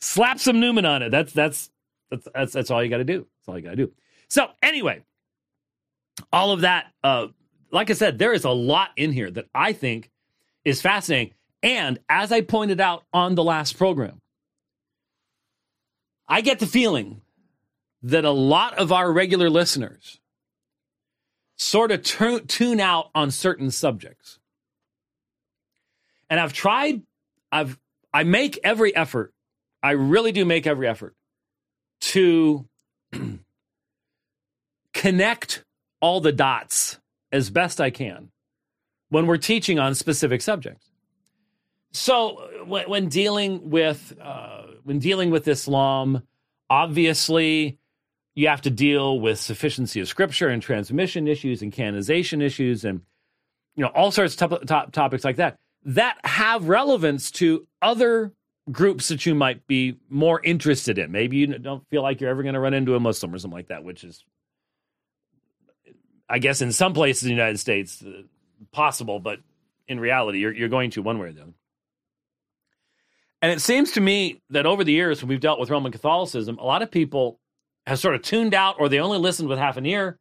Slap 0.00 0.40
some 0.40 0.58
Newman 0.58 0.84
on 0.84 1.02
it. 1.02 1.10
That's 1.10 1.32
that's 1.32 1.70
that's 2.10 2.28
that's, 2.34 2.52
that's 2.52 2.70
all 2.70 2.82
you 2.82 2.90
got 2.90 2.98
to 2.98 3.04
do. 3.04 3.26
That's 3.44 3.52
all 3.52 3.58
you 3.58 3.64
got 3.64 3.70
to 3.70 3.76
do. 3.76 3.92
So 4.28 4.48
anyway, 4.62 5.02
all 6.32 6.52
of 6.52 6.62
that. 6.62 6.86
Uh, 7.02 7.28
like 7.70 7.90
I 7.90 7.94
said, 7.94 8.18
there 8.18 8.32
is 8.32 8.44
a 8.44 8.50
lot 8.50 8.90
in 8.96 9.12
here 9.12 9.30
that 9.30 9.46
I 9.54 9.72
think 9.72 10.10
is 10.64 10.80
fascinating. 10.80 11.34
And 11.62 11.98
as 12.08 12.32
I 12.32 12.40
pointed 12.40 12.80
out 12.80 13.04
on 13.12 13.34
the 13.34 13.44
last 13.44 13.76
program, 13.76 14.20
I 16.28 16.40
get 16.40 16.58
the 16.58 16.66
feeling 16.66 17.20
that 18.02 18.24
a 18.24 18.30
lot 18.30 18.78
of 18.78 18.92
our 18.92 19.12
regular 19.12 19.50
listeners 19.50 20.20
sort 21.56 21.90
of 21.90 22.02
t- 22.02 22.40
tune 22.40 22.80
out 22.80 23.10
on 23.14 23.30
certain 23.30 23.70
subjects. 23.70 24.38
And 26.30 26.40
I've 26.40 26.52
tried, 26.52 27.02
I've, 27.52 27.78
I 28.12 28.24
make 28.24 28.58
every 28.64 28.94
effort, 28.94 29.32
I 29.82 29.92
really 29.92 30.32
do 30.32 30.44
make 30.44 30.66
every 30.66 30.88
effort 30.88 31.14
to 32.00 32.66
connect 34.92 35.64
all 36.00 36.20
the 36.20 36.32
dots 36.32 36.98
as 37.32 37.50
best 37.50 37.80
I 37.80 37.90
can 37.90 38.30
when 39.08 39.26
we're 39.26 39.36
teaching 39.36 39.78
on 39.78 39.94
specific 39.94 40.42
subjects. 40.42 40.90
So 41.92 42.48
when, 42.66 42.88
when 42.88 43.08
dealing 43.08 43.70
with 43.70 44.12
uh, 44.20 44.62
when 44.82 44.98
dealing 44.98 45.30
with 45.30 45.46
Islam, 45.46 46.22
obviously 46.68 47.78
you 48.34 48.48
have 48.48 48.62
to 48.62 48.70
deal 48.70 49.20
with 49.20 49.38
sufficiency 49.38 50.00
of 50.00 50.08
scripture 50.08 50.48
and 50.48 50.60
transmission 50.60 51.28
issues 51.28 51.62
and 51.62 51.72
canonization 51.72 52.42
issues 52.42 52.84
and 52.84 53.00
you 53.76 53.82
know 53.82 53.90
all 53.94 54.10
sorts 54.10 54.34
of 54.34 54.50
top, 54.50 54.66
top 54.66 54.92
topics 54.92 55.24
like 55.24 55.36
that 55.36 55.58
that 55.84 56.18
have 56.24 56.68
relevance 56.68 57.30
to 57.30 57.66
other 57.80 58.32
groups 58.70 59.08
that 59.08 59.26
you 59.26 59.34
might 59.34 59.66
be 59.66 59.98
more 60.08 60.40
interested 60.42 60.98
in. 60.98 61.12
Maybe 61.12 61.36
you 61.36 61.46
don't 61.46 61.86
feel 61.90 62.02
like 62.02 62.20
you're 62.20 62.30
ever 62.30 62.42
going 62.42 62.54
to 62.54 62.60
run 62.60 62.74
into 62.74 62.94
a 62.94 63.00
Muslim 63.00 63.34
or 63.34 63.38
something 63.38 63.56
like 63.56 63.68
that, 63.68 63.84
which 63.84 64.04
is, 64.04 64.24
I 66.28 66.38
guess, 66.38 66.62
in 66.62 66.72
some 66.72 66.94
places 66.94 67.24
in 67.24 67.28
the 67.28 67.34
United 67.34 67.58
States 67.58 68.02
uh, 68.02 68.22
possible, 68.72 69.20
but 69.20 69.40
in 69.86 70.00
reality, 70.00 70.38
you're, 70.38 70.52
you're 70.52 70.68
going 70.68 70.90
to 70.92 71.02
one 71.02 71.18
way 71.18 71.28
or 71.28 71.32
the 71.32 71.42
other. 71.42 71.54
And 73.42 73.52
it 73.52 73.60
seems 73.60 73.92
to 73.92 74.00
me 74.00 74.40
that 74.50 74.64
over 74.64 74.84
the 74.84 74.92
years, 74.92 75.20
when 75.20 75.28
we've 75.28 75.40
dealt 75.40 75.60
with 75.60 75.68
Roman 75.68 75.92
Catholicism, 75.92 76.56
a 76.58 76.64
lot 76.64 76.80
of 76.80 76.90
people 76.90 77.38
have 77.86 77.98
sort 77.98 78.14
of 78.14 78.22
tuned 78.22 78.54
out 78.54 78.76
or 78.78 78.88
they 78.88 79.00
only 79.00 79.18
listened 79.18 79.50
with 79.50 79.58
half 79.58 79.76
an 79.76 79.84
ear 79.84 80.18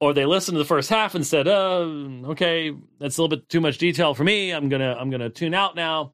or 0.00 0.12
they 0.12 0.26
listened 0.26 0.56
to 0.56 0.58
the 0.58 0.66
first 0.66 0.90
half 0.90 1.14
and 1.14 1.26
said, 1.26 1.48
uh, 1.48 1.80
okay, 2.26 2.74
that's 2.98 3.16
a 3.16 3.22
little 3.22 3.34
bit 3.34 3.48
too 3.48 3.62
much 3.62 3.78
detail 3.78 4.12
for 4.12 4.24
me. 4.24 4.50
I'm 4.50 4.68
to 4.68 4.96
I'm 5.00 5.10
to 5.10 5.30
tune 5.30 5.54
out 5.54 5.74
now. 5.74 6.12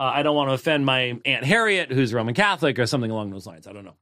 Uh, 0.00 0.12
I 0.14 0.22
don't 0.22 0.34
want 0.34 0.48
to 0.48 0.54
offend 0.54 0.86
my 0.86 1.20
Aunt 1.26 1.44
Harriet, 1.44 1.92
who's 1.92 2.14
Roman 2.14 2.34
Catholic, 2.34 2.78
or 2.78 2.86
something 2.86 3.10
along 3.10 3.30
those 3.30 3.46
lines. 3.46 3.66
I 3.66 3.72
don't 3.74 3.84
know. 3.84 3.96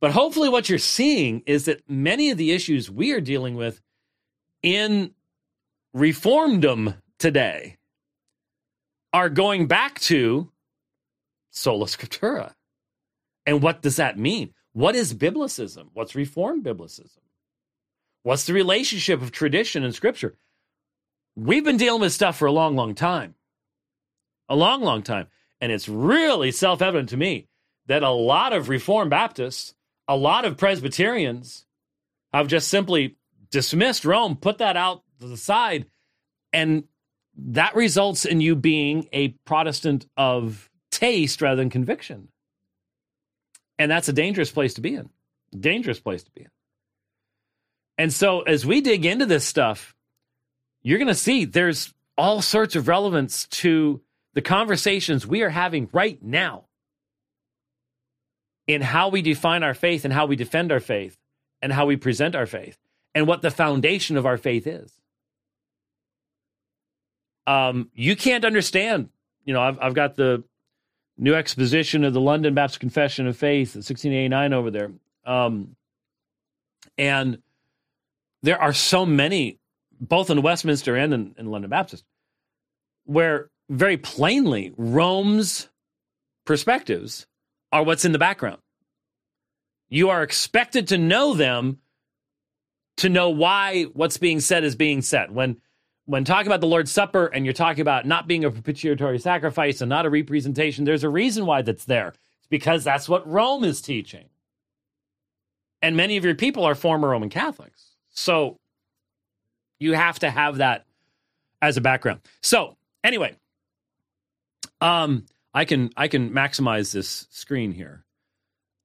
But 0.00 0.12
hopefully, 0.12 0.48
what 0.48 0.68
you're 0.68 0.78
seeing 0.78 1.42
is 1.44 1.64
that 1.64 1.82
many 1.90 2.30
of 2.30 2.38
the 2.38 2.52
issues 2.52 2.88
we 2.88 3.10
are 3.10 3.20
dealing 3.20 3.56
with 3.56 3.82
in 4.62 5.10
reformdom 5.94 6.96
today 7.18 7.78
are 9.12 9.28
going 9.28 9.66
back 9.66 9.98
to 10.00 10.50
sola 11.50 11.86
scriptura. 11.86 12.54
And 13.44 13.60
what 13.60 13.82
does 13.82 13.96
that 13.96 14.16
mean? 14.16 14.54
What 14.72 14.94
is 14.94 15.14
biblicism? 15.14 15.88
What's 15.94 16.14
reformed 16.14 16.64
biblicism? 16.64 17.18
What's 18.22 18.44
the 18.44 18.52
relationship 18.52 19.20
of 19.20 19.32
tradition 19.32 19.82
and 19.82 19.94
scripture? 19.94 20.36
We've 21.34 21.64
been 21.64 21.76
dealing 21.76 22.00
with 22.00 22.12
stuff 22.12 22.36
for 22.36 22.46
a 22.46 22.52
long, 22.52 22.76
long 22.76 22.94
time. 22.94 23.34
A 24.48 24.56
long, 24.56 24.82
long 24.82 25.02
time. 25.02 25.28
And 25.60 25.70
it's 25.70 25.88
really 25.88 26.50
self 26.50 26.82
evident 26.82 27.10
to 27.10 27.16
me 27.16 27.48
that 27.86 28.02
a 28.02 28.10
lot 28.10 28.52
of 28.52 28.68
Reformed 28.68 29.10
Baptists, 29.10 29.74
a 30.08 30.16
lot 30.16 30.44
of 30.44 30.56
Presbyterians 30.56 31.66
have 32.32 32.48
just 32.48 32.68
simply 32.68 33.16
dismissed 33.50 34.04
Rome, 34.04 34.36
put 34.36 34.58
that 34.58 34.76
out 34.76 35.02
to 35.20 35.28
the 35.28 35.36
side, 35.36 35.86
and 36.52 36.84
that 37.36 37.74
results 37.74 38.24
in 38.24 38.40
you 38.40 38.56
being 38.56 39.08
a 39.12 39.28
Protestant 39.46 40.06
of 40.16 40.70
taste 40.90 41.40
rather 41.42 41.56
than 41.56 41.70
conviction. 41.70 42.28
And 43.78 43.90
that's 43.90 44.08
a 44.08 44.12
dangerous 44.12 44.50
place 44.50 44.74
to 44.74 44.80
be 44.80 44.94
in. 44.94 45.08
Dangerous 45.58 46.00
place 46.00 46.22
to 46.24 46.30
be 46.30 46.42
in. 46.42 46.50
And 47.98 48.12
so 48.12 48.42
as 48.42 48.64
we 48.66 48.80
dig 48.80 49.04
into 49.04 49.26
this 49.26 49.44
stuff, 49.44 49.94
you're 50.82 50.98
going 50.98 51.08
to 51.08 51.14
see 51.14 51.44
there's 51.44 51.92
all 52.16 52.42
sorts 52.42 52.76
of 52.76 52.88
relevance 52.88 53.46
to 53.48 54.00
the 54.34 54.42
conversations 54.42 55.26
we 55.26 55.42
are 55.42 55.50
having 55.50 55.88
right 55.92 56.22
now 56.22 56.64
in 58.66 58.80
how 58.80 59.08
we 59.08 59.22
define 59.22 59.62
our 59.62 59.74
faith 59.74 60.04
and 60.04 60.12
how 60.12 60.26
we 60.26 60.36
defend 60.36 60.72
our 60.72 60.80
faith 60.80 61.16
and 61.60 61.72
how 61.72 61.86
we 61.86 61.96
present 61.96 62.34
our 62.34 62.46
faith 62.46 62.78
and 63.14 63.26
what 63.26 63.42
the 63.42 63.50
foundation 63.50 64.16
of 64.16 64.26
our 64.26 64.38
faith 64.38 64.66
is. 64.66 64.92
Um, 67.46 67.90
you 67.94 68.16
can't 68.16 68.44
understand, 68.44 69.08
you 69.44 69.52
know, 69.52 69.60
I've, 69.60 69.78
I've 69.80 69.94
got 69.94 70.14
the 70.14 70.44
new 71.18 71.34
exposition 71.34 72.04
of 72.04 72.12
the 72.12 72.20
London 72.20 72.54
Baptist 72.54 72.80
Confession 72.80 73.26
of 73.26 73.36
Faith, 73.36 73.74
1689 73.74 74.52
over 74.52 74.70
there. 74.70 74.90
Um, 75.26 75.76
and 76.96 77.38
there 78.42 78.60
are 78.60 78.72
so 78.72 79.04
many, 79.04 79.58
both 80.00 80.30
in 80.30 80.42
Westminster 80.42 80.96
and 80.96 81.12
in, 81.12 81.34
in 81.36 81.46
London 81.46 81.70
Baptist, 81.70 82.04
where 83.04 83.50
very 83.68 83.96
plainly 83.96 84.72
Rome's 84.76 85.68
perspectives 86.44 87.26
are 87.72 87.82
what's 87.82 88.04
in 88.04 88.12
the 88.12 88.18
background. 88.18 88.58
You 89.88 90.10
are 90.10 90.22
expected 90.22 90.88
to 90.88 90.98
know 90.98 91.34
them 91.34 91.78
to 92.98 93.08
know 93.08 93.30
why 93.30 93.84
what's 93.94 94.16
being 94.16 94.40
said 94.40 94.64
is 94.64 94.76
being 94.76 95.02
said. 95.02 95.30
When 95.30 95.60
when 96.06 96.24
talking 96.24 96.46
about 96.46 96.60
the 96.60 96.66
Lord's 96.66 96.90
Supper 96.90 97.26
and 97.26 97.44
you're 97.44 97.54
talking 97.54 97.80
about 97.80 98.06
not 98.06 98.26
being 98.26 98.44
a 98.44 98.50
propitiatory 98.50 99.18
sacrifice 99.18 99.80
and 99.80 99.88
not 99.88 100.06
a 100.06 100.10
representation, 100.10 100.84
there's 100.84 101.04
a 101.04 101.08
reason 101.08 101.46
why 101.46 101.62
that's 101.62 101.84
there. 101.84 102.08
It's 102.08 102.48
because 102.48 102.84
that's 102.84 103.08
what 103.08 103.26
Rome 103.26 103.64
is 103.64 103.80
teaching. 103.80 104.26
And 105.80 105.96
many 105.96 106.16
of 106.16 106.24
your 106.24 106.34
people 106.34 106.64
are 106.64 106.74
former 106.74 107.08
Roman 107.08 107.28
Catholics. 107.28 107.96
So 108.10 108.56
you 109.78 109.94
have 109.94 110.18
to 110.20 110.30
have 110.30 110.58
that 110.58 110.86
as 111.60 111.76
a 111.76 111.80
background. 111.80 112.20
So 112.42 112.76
anyway, 113.02 113.36
um, 114.80 115.26
I 115.54 115.64
can 115.64 115.90
I 115.96 116.08
can 116.08 116.30
maximize 116.30 116.92
this 116.92 117.26
screen 117.30 117.72
here. 117.72 118.04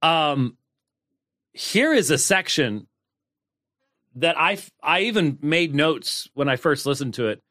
Um, 0.02 0.58
here 1.54 1.94
is 1.94 2.12
a 2.12 2.18
section 2.18 2.88
that 4.16 4.38
I 4.38 4.58
I 4.82 5.02
even 5.02 5.38
made 5.42 5.74
notes 5.74 6.30
when 6.34 6.50
I 6.50 6.56
first 6.56 6.86
listened 6.86 7.16
to 7.16 7.28
it 7.28 7.42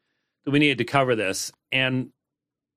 that 0.45 0.51
we 0.51 0.59
needed 0.59 0.77
to 0.79 0.85
cover 0.85 1.15
this, 1.15 1.51
and 1.71 2.11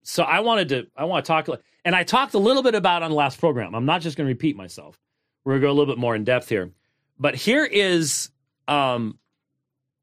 so 0.03 0.23
I 0.23 0.41
wanted 0.41 0.69
to 0.71 0.87
I 0.97 1.05
want 1.05 1.25
to 1.25 1.29
talk 1.29 1.49
and 1.85 1.95
I 1.95 2.05
talked 2.05 2.35
a 2.35 2.39
little 2.39 2.63
bit 2.63 2.75
about 2.75 3.03
on 3.03 3.11
the 3.11 3.17
last 3.17 3.39
program. 3.39 3.75
I'm 3.75 3.87
not 3.87 4.01
just 4.01 4.17
going 4.17 4.27
to 4.27 4.33
repeat 4.33 4.57
myself. 4.57 4.99
We're 5.45 5.53
going 5.53 5.63
to 5.63 5.67
go 5.67 5.71
a 5.71 5.77
little 5.77 5.93
bit 5.95 5.99
more 5.99 6.15
in 6.15 6.25
depth 6.25 6.49
here, 6.49 6.71
but 7.19 7.35
here 7.35 7.65
is 7.65 8.31
um, 8.67 9.19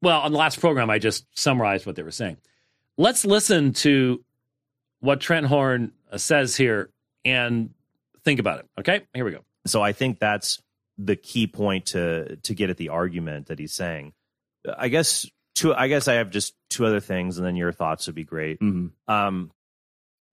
well, 0.02 0.20
on 0.20 0.32
the 0.32 0.38
last 0.38 0.60
program, 0.60 0.90
I 0.90 0.98
just 0.98 1.26
summarized 1.36 1.86
what 1.86 1.96
they 1.96 2.02
were 2.02 2.10
saying. 2.10 2.36
Let's 2.96 3.24
listen 3.24 3.72
to 3.74 4.24
what 5.00 5.20
Trent 5.20 5.46
Horn 5.46 5.92
uh, 6.10 6.18
says 6.18 6.56
here 6.56 6.90
and 7.24 7.70
think 8.24 8.40
about 8.40 8.60
it. 8.60 8.66
Okay, 8.80 9.02
here 9.14 9.24
we 9.24 9.32
go. 9.32 9.44
So 9.66 9.82
I 9.82 9.92
think 9.92 10.18
that's 10.18 10.60
the 10.96 11.16
key 11.16 11.46
point 11.46 11.86
to 11.86 12.36
to 12.36 12.54
get 12.54 12.70
at 12.70 12.76
the 12.76 12.88
argument 12.90 13.46
that 13.46 13.58
he's 13.58 13.74
saying. 13.74 14.12
I 14.76 14.88
guess 14.88 15.26
two. 15.54 15.74
I 15.74 15.88
guess 15.88 16.08
I 16.08 16.14
have 16.14 16.30
just 16.30 16.54
two 16.70 16.84
other 16.86 17.00
things, 17.00 17.38
and 17.38 17.46
then 17.46 17.56
your 17.56 17.72
thoughts 17.72 18.06
would 18.06 18.16
be 18.16 18.24
great. 18.24 18.60
Mm-hmm. 18.60 19.12
Um, 19.12 19.50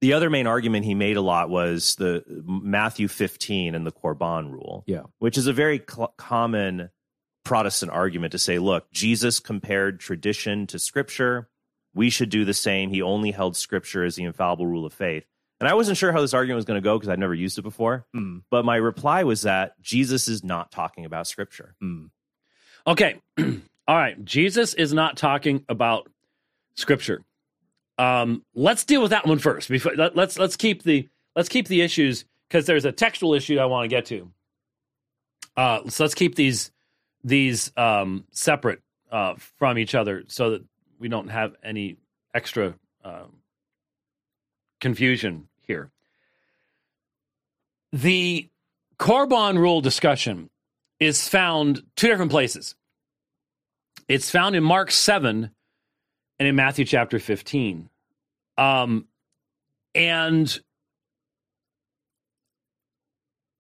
the 0.02 0.14
other 0.14 0.30
main 0.30 0.46
argument 0.46 0.86
he 0.86 0.94
made 0.94 1.18
a 1.18 1.22
lot 1.22 1.50
was 1.50 1.96
the 1.96 2.24
Matthew 2.46 3.08
15 3.08 3.76
and 3.76 3.88
the 3.88 3.92
Korban 3.94 4.52
rule, 4.52 4.84
Yeah. 4.86 5.04
which 5.20 5.38
is 5.38 5.48
a 5.48 5.54
very 5.54 5.82
cl- 5.90 6.14
common 6.18 6.90
Protestant 7.46 7.92
argument 7.92 8.34
to 8.34 8.38
say, 8.40 8.60
look, 8.60 8.92
Jesus 8.92 9.40
compared 9.40 10.00
tradition 10.00 10.68
to 10.68 10.80
scripture. 10.80 11.48
We 11.96 12.10
should 12.10 12.30
do 12.30 12.46
the 12.46 12.54
same. 12.54 12.90
He 12.90 13.02
only 13.02 13.32
held 13.32 13.56
scripture 13.56 14.04
as 14.04 14.16
the 14.16 14.26
infallible 14.26 14.68
rule 14.68 14.86
of 14.86 14.94
faith. 14.94 15.26
And 15.60 15.70
I 15.70 15.74
wasn't 15.74 15.98
sure 15.98 16.12
how 16.12 16.22
this 16.22 16.34
argument 16.34 16.58
was 16.58 16.66
going 16.66 16.82
to 16.82 16.84
go 16.84 16.98
because 17.00 17.10
I'd 17.10 17.18
never 17.18 17.34
used 17.34 17.58
it 17.58 17.62
before. 17.62 18.06
Mm. 18.14 18.44
But 18.52 18.66
my 18.66 18.76
reply 18.76 19.24
was 19.24 19.44
that 19.44 19.82
Jesus 19.82 20.28
is 20.28 20.44
not 20.44 20.72
talking 20.72 21.06
about 21.06 21.28
scripture. 21.28 21.74
Mm. 21.82 22.10
Okay. 22.86 23.16
All 23.40 23.96
right. 23.96 24.24
Jesus 24.24 24.74
is 24.74 24.94
not 24.94 25.16
talking 25.16 25.64
about 25.70 26.10
scripture. 26.76 27.24
Um, 27.98 28.44
let's 28.54 28.84
deal 28.84 29.02
with 29.02 29.12
that 29.12 29.26
one 29.26 29.40
first. 29.40 29.70
Before 29.70 29.94
let, 29.96 30.18
let's 30.18 30.38
let's 30.38 30.58
keep 30.58 30.84
the 30.84 31.08
let's 31.36 31.48
keep 31.48 31.70
the 31.70 31.82
issues 31.82 32.26
because 32.50 32.66
there's 32.66 32.84
a 32.84 32.92
textual 32.92 33.34
issue 33.34 33.58
I 33.58 33.66
want 33.66 33.86
to 33.86 33.88
get 33.88 34.06
to. 34.08 34.30
Uh, 35.56 35.88
so 35.88 36.04
let's 36.04 36.16
keep 36.16 36.36
these 36.36 36.72
these 37.24 37.72
um, 37.78 38.26
separate 38.32 38.82
uh, 39.12 39.36
from 39.58 39.78
each 39.78 39.96
other 39.96 40.26
so 40.28 40.52
that 40.52 40.66
we 41.00 41.08
don't 41.08 41.30
have 41.30 41.56
any 41.64 41.98
extra 42.34 42.76
uh, 43.04 43.26
confusion 44.80 45.48
here. 45.62 45.92
The 47.92 48.50
Korban 49.00 49.58
rule 49.58 49.82
discussion 49.82 50.50
is 51.00 51.28
found 51.28 51.84
two 51.96 52.08
different 52.08 52.32
places. 52.32 52.76
It's 54.08 54.30
found 54.30 54.56
in 54.56 54.64
Mark 54.64 54.92
7 54.92 55.50
and 56.40 56.48
in 56.48 56.56
Matthew 56.56 56.86
chapter 56.86 57.20
15. 57.20 57.90
Um, 58.58 59.08
and 59.94 60.60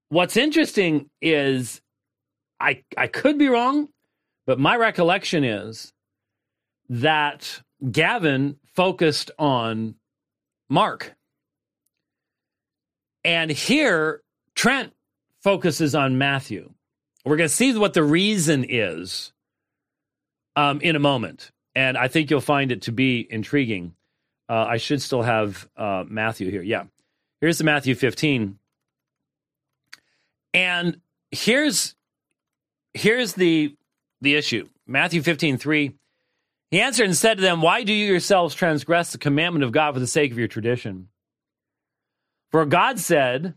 what's 0.10 0.38
interesting 0.38 1.10
is 1.22 1.82
I 2.60 2.84
I 2.98 3.08
could 3.08 3.38
be 3.38 3.50
wrong, 3.50 3.90
but 4.46 4.60
my 4.60 4.76
recollection 4.76 5.44
is 5.44 5.92
that 6.90 7.62
Gavin 7.92 8.58
focused 8.74 9.32
on 9.38 9.96
Mark. 10.70 11.16
And 13.24 13.50
here 13.50 14.22
Trent 14.56 14.94
focuses 15.44 15.96
on 15.96 16.18
Matthew. 16.18 16.72
We're 17.26 17.38
going 17.38 17.50
to 17.50 17.56
see 17.56 17.76
what 17.78 17.94
the 17.94 18.04
reason 18.04 18.66
is 18.68 19.34
um, 20.56 20.82
in 20.82 20.96
a 20.96 21.00
moment. 21.00 21.52
And 21.74 21.98
I 21.98 22.08
think 22.08 22.30
you'll 22.30 22.42
find 22.42 22.72
it 22.72 22.84
to 22.84 22.92
be 22.92 23.28
intriguing. 23.30 23.96
Uh, 24.48 24.66
I 24.70 24.78
should 24.78 25.02
still 25.02 25.24
have 25.24 25.68
uh, 25.76 26.04
Matthew 26.08 26.52
here. 26.52 26.62
Yeah. 26.62 26.84
Here's 27.42 27.58
the 27.58 27.64
Matthew 27.64 27.96
15. 27.96 28.58
And 30.54 31.02
here's 31.32 31.96
here's 32.94 33.34
the 33.34 33.76
the 34.22 34.36
issue. 34.36 34.68
Matthew 34.88 35.22
15, 35.22 35.58
3. 35.58 35.94
He 36.72 36.82
answered 36.82 37.06
and 37.06 37.16
said 37.16 37.38
to 37.38 37.42
them, 37.42 37.62
Why 37.62 37.84
do 37.84 37.94
you 37.94 38.06
yourselves 38.06 38.56
transgress 38.56 39.12
the 39.12 39.18
commandment 39.18 39.64
of 39.64 39.72
God 39.72 39.94
for 39.94 40.00
the 40.00 40.08
sake 40.08 40.32
of 40.32 40.40
your 40.40 40.48
tradition? 40.48 41.10
For 42.52 42.66
God 42.66 43.00
said, 43.00 43.56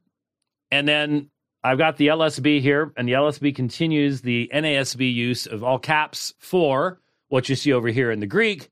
and 0.71 0.87
then 0.87 1.31
I've 1.63 1.79
got 1.79 1.97
the 1.97 2.09
LSB 2.09 2.61
here, 2.61 2.93
and 2.97 3.09
the 3.09 3.13
LSB 3.13 3.55
continues 3.55 4.21
the 4.21 4.51
NASB 4.53 5.13
use 5.13 5.47
of 5.47 5.65
all 5.65 5.79
caps 5.79 6.35
for 6.39 7.01
what 7.29 7.49
you 7.49 7.57
see 7.57 7.73
over 7.73 7.89
here 7.89 8.11
in 8.11 8.21
the 8.21 8.27
Greek 8.27 8.71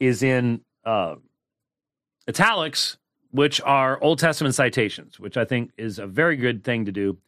is 0.00 0.22
in 0.22 0.60
uh, 0.84 1.16
italics, 2.28 2.96
which 3.30 3.60
are 3.62 4.02
Old 4.02 4.18
Testament 4.18 4.54
citations, 4.54 5.18
which 5.18 5.36
I 5.36 5.44
think 5.44 5.72
is 5.76 5.98
a 5.98 6.06
very 6.06 6.36
good 6.36 6.64
thing 6.64 6.84
to 6.86 6.92
do. 6.92 7.18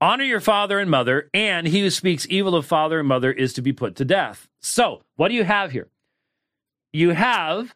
Honor 0.00 0.24
your 0.24 0.40
father 0.40 0.78
and 0.78 0.90
mother, 0.90 1.30
and 1.32 1.66
he 1.66 1.80
who 1.80 1.90
speaks 1.90 2.26
evil 2.28 2.54
of 2.54 2.66
father 2.66 2.98
and 2.98 3.08
mother 3.08 3.32
is 3.32 3.54
to 3.54 3.62
be 3.62 3.72
put 3.72 3.96
to 3.96 4.04
death. 4.04 4.46
So, 4.60 5.02
what 5.16 5.28
do 5.28 5.34
you 5.34 5.44
have 5.44 5.72
here? 5.72 5.88
You 6.92 7.10
have 7.10 7.74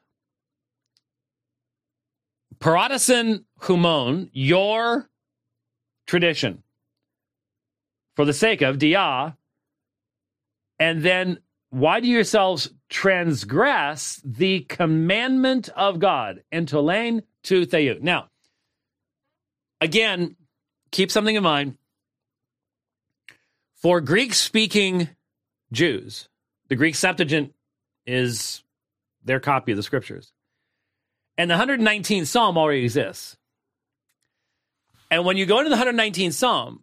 Paradosin 2.59 3.45
Humon, 3.63 4.29
your 4.33 5.09
tradition, 6.07 6.63
for 8.17 8.27
the 8.27 8.35
sake 8.35 8.61
of 8.61 8.79
Dia, 8.79 9.37
and 10.79 11.03
then 11.03 11.39
why 11.71 12.01
do 12.01 12.09
yourselves 12.09 12.71
transgress 12.91 14.21
the 14.25 14.61
commandment 14.61 15.69
of 15.71 16.01
God? 16.01 16.43
Entolain 16.53 17.23
to 17.45 17.65
Theou. 17.65 18.01
Now, 18.01 18.29
again, 19.81 20.37
keep 20.91 21.11
something 21.11 21.37
in 21.37 21.43
mind. 21.43 21.79
For 23.81 24.03
Greek 24.03 24.35
speaking 24.35 25.09
Jews, 25.73 26.29
the 26.69 26.77
Greek 26.77 26.95
Septuagint 26.95 27.55
is 28.07 28.63
their 29.25 29.41
copy 29.41 29.73
of 29.73 29.77
the 29.77 29.83
scriptures. 29.83 30.33
And 31.39 31.51
the 31.51 31.55
119th 31.55 32.27
Psalm 32.27 32.59
already 32.59 32.85
exists. 32.85 33.39
And 35.11 35.25
when 35.25 35.39
you 35.39 35.47
go 35.47 35.59
into 35.59 35.71
the 35.71 35.77
119th 35.77 36.35
Psalm, 36.35 36.83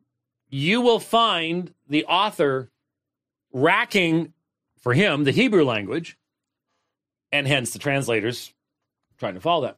you 0.50 0.82
will 0.82 1.00
find 1.00 1.72
the 1.88 2.06
author 2.06 2.72
racking 3.54 4.34
for 4.80 4.94
him 4.94 5.24
the 5.24 5.32
Hebrew 5.32 5.66
language, 5.66 6.18
and 7.32 7.48
hence 7.48 7.72
the 7.72 7.80
translators 7.80 8.54
trying 9.20 9.36
to 9.36 9.40
follow 9.40 9.68
that. 9.68 9.78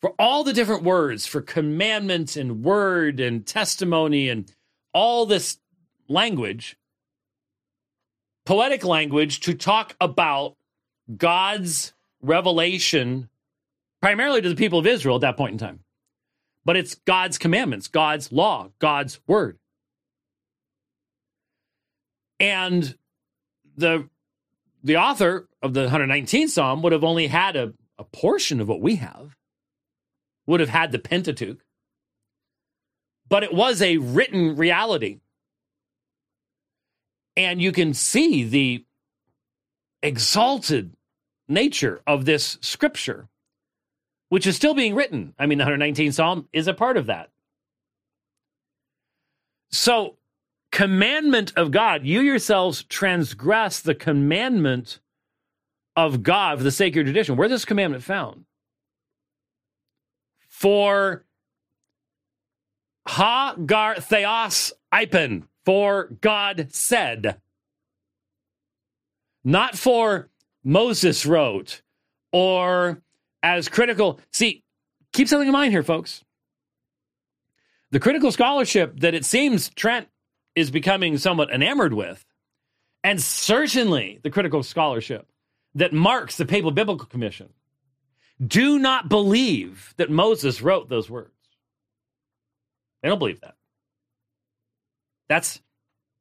For 0.00 0.14
all 0.18 0.44
the 0.44 0.52
different 0.52 0.84
words 0.84 1.26
for 1.26 1.42
commandment 1.42 2.36
and 2.36 2.62
word 2.62 3.20
and 3.20 3.44
testimony 3.44 4.28
and 4.28 4.50
all 4.94 5.26
this 5.26 5.58
language, 6.08 6.76
poetic 8.46 8.84
language 8.84 9.40
to 9.40 9.54
talk 9.54 9.94
about 10.00 10.54
God's 11.16 11.92
revelation 12.22 13.28
primarily 14.00 14.40
to 14.42 14.48
the 14.48 14.56
people 14.56 14.78
of 14.78 14.86
Israel 14.86 15.16
at 15.16 15.22
that 15.22 15.36
point 15.36 15.52
in 15.52 15.58
time. 15.58 15.80
But 16.64 16.76
it's 16.76 16.94
God's 16.94 17.38
commandments, 17.38 17.88
God's 17.88 18.30
law, 18.32 18.70
God's 18.78 19.20
word. 19.26 19.58
And 22.40 22.96
the 23.76 24.08
the 24.82 24.96
author 24.96 25.48
of 25.60 25.74
the 25.74 25.88
119th 25.88 26.50
Psalm 26.50 26.82
would 26.82 26.92
have 26.92 27.04
only 27.04 27.26
had 27.26 27.56
a, 27.56 27.72
a 27.98 28.04
portion 28.04 28.60
of 28.60 28.68
what 28.68 28.80
we 28.80 28.96
have, 28.96 29.34
would 30.46 30.60
have 30.60 30.68
had 30.68 30.92
the 30.92 30.98
Pentateuch. 30.98 31.58
But 33.28 33.42
it 33.42 33.52
was 33.52 33.82
a 33.82 33.98
written 33.98 34.56
reality. 34.56 35.18
And 37.38 37.62
you 37.62 37.70
can 37.70 37.94
see 37.94 38.42
the 38.42 38.84
exalted 40.02 40.96
nature 41.46 42.02
of 42.04 42.24
this 42.24 42.58
scripture, 42.60 43.28
which 44.28 44.44
is 44.44 44.56
still 44.56 44.74
being 44.74 44.96
written. 44.96 45.34
I 45.38 45.46
mean, 45.46 45.58
the 45.58 45.64
119th 45.64 46.14
Psalm 46.14 46.48
is 46.52 46.66
a 46.66 46.74
part 46.74 46.96
of 46.96 47.06
that. 47.06 47.30
So 49.70 50.16
commandment 50.72 51.52
of 51.56 51.70
God. 51.70 52.04
You 52.04 52.20
yourselves 52.20 52.82
transgress 52.82 53.80
the 53.80 53.94
commandment 53.94 54.98
of 55.94 56.24
God 56.24 56.58
for 56.58 56.64
the 56.64 56.72
sake 56.72 56.92
of 56.92 56.96
your 56.96 57.04
tradition. 57.04 57.36
Where's 57.36 57.52
this 57.52 57.64
commandment 57.64 58.02
found? 58.02 58.46
For 60.48 61.24
ha 63.06 63.54
gar 63.64 64.00
theos 64.00 64.72
ipen, 64.92 65.44
for 65.68 66.08
God 66.22 66.68
said. 66.70 67.42
Not 69.44 69.76
for 69.76 70.30
Moses 70.64 71.26
wrote 71.26 71.82
or 72.32 73.02
as 73.42 73.68
critical. 73.68 74.18
See, 74.32 74.64
keep 75.12 75.28
something 75.28 75.46
in 75.46 75.52
mind 75.52 75.74
here, 75.74 75.82
folks. 75.82 76.24
The 77.90 78.00
critical 78.00 78.32
scholarship 78.32 79.00
that 79.00 79.12
it 79.12 79.26
seems 79.26 79.68
Trent 79.68 80.08
is 80.54 80.70
becoming 80.70 81.18
somewhat 81.18 81.50
enamored 81.50 81.92
with, 81.92 82.24
and 83.04 83.20
certainly 83.20 84.20
the 84.22 84.30
critical 84.30 84.62
scholarship 84.62 85.30
that 85.74 85.92
marks 85.92 86.38
the 86.38 86.46
Papal 86.46 86.70
Biblical 86.70 87.06
Commission, 87.06 87.50
do 88.42 88.78
not 88.78 89.10
believe 89.10 89.92
that 89.98 90.08
Moses 90.08 90.62
wrote 90.62 90.88
those 90.88 91.10
words. 91.10 91.28
They 93.02 93.10
don't 93.10 93.18
believe 93.18 93.42
that. 93.42 93.57
That's 95.28 95.60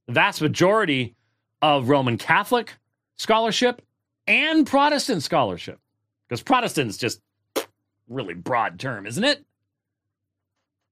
the 0.07 0.13
vast 0.13 0.41
majority 0.41 1.15
of 1.61 1.89
Roman 1.89 2.17
Catholic 2.17 2.75
scholarship 3.17 3.81
and 4.27 4.67
Protestant 4.67 5.23
scholarship. 5.23 5.79
Because 6.27 6.43
Protestant's 6.43 6.97
just 6.97 7.21
really 8.09 8.33
broad 8.33 8.79
term, 8.79 9.05
isn't 9.05 9.23
it? 9.23 9.43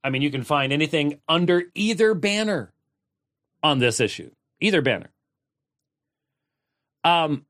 I 0.03 0.09
mean, 0.09 0.21
you 0.21 0.31
can 0.31 0.43
find 0.43 0.71
anything 0.71 1.19
under 1.27 1.63
either 1.73 2.13
banner 2.13 2.71
on 3.63 3.79
this 3.79 3.99
issue, 3.99 4.31
either 4.59 4.81
banner. 4.81 5.09
Um, 7.03 7.45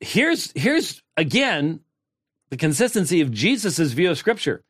here's 0.00 0.52
here's 0.52 1.02
again 1.16 1.80
the 2.50 2.56
consistency 2.56 3.20
of 3.20 3.32
Jesus's 3.32 3.92
view 3.92 4.10
of 4.10 4.18
Scripture. 4.18 4.62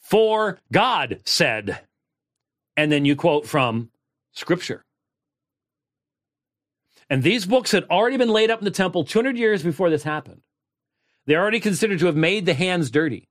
For 0.00 0.58
God 0.72 1.20
said, 1.24 1.80
and 2.80 2.90
then 2.90 3.04
you 3.04 3.14
quote 3.14 3.46
from 3.46 3.90
Scripture. 4.32 4.86
And 7.10 7.22
these 7.22 7.44
books 7.44 7.72
had 7.72 7.84
already 7.90 8.16
been 8.16 8.30
laid 8.30 8.50
up 8.50 8.60
in 8.60 8.64
the 8.64 8.70
temple 8.70 9.04
200 9.04 9.36
years 9.36 9.62
before 9.62 9.90
this 9.90 10.02
happened. 10.02 10.40
They're 11.26 11.42
already 11.42 11.60
considered 11.60 11.98
to 11.98 12.06
have 12.06 12.16
made 12.16 12.46
the 12.46 12.54
hands 12.54 12.90
dirty, 12.90 13.28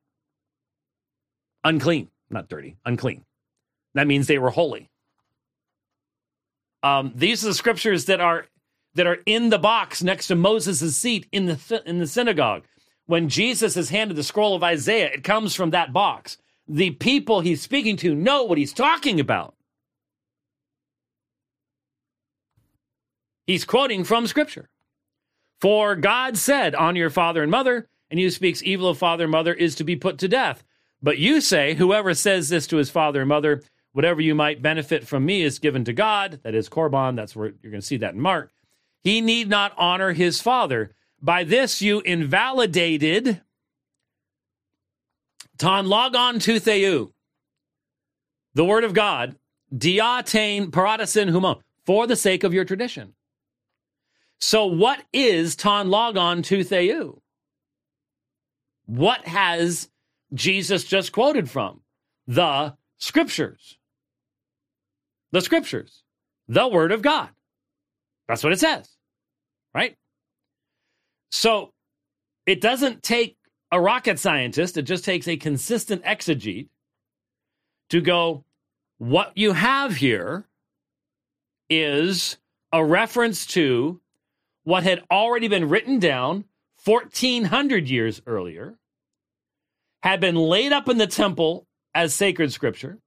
unclean, 1.63 2.09
not 2.29 2.47
dirty, 2.47 2.77
unclean. 2.85 3.25
That 3.95 4.05
means 4.05 4.27
they 4.27 4.37
were 4.37 4.51
holy. 4.51 4.87
Um, 6.83 7.11
these 7.15 7.43
are 7.43 7.47
the 7.47 7.55
scriptures 7.55 8.05
that 8.05 8.21
are 8.21 8.45
that 8.93 9.07
are 9.07 9.17
in 9.25 9.49
the 9.49 9.57
box 9.57 10.03
next 10.03 10.27
to 10.27 10.35
Moses' 10.35 10.95
seat 10.95 11.25
in 11.31 11.47
the 11.47 11.81
in 11.87 11.97
the 11.97 12.05
synagogue. 12.05 12.65
When 13.07 13.29
Jesus 13.29 13.75
is 13.75 13.89
handed 13.89 14.15
the 14.15 14.23
scroll 14.23 14.55
of 14.55 14.63
Isaiah, 14.63 15.09
it 15.11 15.23
comes 15.23 15.55
from 15.55 15.71
that 15.71 15.91
box. 15.91 16.37
The 16.69 16.91
people 16.91 17.41
he's 17.41 17.61
speaking 17.61 17.97
to 17.97 18.15
know 18.15 18.43
what 18.43 18.57
he's 18.57 18.73
talking 18.73 19.19
about. 19.19 19.55
He's 23.47 23.65
quoting 23.65 24.03
from 24.03 24.27
Scripture. 24.27 24.69
For 25.59 25.95
God 25.95 26.37
said, 26.37 26.75
Honor 26.75 26.99
your 26.99 27.09
father 27.09 27.41
and 27.41 27.49
mother, 27.49 27.89
and 28.09 28.19
he 28.19 28.25
who 28.25 28.29
speaks 28.29 28.61
evil 28.63 28.89
of 28.89 28.99
father 28.99 29.23
and 29.23 29.31
mother 29.31 29.53
is 29.53 29.73
to 29.75 29.83
be 29.83 29.95
put 29.95 30.19
to 30.19 30.27
death. 30.27 30.63
But 31.01 31.17
you 31.17 31.41
say, 31.41 31.73
Whoever 31.73 32.13
says 32.13 32.49
this 32.49 32.67
to 32.67 32.77
his 32.77 32.91
father 32.91 33.21
and 33.21 33.29
mother, 33.29 33.63
whatever 33.91 34.21
you 34.21 34.35
might 34.35 34.61
benefit 34.61 35.07
from 35.07 35.25
me 35.25 35.41
is 35.41 35.59
given 35.59 35.83
to 35.85 35.93
God. 35.93 36.39
That 36.43 36.55
is 36.55 36.69
Korban. 36.69 37.15
That's 37.15 37.35
where 37.35 37.47
you're 37.61 37.71
going 37.71 37.81
to 37.81 37.87
see 37.87 37.97
that 37.97 38.13
in 38.13 38.21
Mark. 38.21 38.51
He 39.01 39.19
need 39.19 39.49
not 39.49 39.73
honor 39.77 40.13
his 40.13 40.41
father. 40.41 40.93
By 41.21 41.43
this 41.43 41.81
you 41.81 42.01
invalidated 42.01 43.41
ton 45.59 45.85
logon 45.85 46.39
to 46.39 46.59
theou, 46.59 47.11
the 48.55 48.65
word 48.65 48.83
of 48.83 48.93
God, 48.93 49.35
diatain 49.73 50.71
paradosin 50.71 51.29
humon, 51.29 51.61
for 51.85 52.07
the 52.07 52.15
sake 52.15 52.43
of 52.43 52.53
your 52.53 52.65
tradition. 52.65 53.13
So, 54.39 54.65
what 54.65 55.03
is 55.13 55.55
ton 55.55 55.89
logon 55.89 56.41
to 56.43 56.63
theou? 56.63 57.21
What 58.85 59.27
has 59.27 59.89
Jesus 60.33 60.83
just 60.85 61.11
quoted 61.11 61.49
from? 61.49 61.81
The 62.25 62.75
scriptures. 62.97 63.77
The 65.31 65.41
scriptures. 65.41 66.03
The 66.47 66.67
word 66.67 66.91
of 66.91 67.01
God. 67.01 67.29
That's 68.27 68.43
what 68.43 68.53
it 68.53 68.59
says. 68.59 68.89
Right? 69.75 69.95
So, 71.31 71.73
it 72.45 72.61
doesn't 72.61 73.03
take 73.03 73.37
a 73.71 73.79
rocket 73.79 74.19
scientist, 74.19 74.77
it 74.77 74.83
just 74.83 75.05
takes 75.05 75.27
a 75.27 75.37
consistent 75.37 76.03
exegete 76.03 76.69
to 77.89 78.01
go, 78.01 78.43
what 78.97 79.31
you 79.35 79.53
have 79.53 79.95
here 79.95 80.47
is 81.69 82.37
a 82.71 82.83
reference 82.83 83.45
to 83.45 84.01
what 84.63 84.83
had 84.83 85.03
already 85.09 85.47
been 85.47 85.69
written 85.69 85.99
down 85.99 86.45
1400 86.85 87.89
years 87.89 88.21
earlier, 88.25 88.75
had 90.01 90.19
been 90.19 90.35
laid 90.35 90.71
up 90.71 90.87
in 90.87 90.97
the 90.97 91.07
temple 91.07 91.67
as 91.93 92.13
sacred 92.13 92.51
scripture, 92.53 92.99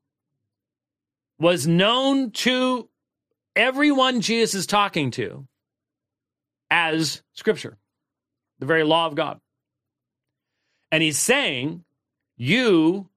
was 1.38 1.66
known 1.66 2.30
to 2.30 2.88
everyone 3.56 4.20
Jesus 4.20 4.54
is 4.54 4.66
talking 4.66 5.10
to 5.12 5.46
as 6.70 7.22
scripture, 7.32 7.78
the 8.58 8.66
very 8.66 8.84
law 8.84 9.06
of 9.06 9.14
God. 9.14 9.40
And 10.92 11.02
he's 11.02 11.18
saying, 11.18 11.84
you 12.36 13.08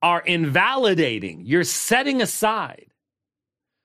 are 0.00 0.20
invalidating, 0.20 1.42
you're 1.44 1.64
setting 1.64 2.22
aside 2.22 2.86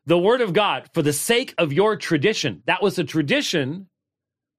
the 0.05 0.17
word 0.17 0.41
of 0.41 0.53
God 0.53 0.87
for 0.93 1.01
the 1.01 1.11
sake 1.11 1.55
of 1.57 1.73
your 1.73 1.95
tradition. 1.95 2.61
That 2.67 2.83
was 2.83 2.99
a 2.99 3.03
tradition, 3.03 3.87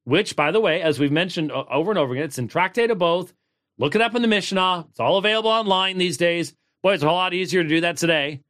which, 0.04 0.34
by 0.34 0.50
the 0.50 0.60
way, 0.60 0.82
as 0.82 0.98
we've 0.98 1.12
mentioned 1.12 1.52
over 1.52 1.92
and 1.92 1.98
over 1.98 2.12
again, 2.12 2.24
it's 2.24 2.38
in 2.38 2.48
Tractate 2.48 2.90
Avoth. 2.90 3.32
Look 3.78 3.94
it 3.94 4.02
up 4.02 4.16
in 4.16 4.22
the 4.22 4.28
Mishnah. 4.28 4.86
It's 4.90 5.00
all 5.00 5.16
available 5.16 5.50
online 5.50 5.98
these 5.98 6.16
days. 6.16 6.52
Boy, 6.82 6.94
it's 6.94 7.04
a 7.04 7.06
whole 7.06 7.16
lot 7.16 7.34
easier 7.34 7.62
to 7.62 7.68
do 7.68 7.82
that 7.82 7.96
today. 7.98 8.40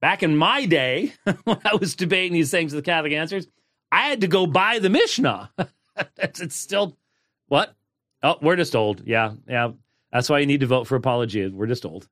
Back 0.00 0.24
in 0.24 0.36
my 0.36 0.66
day, 0.66 1.12
when 1.44 1.58
I 1.64 1.76
was 1.76 1.94
debating 1.94 2.32
these 2.32 2.50
things 2.50 2.74
with 2.74 2.84
the 2.84 2.90
Catholic 2.90 3.12
Answers, 3.12 3.46
I 3.92 4.08
had 4.08 4.22
to 4.22 4.26
go 4.26 4.46
buy 4.46 4.80
the 4.80 4.90
Mishnah. 4.90 5.52
it's 6.16 6.56
still 6.56 6.96
what? 7.46 7.76
Oh, 8.22 8.36
we're 8.40 8.56
just 8.56 8.76
old. 8.76 9.02
Yeah, 9.06 9.32
yeah. 9.48 9.72
That's 10.12 10.28
why 10.28 10.38
you 10.38 10.46
need 10.46 10.60
to 10.60 10.66
vote 10.66 10.86
for 10.86 10.96
apology. 10.96 11.48
We're 11.48 11.66
just 11.66 11.84
old. 11.84 12.08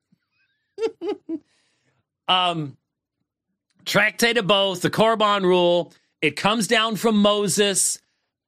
um, 2.28 2.76
Tractate 3.84 4.36
Avoth, 4.36 4.80
the 4.80 4.90
Korban 4.90 5.42
rule. 5.42 5.92
It 6.22 6.36
comes 6.36 6.66
down 6.66 6.96
from 6.96 7.16
Moses, 7.16 7.98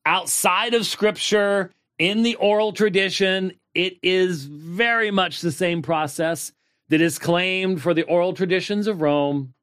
outside 0.04 0.74
of 0.74 0.86
Scripture, 0.86 1.70
in 1.98 2.22
the 2.22 2.34
oral 2.36 2.72
tradition. 2.72 3.52
It 3.74 3.98
is 4.02 4.44
very 4.44 5.10
much 5.10 5.40
the 5.40 5.52
same 5.52 5.82
process 5.82 6.52
that 6.88 7.00
is 7.00 7.18
claimed 7.18 7.80
for 7.80 7.94
the 7.94 8.02
oral 8.02 8.34
traditions 8.34 8.86
of 8.86 9.00
Rome. 9.00 9.54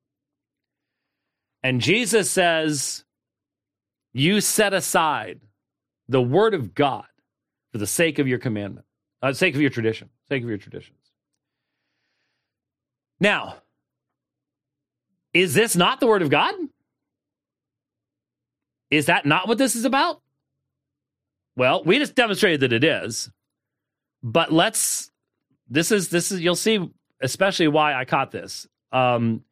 And 1.61 1.81
Jesus 1.81 2.31
says, 2.31 3.03
You 4.13 4.41
set 4.41 4.73
aside 4.73 5.41
the 6.07 6.21
word 6.21 6.53
of 6.53 6.73
God 6.73 7.05
for 7.71 7.77
the 7.77 7.87
sake 7.87 8.19
of 8.19 8.27
your 8.27 8.39
commandment, 8.39 8.85
uh, 9.21 9.33
sake 9.33 9.55
of 9.55 9.61
your 9.61 9.69
tradition, 9.69 10.09
sake 10.29 10.43
of 10.43 10.49
your 10.49 10.57
traditions. 10.57 10.97
Now, 13.19 13.57
is 15.33 15.53
this 15.53 15.75
not 15.75 15.99
the 15.99 16.07
word 16.07 16.21
of 16.21 16.29
God? 16.29 16.53
Is 18.89 19.05
that 19.05 19.25
not 19.25 19.47
what 19.47 19.57
this 19.57 19.75
is 19.75 19.85
about? 19.85 20.21
Well, 21.55 21.83
we 21.83 21.99
just 21.99 22.15
demonstrated 22.15 22.61
that 22.61 22.73
it 22.73 22.83
is. 22.83 23.29
But 24.23 24.51
let's 24.51 25.11
this 25.69 25.91
is 25.91 26.09
this 26.09 26.31
is 26.31 26.41
you'll 26.41 26.55
see 26.55 26.89
especially 27.21 27.67
why 27.67 27.93
I 27.93 28.05
caught 28.05 28.31
this. 28.31 28.67
Um 28.91 29.43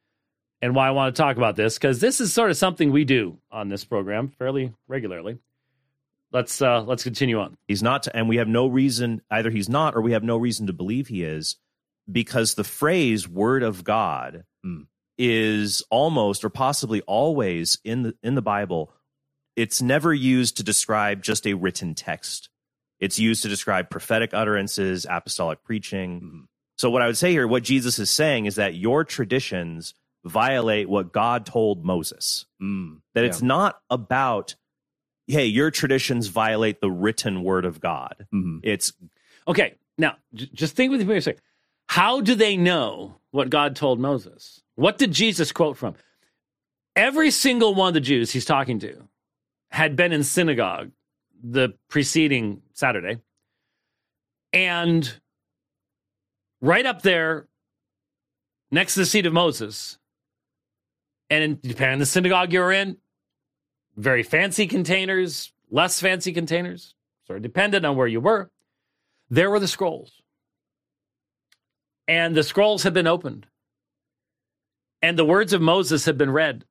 and 0.61 0.73
why 0.73 0.87
I 0.87 0.91
want 0.91 1.15
to 1.15 1.21
talk 1.21 1.37
about 1.37 1.55
this 1.55 1.77
cuz 1.77 1.99
this 1.99 2.19
is 2.19 2.33
sort 2.33 2.49
of 2.49 2.57
something 2.57 2.91
we 2.91 3.05
do 3.05 3.37
on 3.51 3.69
this 3.69 3.85
program 3.85 4.29
fairly 4.29 4.73
regularly 4.87 5.37
let's 6.31 6.61
uh 6.61 6.81
let's 6.81 7.03
continue 7.03 7.39
on. 7.39 7.57
He's 7.67 7.83
not, 7.83 8.07
and 8.13 8.29
we 8.29 8.37
have 8.37 8.47
no 8.47 8.67
reason 8.67 9.21
either. 9.29 9.49
He's 9.49 9.69
not, 9.69 9.95
or 9.95 10.01
we 10.01 10.13
have 10.13 10.23
no 10.23 10.37
reason 10.37 10.67
to 10.67 10.73
believe 10.73 11.07
he 11.07 11.23
is, 11.23 11.57
because 12.11 12.53
the 12.53 12.63
phrase 12.63 13.27
"word 13.27 13.63
of 13.63 13.83
God" 13.83 14.43
mm. 14.65 14.87
is 15.17 15.83
almost 15.89 16.43
or 16.43 16.49
possibly 16.49 17.01
always 17.01 17.79
in 17.83 18.03
the 18.03 18.15
in 18.23 18.35
the 18.35 18.41
Bible. 18.41 18.93
It's 19.55 19.81
never 19.81 20.13
used 20.13 20.57
to 20.57 20.63
describe 20.63 21.23
just 21.23 21.47
a 21.47 21.55
written 21.55 21.95
text. 21.95 22.49
It's 22.99 23.19
used 23.19 23.43
to 23.43 23.49
describe 23.49 23.89
prophetic 23.89 24.33
utterances, 24.33 25.05
apostolic 25.09 25.63
preaching. 25.63 26.21
Mm. 26.21 26.43
So, 26.77 26.89
what 26.91 27.01
I 27.01 27.07
would 27.07 27.17
say 27.17 27.31
here, 27.31 27.47
what 27.47 27.63
Jesus 27.63 27.99
is 27.99 28.11
saying 28.11 28.45
is 28.45 28.55
that 28.55 28.75
your 28.75 29.03
traditions 29.03 29.93
violate 30.25 30.89
what 30.89 31.11
God 31.11 31.45
told 31.45 31.83
Moses. 31.83 32.45
Mm. 32.61 33.01
That 33.15 33.21
yeah. 33.21 33.29
it's 33.29 33.41
not 33.41 33.79
about 33.89 34.55
hey, 35.27 35.45
your 35.45 35.71
traditions 35.71 36.27
violate 36.27 36.81
the 36.81 36.89
written 36.89 37.43
word 37.43 37.65
of 37.65 37.79
God. 37.79 38.27
Mm-hmm. 38.33 38.59
It's 38.63 38.93
okay. 39.47 39.75
Now, 39.97 40.15
j- 40.33 40.49
just 40.53 40.75
think 40.75 40.91
with 40.91 41.01
me 41.01 41.05
for 41.05 41.15
a 41.15 41.21
second. 41.21 41.41
How 41.87 42.21
do 42.21 42.35
they 42.35 42.57
know 42.57 43.15
what 43.31 43.49
God 43.49 43.75
told 43.75 43.99
Moses? 43.99 44.61
What 44.75 44.97
did 44.97 45.11
Jesus 45.11 45.51
quote 45.51 45.77
from? 45.77 45.95
Every 46.95 47.31
single 47.31 47.75
one 47.75 47.89
of 47.89 47.93
the 47.93 48.01
Jews 48.01 48.31
he's 48.31 48.45
talking 48.45 48.79
to 48.79 49.07
had 49.71 49.95
been 49.95 50.11
in 50.11 50.23
synagogue 50.23 50.91
the 51.43 51.73
preceding 51.89 52.61
Saturday. 52.73 53.19
And 54.53 55.13
right 56.61 56.85
up 56.85 57.01
there, 57.01 57.47
next 58.71 58.95
to 58.95 59.01
the 59.01 59.05
seat 59.05 59.25
of 59.25 59.33
Moses, 59.33 59.97
and 61.29 61.61
depending 61.61 61.93
on 61.93 61.99
the 61.99 62.05
synagogue 62.05 62.53
you're 62.53 62.71
in, 62.71 62.97
very 63.97 64.23
fancy 64.23 64.67
containers, 64.67 65.51
less 65.71 65.99
fancy 65.99 66.31
containers, 66.31 66.93
sort 67.25 67.37
of 67.37 67.43
dependent 67.43 67.85
on 67.85 67.97
where 67.97 68.07
you 68.07 68.21
were. 68.21 68.49
There 69.29 69.49
were 69.49 69.59
the 69.59 69.67
scrolls. 69.67 70.21
And 72.07 72.35
the 72.35 72.43
scrolls 72.43 72.83
had 72.83 72.93
been 72.93 73.07
opened. 73.07 73.47
And 75.01 75.17
the 75.17 75.25
words 75.25 75.51
of 75.51 75.61
Moses 75.61 76.05
had 76.05 76.17
been 76.17 76.31
read. 76.31 76.63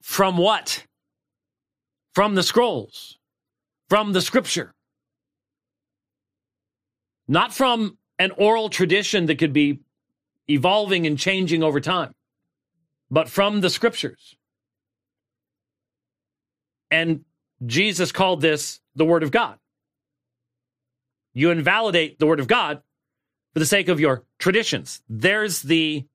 From 0.00 0.38
what? 0.38 0.84
From 2.14 2.34
the 2.34 2.42
scrolls, 2.42 3.18
from 3.88 4.12
the 4.12 4.22
scripture. 4.22 4.72
Not 7.26 7.52
from 7.52 7.98
an 8.18 8.30
oral 8.32 8.70
tradition 8.70 9.26
that 9.26 9.38
could 9.38 9.52
be 9.52 9.80
evolving 10.48 11.06
and 11.06 11.18
changing 11.18 11.62
over 11.62 11.80
time, 11.80 12.12
but 13.10 13.28
from 13.28 13.60
the 13.60 13.70
scriptures. 13.70 14.37
And 16.90 17.24
Jesus 17.64 18.12
called 18.12 18.40
this 18.40 18.80
the 18.94 19.04
Word 19.04 19.22
of 19.22 19.30
God. 19.30 19.58
You 21.34 21.50
invalidate 21.50 22.18
the 22.18 22.26
Word 22.26 22.40
of 22.40 22.48
God 22.48 22.82
for 23.52 23.60
the 23.60 23.66
sake 23.66 23.88
of 23.88 24.00
your 24.00 24.24
traditions. 24.38 25.02
There's 25.08 25.62
the 25.62 26.06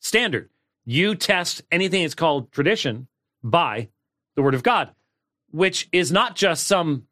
standard. 0.00 0.50
You 0.84 1.14
test 1.14 1.62
anything 1.70 2.02
that's 2.02 2.14
called 2.14 2.50
tradition 2.52 3.08
by 3.42 3.88
the 4.34 4.42
Word 4.42 4.54
of 4.54 4.62
God, 4.62 4.90
which 5.50 5.88
is 5.92 6.10
not 6.10 6.34
just 6.34 6.66
some 6.66 7.06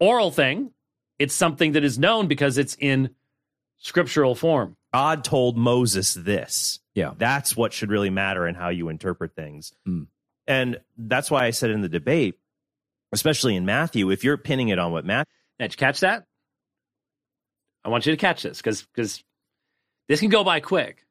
oral 0.00 0.30
thing, 0.30 0.70
it's 1.18 1.34
something 1.34 1.72
that 1.72 1.84
is 1.84 1.98
known 1.98 2.26
because 2.26 2.58
it's 2.58 2.76
in 2.80 3.10
scriptural 3.78 4.34
form. 4.34 4.76
God 4.92 5.24
told 5.24 5.56
Moses 5.56 6.14
this. 6.14 6.80
Yeah. 6.94 7.12
That's 7.16 7.56
what 7.56 7.72
should 7.72 7.90
really 7.90 8.10
matter 8.10 8.46
in 8.46 8.54
how 8.54 8.68
you 8.68 8.88
interpret 8.88 9.34
things. 9.34 9.72
Mm. 9.86 10.06
And 10.46 10.78
that's 10.96 11.30
why 11.30 11.46
I 11.46 11.50
said 11.50 11.70
in 11.70 11.80
the 11.80 11.88
debate, 11.88 12.38
especially 13.12 13.56
in 13.56 13.64
Matthew, 13.64 14.10
if 14.10 14.24
you're 14.24 14.36
pinning 14.36 14.68
it 14.68 14.78
on 14.78 14.92
what 14.92 15.04
Matthew. 15.04 15.32
Did 15.58 15.72
you 15.72 15.76
catch 15.76 16.00
that? 16.00 16.24
I 17.84 17.88
want 17.88 18.06
you 18.06 18.12
to 18.12 18.16
catch 18.16 18.42
this 18.42 18.58
because 18.58 18.82
because 18.82 19.22
this 20.08 20.20
can 20.20 20.30
go 20.30 20.44
by 20.44 20.60
quick, 20.60 21.04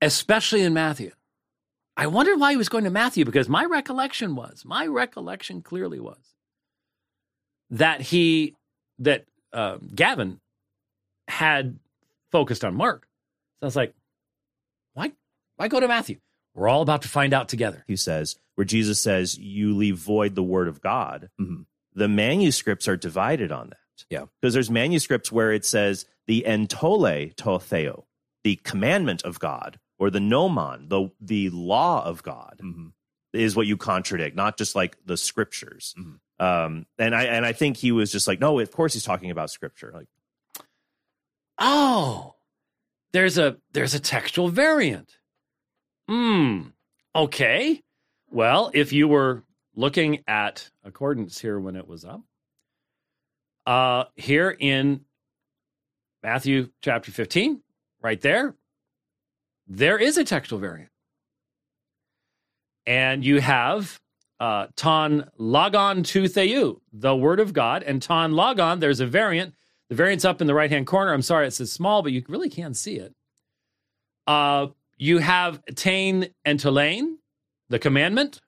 especially 0.00 0.62
in 0.62 0.74
Matthew. 0.74 1.12
I 1.96 2.08
wondered 2.08 2.40
why 2.40 2.50
he 2.50 2.56
was 2.56 2.68
going 2.68 2.84
to 2.84 2.90
Matthew 2.90 3.24
because 3.24 3.48
my 3.48 3.64
recollection 3.64 4.34
was, 4.34 4.64
my 4.64 4.86
recollection 4.86 5.62
clearly 5.62 6.00
was 6.00 6.34
that 7.70 8.00
he, 8.00 8.54
that 8.98 9.24
uh, 9.52 9.78
Gavin 9.94 10.40
had 11.28 11.78
focused 12.32 12.64
on 12.64 12.74
Mark. 12.74 13.06
So 13.60 13.64
I 13.64 13.66
was 13.66 13.76
like, 13.76 13.94
why, 14.94 15.12
why 15.56 15.68
go 15.68 15.78
to 15.78 15.88
Matthew? 15.88 16.18
We're 16.54 16.68
all 16.68 16.82
about 16.82 17.02
to 17.02 17.08
find 17.08 17.32
out 17.32 17.48
together. 17.48 17.84
He 17.88 17.96
says, 17.96 18.36
where 18.54 18.64
Jesus 18.64 19.00
says, 19.00 19.36
you 19.38 19.74
leave 19.76 19.96
void 19.98 20.34
the 20.34 20.42
word 20.42 20.68
of 20.68 20.80
God. 20.80 21.30
Mhm. 21.40 21.66
The 21.94 22.08
manuscripts 22.08 22.86
are 22.88 22.96
divided 22.96 23.50
on 23.52 23.70
that. 23.70 24.04
Yeah. 24.10 24.24
Because 24.40 24.54
there's 24.54 24.70
manuscripts 24.70 25.30
where 25.32 25.52
it 25.52 25.64
says 25.64 26.06
the 26.26 26.44
entole 26.46 27.28
to 27.36 27.58
theo, 27.58 28.06
the 28.44 28.56
commandment 28.56 29.22
of 29.24 29.38
God, 29.38 29.78
or 29.98 30.10
the 30.10 30.18
nomon, 30.20 30.88
the, 30.88 31.10
the 31.20 31.50
law 31.50 32.04
of 32.04 32.22
God, 32.22 32.60
Mhm. 32.62 32.92
is 33.32 33.56
what 33.56 33.66
you 33.66 33.76
contradict, 33.76 34.36
not 34.36 34.56
just 34.56 34.74
like 34.74 34.96
the 35.04 35.16
scriptures. 35.16 35.94
Mhm. 35.98 36.18
Um, 36.40 36.86
and 36.98 37.14
I 37.14 37.24
and 37.24 37.46
I 37.46 37.52
think 37.52 37.76
he 37.76 37.92
was 37.92 38.10
just 38.10 38.26
like, 38.26 38.40
no, 38.40 38.58
of 38.58 38.70
course 38.72 38.92
he's 38.92 39.04
talking 39.04 39.30
about 39.30 39.50
scripture. 39.50 39.92
Like, 39.94 40.08
Oh, 41.58 42.34
there's 43.12 43.38
a 43.38 43.56
there's 43.72 43.94
a 43.94 44.00
textual 44.00 44.48
variant. 44.48 45.16
Hmm. 46.08 46.62
Okay. 47.14 47.80
Well, 48.30 48.70
if 48.74 48.92
you 48.92 49.08
were 49.08 49.42
looking 49.74 50.22
at 50.26 50.70
Accordance 50.84 51.40
here 51.40 51.58
when 51.58 51.76
it 51.76 51.86
was 51.86 52.04
up, 52.04 52.22
uh, 53.66 54.04
here 54.16 54.56
in 54.58 55.00
Matthew 56.22 56.70
chapter 56.82 57.10
15, 57.10 57.62
right 58.02 58.20
there, 58.20 58.54
there 59.66 59.98
is 59.98 60.18
a 60.18 60.24
textual 60.24 60.60
variant. 60.60 60.90
And 62.86 63.24
you 63.24 63.40
have 63.40 63.98
uh, 64.40 64.66
ton 64.76 65.30
logon 65.38 66.02
to 66.02 66.24
theou, 66.24 66.80
the 66.92 67.16
word 67.16 67.40
of 67.40 67.52
God, 67.52 67.82
and 67.82 68.02
ton 68.02 68.32
logon, 68.32 68.80
there's 68.80 69.00
a 69.00 69.06
variant. 69.06 69.54
The 69.88 69.94
variant's 69.94 70.24
up 70.24 70.40
in 70.40 70.46
the 70.46 70.54
right 70.54 70.70
hand 70.70 70.86
corner. 70.86 71.12
I'm 71.12 71.22
sorry, 71.22 71.46
it 71.46 71.52
says 71.52 71.72
small, 71.72 72.02
but 72.02 72.12
you 72.12 72.22
really 72.28 72.50
can 72.50 72.74
see 72.74 72.96
it. 72.96 73.14
Uh, 74.26 74.68
you 74.96 75.18
have 75.18 75.62
tain 75.74 76.28
and 76.44 76.58
tolain, 76.58 77.16
the 77.68 77.78
commandment, 77.78 78.40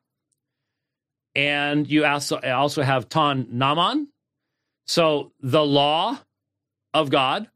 and 1.35 1.89
you 1.89 2.05
also 2.05 2.39
also 2.39 2.83
have 2.83 3.09
ton 3.09 3.47
nomon. 3.53 4.07
So 4.87 5.33
the 5.41 5.65
law 5.65 6.19
of 6.95 7.11
God 7.11 7.49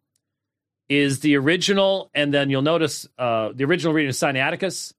is 0.88 1.20
the 1.20 1.36
original, 1.36 2.10
and 2.14 2.34
then 2.34 2.50
you'll 2.50 2.62
notice 2.62 3.06
uh, 3.16 3.50
the 3.54 3.64
original 3.64 3.94
reading 3.94 4.10
is 4.10 4.18
Sinaiticus. 4.18 4.92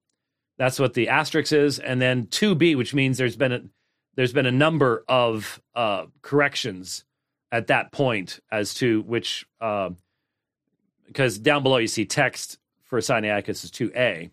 That's 0.58 0.80
what 0.80 0.94
the 0.94 1.10
asterisk 1.10 1.52
is, 1.52 1.80
and 1.80 2.02
then 2.02 2.28
two 2.28 2.56
B, 2.56 2.76
which 2.76 2.94
means 2.94 3.18
there's 3.18 3.36
been 3.36 3.52
a 3.52 3.62
there's 4.16 4.34
been 4.34 4.46
a 4.46 4.52
number 4.52 5.04
of 5.08 5.62
uh, 5.76 6.06
corrections 6.22 7.06
at 7.52 7.68
that 7.68 7.92
point 7.92 8.39
as 8.52 8.74
to 8.76 9.02
which 9.02 9.46
because 11.08 11.38
down 11.38 11.64
below 11.64 11.78
you 11.78 11.88
see 11.88 12.06
text 12.06 12.58
for 12.92 13.00
Sinaiticus 13.00 13.64
is 13.64 13.72
2a. 13.72 14.30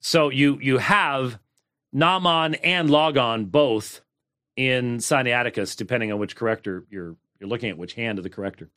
So 0.00 0.30
you 0.30 0.58
you 0.60 0.78
have 0.78 1.38
Nomon 1.94 2.58
and 2.62 2.90
Logon 2.90 3.46
both 3.46 4.02
in 4.56 4.98
Sinaiticus, 4.98 5.76
depending 5.76 6.12
on 6.12 6.18
which 6.18 6.36
corrector 6.36 6.84
you're 6.90 7.16
you're 7.40 7.48
looking 7.48 7.70
at, 7.70 7.78
which 7.78 7.94
hand 7.94 8.18
of 8.18 8.24
the 8.24 8.30
corrector. 8.30 8.68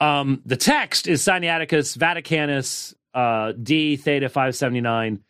Um, 0.00 0.40
the 0.46 0.56
text 0.56 1.08
is 1.08 1.22
Sinaiticus 1.22 1.98
Vaticanus 1.98 2.94
uh, 3.12 3.52
D 3.60 3.96
Theta 3.96 4.28
579. 4.28 5.20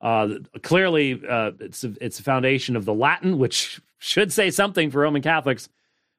Uh, 0.00 0.28
clearly, 0.62 1.22
uh, 1.28 1.52
it's 1.60 1.84
a, 1.84 1.94
it's 2.00 2.18
a 2.18 2.24
foundation 2.24 2.74
of 2.74 2.84
the 2.84 2.94
Latin, 2.94 3.38
which 3.38 3.80
should 3.98 4.32
say 4.32 4.50
something 4.50 4.90
for 4.90 5.00
Roman 5.00 5.22
Catholics. 5.22 5.68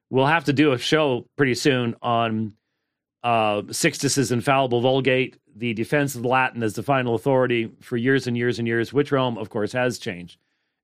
We'll 0.08 0.26
have 0.26 0.44
to 0.44 0.54
do 0.54 0.72
a 0.72 0.78
show 0.78 1.26
pretty 1.36 1.54
soon 1.54 1.96
on 2.00 2.54
uh, 3.24 3.62
Sixtus's 3.72 4.30
infallible 4.30 4.82
Vulgate, 4.82 5.38
the 5.56 5.72
defense 5.72 6.14
of 6.14 6.26
Latin 6.26 6.62
as 6.62 6.74
the 6.74 6.82
final 6.82 7.14
authority 7.14 7.70
for 7.80 7.96
years 7.96 8.26
and 8.26 8.36
years 8.36 8.58
and 8.58 8.68
years, 8.68 8.92
which 8.92 9.10
Rome, 9.10 9.38
of 9.38 9.48
course, 9.48 9.72
has 9.72 9.98
changed 9.98 10.38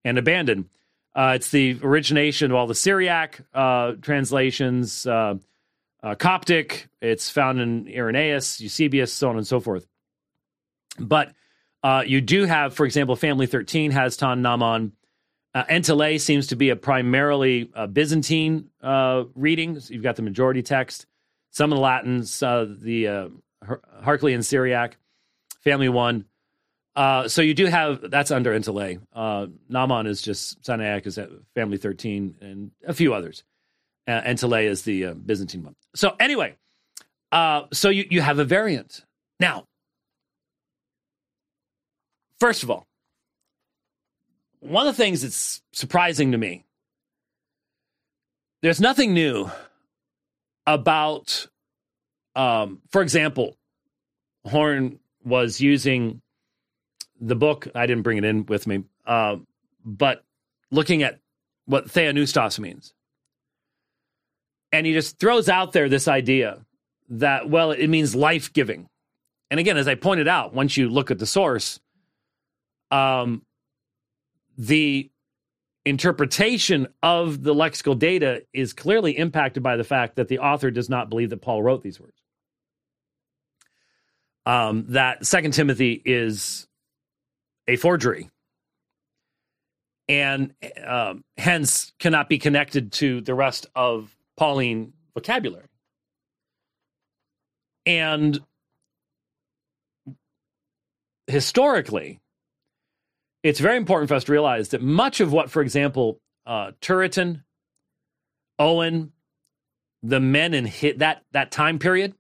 and 0.05 0.17
abandoned. 0.17 0.69
Uh, 1.15 1.33
it's 1.37 1.51
the 1.51 1.79
origination 1.83 2.51
of 2.51 2.57
all 2.57 2.67
the 2.67 2.75
Syriac 2.75 3.41
uh, 3.53 3.93
translations, 4.01 5.07
uh, 5.07 5.35
uh, 6.03 6.15
Coptic. 6.15 6.89
It's 7.03 7.29
found 7.29 7.61
in 7.61 7.87
Irenaeus, 7.89 8.61
Eusebius, 8.61 9.13
so 9.13 9.29
on 9.29 9.37
and 9.37 9.47
so 9.47 9.61
forth. 9.61 9.87
But 10.99 11.33
uh, 11.83 12.05
you 12.07 12.23
do 12.23 12.47
have, 12.47 12.75
for 12.75 12.87
example, 12.87 13.17
Family 13.17 13.47
13 13.47 13.91
has 13.91 14.17
Ton 14.17 14.43
Nomon. 14.43 14.93
Uh, 15.53 16.19
seems 16.19 16.47
to 16.47 16.57
be 16.57 16.71
a 16.71 16.77
primarily 16.77 17.71
uh, 17.75 17.87
Byzantine 17.87 18.71
reading. 19.35 19.79
So 19.81 19.93
you've 19.93 20.03
got 20.03 20.17
the 20.17 20.23
majority 20.23 20.63
text, 20.63 21.07
some 21.51 21.73
of 21.73 21.77
the 21.77 21.83
Latins, 21.83 22.43
uh, 22.43 22.67
the 22.69 23.09
uh, 23.09 23.29
Harklean 24.03 24.45
Syriac, 24.45 24.97
Family 25.63 25.89
1. 25.89 26.25
Uh, 26.97 27.29
so 27.29 27.43
you 27.43 27.55
do 27.55 27.67
have, 27.67 28.11
that's 28.11 28.31
under 28.31 28.59
Entele. 28.59 29.01
Uh, 29.13 29.47
Nomon 29.71 30.07
is 30.07 30.23
just 30.23 30.63
Sinaiticus 30.63 31.43
Family 31.55 31.77
13 31.77 32.37
and 32.41 32.71
a 32.87 32.93
few 32.93 33.15
others. 33.15 33.45
Uh, 34.07 34.21
Entele 34.23 34.65
is 34.65 34.83
the 34.83 35.07
uh, 35.07 35.15
Byzantine 35.15 35.63
one. 35.63 35.77
So 35.95 36.17
anyway, 36.19 36.57
uh, 37.31 37.63
so 37.73 37.91
you, 37.91 38.07
you 38.11 38.21
have 38.21 38.39
a 38.39 38.45
variant. 38.45 39.05
Now, 39.39 39.65
first 42.41 42.63
of 42.63 42.71
all, 42.71 42.87
one 44.61 44.87
of 44.87 44.97
the 44.97 45.03
things 45.03 45.23
that's 45.23 45.63
surprising 45.73 46.33
to 46.33 46.39
me, 46.39 46.65
there's 48.63 48.81
nothing 48.81 49.15
new 49.15 49.51
about, 50.75 51.47
um, 52.37 52.81
for 52.91 53.03
example, 53.03 53.57
Horn 54.45 54.99
was 55.25 55.61
using 55.61 56.23
the 57.21 57.35
book. 57.35 57.69
I 57.75 57.87
didn't 57.87 58.03
bring 58.03 58.19
it 58.19 58.25
in 58.25 58.47
with 58.47 58.67
me, 58.67 58.85
uh, 59.07 59.37
but 59.85 60.25
looking 60.71 61.03
at 61.03 61.19
what 61.67 61.87
Theopneustos 61.87 62.59
means. 62.59 62.95
And 64.73 64.87
he 64.87 64.93
just 64.93 65.19
throws 65.19 65.49
out 65.49 65.73
there 65.73 65.89
this 65.89 66.07
idea 66.09 66.65
that, 67.09 67.51
well, 67.51 67.73
it 67.73 67.89
means 67.89 68.15
life 68.15 68.53
giving. 68.53 68.89
And 69.51 69.59
again, 69.59 69.77
as 69.77 69.89
I 69.89 69.97
pointed 69.97 70.29
out, 70.29 70.55
once 70.55 70.77
you 70.77 70.89
look 70.89 71.11
at 71.11 71.19
the 71.19 71.27
source, 71.27 71.81
um, 72.93 73.43
the 74.57 75.11
interpretation 75.85 76.89
of 77.03 77.43
the 77.43 77.55
lexical 77.55 77.99
data 77.99 78.43
is 78.53 78.73
clearly 78.73 79.17
impacted 79.17 79.63
by 79.63 79.77
the 79.77 79.85
fact 79.85 80.17
that 80.17 80.29
the 80.29 80.39
author 80.39 80.71
does 80.71 80.89
not 80.89 81.09
believe 81.09 81.31
that 81.31 81.41
Paul 81.41 81.63
wrote 81.63 81.83
these 81.83 82.01
words. 82.01 82.21
Um, 84.47 84.87
that 84.89 85.25
Second 85.27 85.53
Timothy 85.53 86.01
is 86.05 86.67
a 87.69 87.77
forgery, 87.77 88.31
and 90.09 90.55
um, 90.85 91.25
hence 91.37 91.93
cannot 91.99 92.29
be 92.29 92.39
connected 92.39 92.93
to 92.93 93.21
the 93.21 93.35
rest 93.35 93.67
of 93.75 94.15
Pauline 94.37 94.93
vocabulary. 95.15 95.67
And 97.87 98.41
historically, 101.27 102.21
it's 103.43 103.61
very 103.61 103.77
important 103.77 104.09
for 104.09 104.15
us 104.15 104.25
to 104.25 104.33
realize 104.33 104.71
that 104.71 104.83
much 104.83 105.21
of 105.21 105.33
what, 105.33 105.51
for 105.51 105.63
example, 105.63 106.21
uh, 106.47 106.73
Turretin, 106.81 107.43
Owen, 108.59 109.13
the 110.03 110.21
men 110.21 110.55
in 110.55 110.67
hit 110.67 110.99
that 110.99 111.23
that 111.33 111.51
time 111.51 111.79
period, 111.79 112.15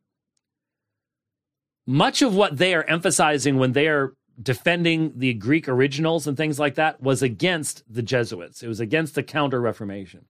much 1.87 2.23
of 2.23 2.35
what 2.35 2.59
they 2.59 2.75
are 2.75 2.85
emphasizing 2.85 3.59
when 3.59 3.73
they 3.73 3.89
are 3.89 4.14
defending 4.41 5.12
the 5.16 5.35
Greek 5.35 5.68
originals 5.68 6.27
and 6.27 6.37
things 6.37 6.59
like 6.59 6.77
that 6.77 7.03
was 7.03 7.23
against 7.23 7.83
the 7.93 8.03
Jesuits. 8.03 8.62
It 8.62 8.68
was 8.68 8.81
against 8.81 9.14
the 9.14 9.23
Counter 9.23 9.61
Reformation. 9.61 10.27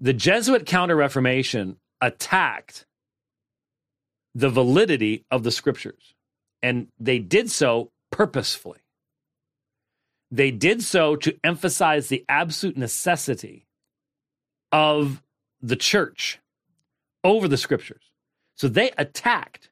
The 0.00 0.12
Jesuit 0.12 0.66
Counter 0.66 0.96
Reformation 0.96 1.76
attacked 2.00 2.86
the 4.34 4.50
validity 4.50 5.24
of 5.30 5.44
the 5.44 5.52
scriptures, 5.52 6.14
and 6.62 6.88
they 6.98 7.20
did 7.20 7.50
so 7.50 7.92
purposefully. 8.10 8.78
They 10.34 10.50
did 10.50 10.82
so 10.82 11.14
to 11.14 11.38
emphasize 11.44 12.08
the 12.08 12.24
absolute 12.28 12.76
necessity 12.76 13.68
of 14.72 15.22
the 15.62 15.76
church 15.76 16.40
over 17.22 17.46
the 17.46 17.56
scriptures. 17.56 18.02
So 18.56 18.66
they 18.66 18.90
attacked 18.98 19.70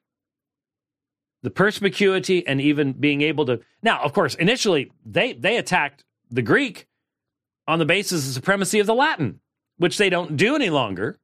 the 1.41 1.49
perspicuity 1.49 2.47
and 2.47 2.61
even 2.61 2.93
being 2.93 3.21
able 3.23 3.45
to 3.47 3.59
now 3.81 4.01
of 4.03 4.13
course 4.13 4.35
initially 4.35 4.89
they 5.05 5.33
they 5.33 5.57
attacked 5.57 6.05
the 6.31 6.41
greek 6.41 6.87
on 7.67 7.79
the 7.79 7.85
basis 7.85 8.25
of 8.25 8.33
supremacy 8.33 8.79
of 8.79 8.87
the 8.87 8.95
latin 8.95 9.41
which 9.77 9.97
they 9.97 10.09
don't 10.09 10.37
do 10.37 10.55
any 10.55 10.69
longer 10.69 11.17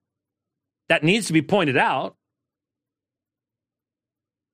that 0.90 1.06
needs 1.06 1.28
to 1.28 1.34
be 1.34 1.42
pointed 1.42 1.78
out 1.78 2.18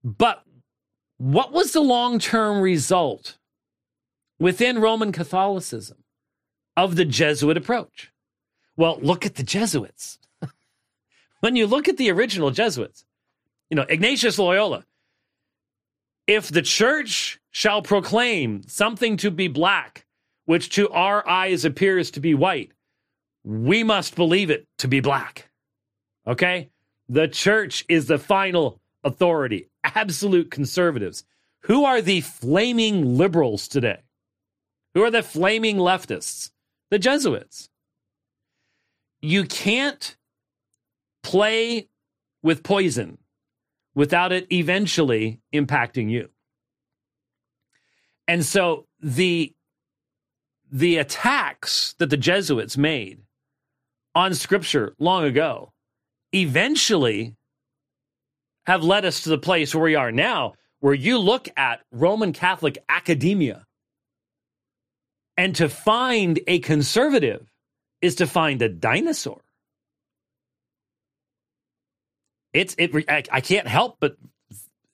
but 0.03 0.43
what 1.17 1.51
was 1.51 1.71
the 1.71 1.81
long-term 1.81 2.61
result 2.61 3.39
within 4.39 4.79
Roman 4.79 5.11
Catholicism 5.11 6.03
of 6.75 6.95
the 6.95 7.05
Jesuit 7.05 7.57
approach. 7.57 8.11
Well, 8.77 8.99
look 9.01 9.25
at 9.25 9.35
the 9.35 9.43
Jesuits. 9.43 10.19
when 11.39 11.55
you 11.55 11.67
look 11.67 11.87
at 11.87 11.97
the 11.97 12.11
original 12.11 12.51
Jesuits, 12.51 13.05
you 13.69 13.75
know, 13.75 13.85
Ignatius 13.87 14.37
Loyola, 14.37 14.85
if 16.27 16.49
the 16.49 16.61
church 16.61 17.39
shall 17.51 17.81
proclaim 17.81 18.63
something 18.67 19.17
to 19.17 19.31
be 19.31 19.47
black, 19.47 20.05
which 20.45 20.69
to 20.75 20.89
our 20.89 21.27
eyes 21.27 21.65
appears 21.65 22.11
to 22.11 22.19
be 22.19 22.33
white, 22.33 22.71
we 23.43 23.83
must 23.83 24.15
believe 24.15 24.49
it 24.49 24.67
to 24.79 24.87
be 24.87 24.99
black. 24.99 25.49
Okay? 26.27 26.69
The 27.07 27.27
church 27.27 27.85
is 27.87 28.07
the 28.07 28.17
final 28.17 28.81
authority, 29.03 29.69
absolute 29.83 30.49
conservatives. 30.49 31.23
Who 31.61 31.85
are 31.85 32.01
the 32.01 32.21
flaming 32.21 33.17
liberals 33.17 33.67
today? 33.67 33.99
Who 34.95 35.03
are 35.03 35.11
the 35.11 35.21
flaming 35.21 35.75
leftists? 35.75 36.51
The 36.89 36.97
Jesuits. 36.97 37.69
You 39.21 39.43
can't 39.43 40.15
play 41.21 41.89
with 42.41 42.63
poison 42.63 43.17
without 43.93 44.31
it 44.31 44.47
eventually 44.51 45.41
impacting 45.53 46.09
you. 46.09 46.29
And 48.27 48.45
so 48.45 48.87
the 48.99 49.53
the 50.71 50.97
attacks 50.97 51.93
that 51.99 52.09
the 52.09 52.17
Jesuits 52.17 52.77
made 52.77 53.19
on 54.15 54.33
scripture 54.33 54.95
long 54.97 55.23
ago 55.23 55.73
eventually 56.33 57.35
have 58.65 58.83
led 58.83 59.05
us 59.05 59.21
to 59.21 59.29
the 59.29 59.37
place 59.37 59.75
where 59.75 59.83
we 59.83 59.95
are 59.95 60.11
now, 60.11 60.53
where 60.79 60.93
you 60.93 61.17
look 61.19 61.47
at 61.55 61.81
Roman 61.91 62.33
Catholic 62.33 62.77
academia 62.89 63.65
and 65.37 65.55
to 65.55 65.69
find 65.69 66.39
a 66.47 66.59
conservative 66.59 67.45
is 68.01 68.15
to 68.15 68.27
find 68.27 68.61
a 68.61 68.69
dinosaur. 68.69 69.41
It's 72.53 72.75
it. 72.77 72.91
I, 73.09 73.23
I 73.31 73.41
can't 73.41 73.67
help 73.67 73.97
but 73.99 74.17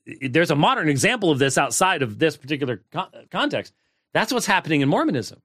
there's 0.06 0.52
a 0.52 0.56
modern 0.56 0.90
example 0.90 1.32
of 1.32 1.40
this 1.40 1.58
outside 1.58 2.02
of 2.02 2.18
this 2.20 2.38
particular 2.38 2.82
context. 3.30 3.74
That's 4.14 4.34
what's 4.34 4.46
happening 4.46 4.82
in 4.82 4.90
Mormonism. 4.90 5.42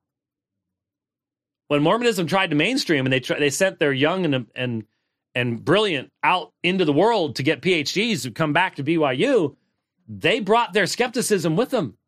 When 1.68 1.82
Mormonism 1.82 2.26
tried 2.26 2.50
to 2.50 2.56
mainstream 2.56 3.06
and 3.06 3.12
they 3.12 3.20
they 3.20 3.50
sent 3.50 3.78
their 3.78 3.92
young 3.92 4.24
and 4.24 4.46
and 4.54 4.84
and 5.34 5.64
brilliant 5.64 6.10
out 6.22 6.52
into 6.62 6.84
the 6.84 6.92
world 6.92 7.36
to 7.36 7.42
get 7.42 7.60
PhDs 7.60 8.22
to 8.22 8.30
come 8.30 8.52
back 8.52 8.76
to 8.76 8.84
BYU, 8.84 9.56
they 10.08 10.40
brought 10.40 10.72
their 10.72 10.86
skepticism 10.86 11.56
with 11.56 11.70
them. 11.70 11.98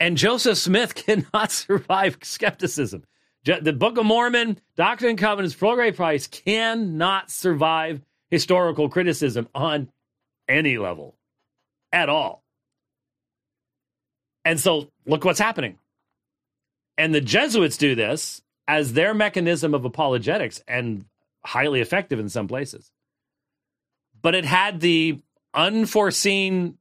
And 0.00 0.16
Joseph 0.16 0.58
Smith 0.58 0.94
cannot 1.06 1.52
survive 1.52 2.18
skepticism. 2.22 3.04
The 3.44 3.72
Book 3.72 3.96
of 3.96 4.04
Mormon, 4.04 4.58
Doctrine 4.76 5.10
and 5.10 5.18
Covenants, 5.18 5.54
Great 5.54 5.96
Price 5.96 6.26
cannot 6.26 7.30
survive 7.30 8.02
historical 8.30 8.88
criticism 8.88 9.48
on 9.54 9.90
any 10.48 10.76
level 10.78 11.16
at 11.92 12.08
all. 12.08 12.42
And 14.44 14.58
so 14.58 14.90
look 15.06 15.24
what's 15.24 15.38
happening. 15.38 15.78
And 16.98 17.14
the 17.14 17.20
Jesuits 17.20 17.76
do 17.76 17.94
this 17.94 18.42
as 18.68 18.92
their 18.92 19.14
mechanism 19.14 19.74
of 19.74 19.84
apologetics 19.84 20.62
and 20.68 21.06
highly 21.44 21.80
effective 21.80 22.18
in 22.18 22.28
some 22.28 22.46
places. 22.46 22.92
But 24.20 24.34
it 24.34 24.44
had 24.44 24.80
the 24.80 25.18
unforeseen 25.54 26.76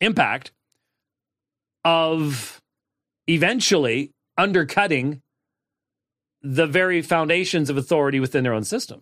impact 0.00 0.52
of 1.88 2.60
eventually 3.26 4.12
undercutting 4.36 5.22
the 6.42 6.66
very 6.66 7.00
foundations 7.00 7.70
of 7.70 7.78
authority 7.78 8.20
within 8.20 8.44
their 8.44 8.52
own 8.52 8.62
system. 8.62 9.00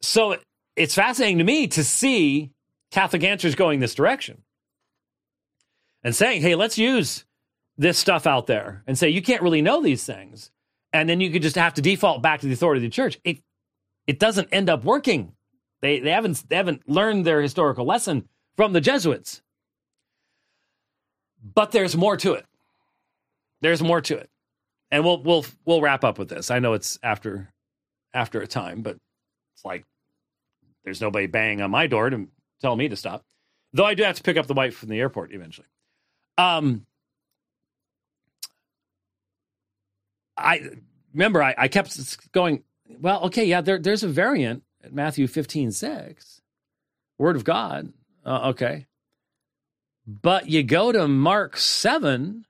So 0.00 0.38
it's 0.74 0.94
fascinating 0.94 1.36
to 1.36 1.44
me 1.44 1.66
to 1.68 1.84
see 1.84 2.50
Catholic 2.92 3.24
answers 3.24 3.54
going 3.54 3.80
this 3.80 3.94
direction 3.94 4.42
and 6.02 6.16
saying, 6.16 6.40
hey, 6.40 6.54
let's 6.54 6.78
use 6.78 7.26
this 7.76 7.98
stuff 7.98 8.26
out 8.26 8.46
there 8.46 8.82
and 8.86 8.96
say, 8.96 9.10
you 9.10 9.20
can't 9.20 9.42
really 9.42 9.60
know 9.60 9.82
these 9.82 10.06
things. 10.06 10.50
And 10.94 11.10
then 11.10 11.20
you 11.20 11.30
could 11.30 11.42
just 11.42 11.56
have 11.56 11.74
to 11.74 11.82
default 11.82 12.22
back 12.22 12.40
to 12.40 12.46
the 12.46 12.54
authority 12.54 12.78
of 12.78 12.90
the 12.90 12.94
church. 12.94 13.18
It, 13.22 13.40
it 14.06 14.18
doesn't 14.18 14.48
end 14.50 14.70
up 14.70 14.82
working. 14.82 15.32
They, 15.82 16.00
they, 16.00 16.10
haven't, 16.10 16.48
they 16.48 16.56
haven't 16.56 16.88
learned 16.88 17.26
their 17.26 17.42
historical 17.42 17.84
lesson 17.84 18.26
from 18.56 18.72
the 18.72 18.80
Jesuits. 18.80 19.42
But 21.54 21.72
there's 21.72 21.96
more 21.96 22.16
to 22.18 22.34
it. 22.34 22.46
There's 23.60 23.82
more 23.82 24.00
to 24.02 24.16
it. 24.16 24.30
And 24.90 25.04
we'll 25.04 25.22
we'll 25.22 25.44
we'll 25.64 25.80
wrap 25.80 26.04
up 26.04 26.18
with 26.18 26.28
this. 26.28 26.50
I 26.50 26.58
know 26.58 26.74
it's 26.74 26.98
after 27.02 27.50
after 28.14 28.40
a 28.40 28.46
time, 28.46 28.82
but 28.82 28.96
it's 29.54 29.64
like 29.64 29.84
there's 30.84 31.00
nobody 31.00 31.26
banging 31.26 31.60
on 31.62 31.70
my 31.70 31.86
door 31.86 32.08
to 32.10 32.28
tell 32.60 32.76
me 32.76 32.88
to 32.88 32.96
stop. 32.96 33.22
Though 33.72 33.84
I 33.84 33.94
do 33.94 34.04
have 34.04 34.16
to 34.16 34.22
pick 34.22 34.36
up 34.36 34.46
the 34.46 34.54
wife 34.54 34.76
from 34.76 34.88
the 34.88 35.00
airport 35.00 35.32
eventually. 35.32 35.66
Um, 36.38 36.86
I 40.36 40.70
remember 41.12 41.42
I, 41.42 41.54
I 41.56 41.68
kept 41.68 42.32
going, 42.32 42.62
well, 43.00 43.22
okay, 43.24 43.44
yeah, 43.44 43.60
there, 43.60 43.78
there's 43.78 44.02
a 44.02 44.08
variant 44.08 44.62
at 44.84 44.92
Matthew 44.92 45.26
15, 45.26 45.72
6, 45.72 46.40
word 47.18 47.36
of 47.36 47.44
God. 47.44 47.92
Uh, 48.24 48.50
okay. 48.50 48.86
But 50.06 50.48
you 50.48 50.62
go 50.62 50.92
to 50.92 51.08
Mark 51.08 51.56
7 51.56 52.44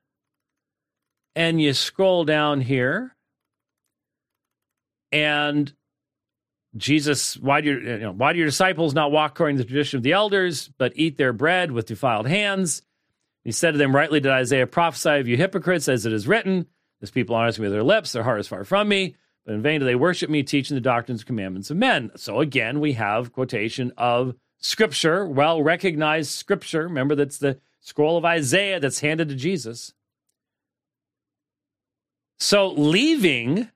and 1.34 1.60
you 1.60 1.72
scroll 1.72 2.24
down 2.24 2.60
here 2.60 3.16
and 5.12 5.72
Jesus, 6.76 7.36
why 7.38 7.62
do, 7.62 7.70
your, 7.70 7.80
you 7.80 7.98
know, 7.98 8.12
why 8.12 8.32
do 8.32 8.38
your 8.38 8.48
disciples 8.48 8.92
not 8.92 9.10
walk 9.10 9.32
according 9.32 9.56
to 9.56 9.62
the 9.62 9.68
tradition 9.68 9.96
of 9.96 10.02
the 10.02 10.12
elders, 10.12 10.68
but 10.76 10.92
eat 10.94 11.16
their 11.16 11.32
bread 11.32 11.70
with 11.72 11.86
defiled 11.86 12.26
hands? 12.26 12.82
He 13.44 13.52
said 13.52 13.72
to 13.72 13.78
them, 13.78 13.96
Rightly 13.96 14.20
did 14.20 14.32
Isaiah 14.32 14.66
prophesy 14.66 15.18
of 15.18 15.28
you 15.28 15.36
hypocrites, 15.36 15.88
as 15.88 16.04
it 16.04 16.12
is 16.12 16.28
written, 16.28 16.66
This 17.00 17.10
people 17.10 17.34
honors 17.34 17.58
me 17.58 17.64
with 17.64 17.72
their 17.72 17.82
lips, 17.82 18.12
their 18.12 18.24
heart 18.24 18.40
is 18.40 18.48
far 18.48 18.64
from 18.64 18.88
me, 18.88 19.14
but 19.46 19.54
in 19.54 19.62
vain 19.62 19.80
do 19.80 19.86
they 19.86 19.94
worship 19.94 20.28
me, 20.28 20.42
teaching 20.42 20.74
the 20.74 20.80
doctrines 20.82 21.20
and 21.22 21.26
commandments 21.26 21.70
of 21.70 21.78
men. 21.78 22.10
So 22.16 22.40
again, 22.40 22.80
we 22.80 22.92
have 22.94 23.32
quotation 23.32 23.92
of 23.96 24.34
scripture, 24.58 25.26
well 25.26 25.62
recognized 25.62 26.30
scripture. 26.30 26.84
Remember, 26.84 27.14
that's 27.14 27.38
the 27.38 27.58
scroll 27.80 28.16
of 28.16 28.24
Isaiah 28.24 28.80
that's 28.80 29.00
handed 29.00 29.28
to 29.28 29.34
Jesus. 29.34 29.92
So 32.38 32.68
leaving, 32.68 33.70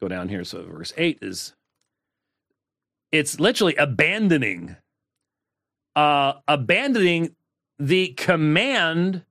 go 0.00 0.08
down 0.08 0.28
here. 0.28 0.44
So 0.44 0.62
verse 0.62 0.92
8 0.96 1.18
is 1.22 1.54
it's 3.12 3.38
literally 3.38 3.76
abandoning 3.76 4.76
uh 5.94 6.32
abandoning 6.48 7.36
the 7.78 8.08
command 8.08 9.22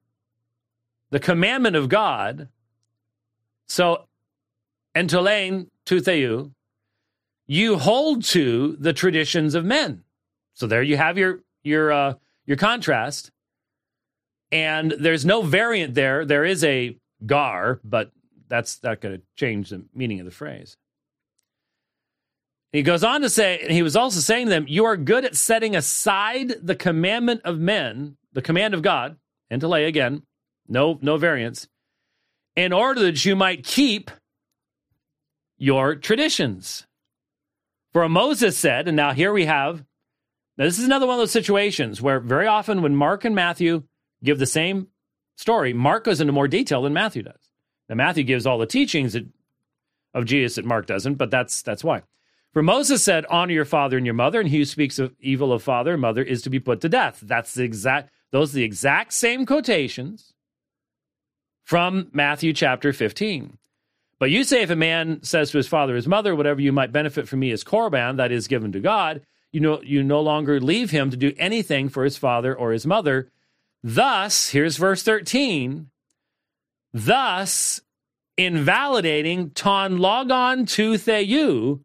the 1.09 1.20
commandment 1.20 1.76
of 1.76 1.89
god 1.89 2.47
so 3.68 4.05
entolain 4.95 5.68
tou 5.86 5.99
theou 5.99 6.51
you 7.47 7.80
hold 7.80 8.24
to 8.24 8.78
the 8.80 8.93
traditions 8.93 9.55
of 9.55 9.66
men 9.66 10.03
so 10.53 10.67
there 10.67 10.83
you 10.83 10.97
have 10.97 11.17
your 11.17 11.39
your 11.63 11.91
uh 11.91 12.13
your 12.45 12.57
contrast. 12.57 13.31
And 14.53 14.91
there's 14.99 15.25
no 15.25 15.41
variant 15.41 15.93
there. 15.93 16.25
There 16.25 16.43
is 16.43 16.63
a 16.63 16.97
gar 17.25 17.79
but 17.83 18.11
that's 18.49 18.83
not 18.83 18.99
going 18.99 19.17
to 19.17 19.23
change 19.37 19.69
the 19.69 19.85
meaning 19.95 20.19
of 20.19 20.25
the 20.25 20.31
phrase. 20.31 20.75
He 22.73 22.83
goes 22.83 23.03
on 23.03 23.21
to 23.21 23.29
say, 23.29 23.65
he 23.69 23.81
was 23.81 23.95
also 23.95 24.19
saying 24.19 24.47
to 24.47 24.49
them, 24.49 24.65
You 24.67 24.85
are 24.85 24.97
good 24.97 25.25
at 25.25 25.35
setting 25.35 25.75
aside 25.75 26.55
the 26.61 26.75
commandment 26.75 27.41
of 27.43 27.59
men, 27.59 28.17
the 28.33 28.41
command 28.41 28.73
of 28.73 28.81
God, 28.81 29.17
and 29.49 29.59
to 29.61 29.67
lay 29.67 29.85
again, 29.85 30.23
no, 30.67 30.97
no 31.01 31.17
variance, 31.17 31.67
in 32.55 32.71
order 32.71 33.01
that 33.01 33.25
you 33.25 33.35
might 33.35 33.65
keep 33.65 34.11
your 35.57 35.95
traditions. 35.95 36.87
For 37.91 38.07
Moses 38.07 38.57
said, 38.57 38.87
and 38.87 38.95
now 38.95 39.13
here 39.13 39.33
we 39.33 39.45
have, 39.45 39.83
now 40.57 40.65
this 40.65 40.79
is 40.79 40.85
another 40.85 41.07
one 41.07 41.15
of 41.15 41.19
those 41.19 41.31
situations 41.31 42.01
where 42.01 42.19
very 42.19 42.47
often 42.47 42.81
when 42.81 42.95
Mark 42.95 43.25
and 43.25 43.35
Matthew 43.35 43.83
give 44.23 44.39
the 44.39 44.45
same 44.45 44.87
story, 45.37 45.73
Mark 45.73 46.03
goes 46.03 46.21
into 46.21 46.33
more 46.33 46.47
detail 46.47 46.81
than 46.81 46.93
Matthew 46.93 47.23
does. 47.23 47.49
Now 47.89 47.95
Matthew 47.95 48.23
gives 48.23 48.45
all 48.45 48.57
the 48.57 48.65
teachings 48.65 49.15
of 50.13 50.25
Jesus 50.25 50.55
that 50.55 50.65
Mark 50.65 50.85
doesn't, 50.85 51.15
but 51.15 51.31
that's 51.31 51.61
that's 51.61 51.83
why. 51.83 52.03
For 52.53 52.61
Moses 52.61 53.03
said, 53.03 53.25
Honor 53.29 53.53
your 53.53 53.65
father 53.65 53.97
and 53.97 54.05
your 54.05 54.13
mother, 54.13 54.39
and 54.39 54.49
he 54.49 54.57
who 54.57 54.65
speaks 54.65 54.99
of 54.99 55.15
evil 55.19 55.53
of 55.53 55.63
father 55.63 55.93
and 55.93 56.01
mother 56.01 56.21
is 56.21 56.41
to 56.41 56.49
be 56.49 56.59
put 56.59 56.81
to 56.81 56.89
death. 56.89 57.19
That's 57.23 57.53
the 57.53 57.63
exact, 57.63 58.11
those 58.31 58.51
are 58.51 58.57
the 58.57 58.63
exact 58.63 59.13
same 59.13 59.45
quotations 59.45 60.33
from 61.63 62.09
Matthew 62.11 62.51
chapter 62.51 62.91
15. 62.91 63.57
But 64.19 64.31
you 64.31 64.43
say, 64.43 64.61
if 64.61 64.69
a 64.69 64.75
man 64.75 65.23
says 65.23 65.51
to 65.51 65.57
his 65.57 65.67
father 65.67 65.95
his 65.95 66.07
mother, 66.07 66.35
whatever 66.35 66.61
you 66.61 66.73
might 66.73 66.91
benefit 66.91 67.27
from 67.27 67.39
me 67.39 67.51
is 67.51 67.63
korban, 67.63 68.17
that 68.17 68.31
is 68.31 68.47
given 68.47 68.73
to 68.73 68.79
God, 68.79 69.21
you 69.51 69.59
know 69.59 69.81
you 69.81 70.03
no 70.03 70.21
longer 70.21 70.59
leave 70.59 70.91
him 70.91 71.09
to 71.11 71.17
do 71.17 71.33
anything 71.37 71.89
for 71.89 72.03
his 72.03 72.17
father 72.17 72.55
or 72.55 72.71
his 72.71 72.85
mother, 72.85 73.29
Thus, 73.83 74.49
here's 74.49 74.77
verse 74.77 75.03
13. 75.03 75.89
Thus, 76.93 77.81
invalidating 78.37 79.51
ton 79.51 79.97
logon 79.97 80.65
tou 80.65 80.97
theou, 80.97 81.79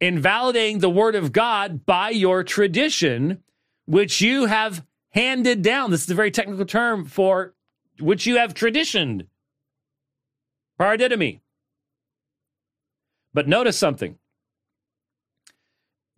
invalidating 0.00 0.78
the 0.78 0.90
word 0.90 1.14
of 1.14 1.32
God 1.32 1.86
by 1.86 2.10
your 2.10 2.42
tradition, 2.42 3.42
which 3.86 4.20
you 4.20 4.46
have 4.46 4.84
handed 5.10 5.62
down. 5.62 5.90
This 5.90 6.04
is 6.04 6.10
a 6.10 6.14
very 6.14 6.30
technical 6.30 6.64
term 6.64 7.04
for 7.04 7.54
which 7.98 8.26
you 8.26 8.38
have 8.38 8.54
traditioned. 8.54 9.26
Paradidomi. 10.80 11.40
But 13.34 13.46
notice 13.46 13.76
something. 13.76 14.16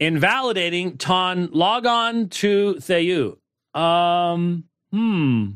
Invalidating 0.03 0.97
ton 0.99 1.49
logon 1.53 2.29
tou 2.29 2.75
theou. 2.75 3.39
Um, 3.73 4.65
hmm. 4.91 5.51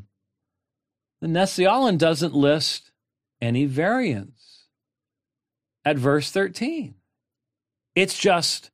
The 1.20 1.26
Nestle-Aland 1.26 1.99
doesn't 1.99 2.32
list 2.32 2.92
any 3.40 3.64
variants 3.64 4.68
at 5.84 5.99
verse 5.99 6.30
13. 6.30 6.94
It's 7.97 8.16
just 8.16 8.70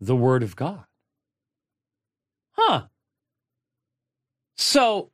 the 0.00 0.16
Word 0.16 0.42
of 0.42 0.56
God. 0.56 0.86
Huh. 2.52 2.86
So 4.56 5.10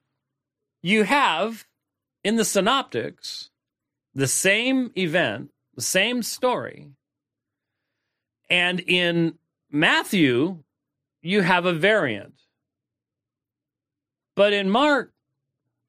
you 0.84 1.02
have 1.02 1.66
in 2.22 2.36
the 2.36 2.44
synoptics 2.44 3.50
the 4.14 4.28
same 4.28 4.92
event, 4.96 5.50
the 5.74 5.82
same 5.82 6.22
story. 6.22 6.92
And 8.48 8.78
in 8.78 9.36
Matthew, 9.76 10.62
you 11.20 11.42
have 11.42 11.66
a 11.66 11.72
variant. 11.72 12.34
But 14.34 14.54
in 14.54 14.70
Mark, 14.70 15.12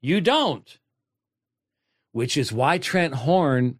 you 0.02 0.20
don't. 0.20 0.78
Which 2.12 2.36
is 2.36 2.52
why 2.52 2.78
Trent 2.78 3.14
Horn 3.14 3.78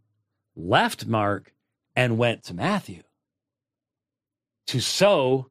left 0.56 1.06
Mark 1.06 1.52
and 1.94 2.16
went 2.18 2.42
to 2.44 2.54
Matthew 2.54 3.02
to 4.68 4.80
sow 4.80 5.50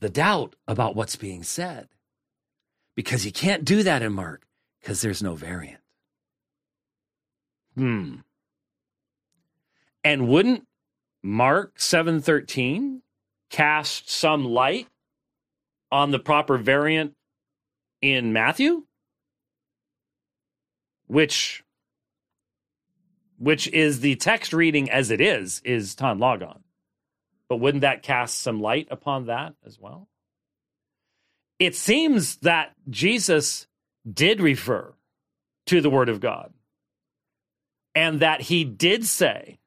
the 0.00 0.10
doubt 0.10 0.54
about 0.68 0.94
what's 0.94 1.16
being 1.16 1.42
said. 1.42 1.88
Because 2.94 3.24
you 3.24 3.32
can't 3.32 3.64
do 3.64 3.82
that 3.82 4.02
in 4.02 4.12
Mark 4.12 4.46
because 4.80 5.00
there's 5.00 5.22
no 5.22 5.34
variant. 5.34 5.80
Hmm. 7.76 8.16
And 10.04 10.28
wouldn't 10.28 10.66
Mark 11.22 11.78
7:13 11.78 13.01
cast 13.52 14.10
some 14.10 14.44
light 14.44 14.88
on 15.92 16.10
the 16.10 16.18
proper 16.18 16.58
variant 16.58 17.14
in 18.00 18.32
Matthew? 18.32 18.84
Which 21.06 21.62
which 23.38 23.66
is 23.68 24.00
the 24.00 24.14
text 24.16 24.52
reading 24.52 24.88
as 24.88 25.10
it 25.10 25.20
is 25.20 25.60
is 25.64 25.96
ton 25.96 26.18
logon. 26.18 26.62
But 27.48 27.56
wouldn't 27.56 27.82
that 27.82 28.02
cast 28.02 28.40
some 28.40 28.60
light 28.60 28.86
upon 28.90 29.26
that 29.26 29.54
as 29.66 29.78
well? 29.80 30.08
It 31.58 31.74
seems 31.74 32.36
that 32.36 32.72
Jesus 32.88 33.66
did 34.10 34.40
refer 34.40 34.94
to 35.66 35.80
the 35.80 35.90
word 35.90 36.08
of 36.08 36.20
God 36.20 36.52
and 37.94 38.20
that 38.20 38.42
he 38.42 38.64
did 38.64 39.06
say 39.06 39.58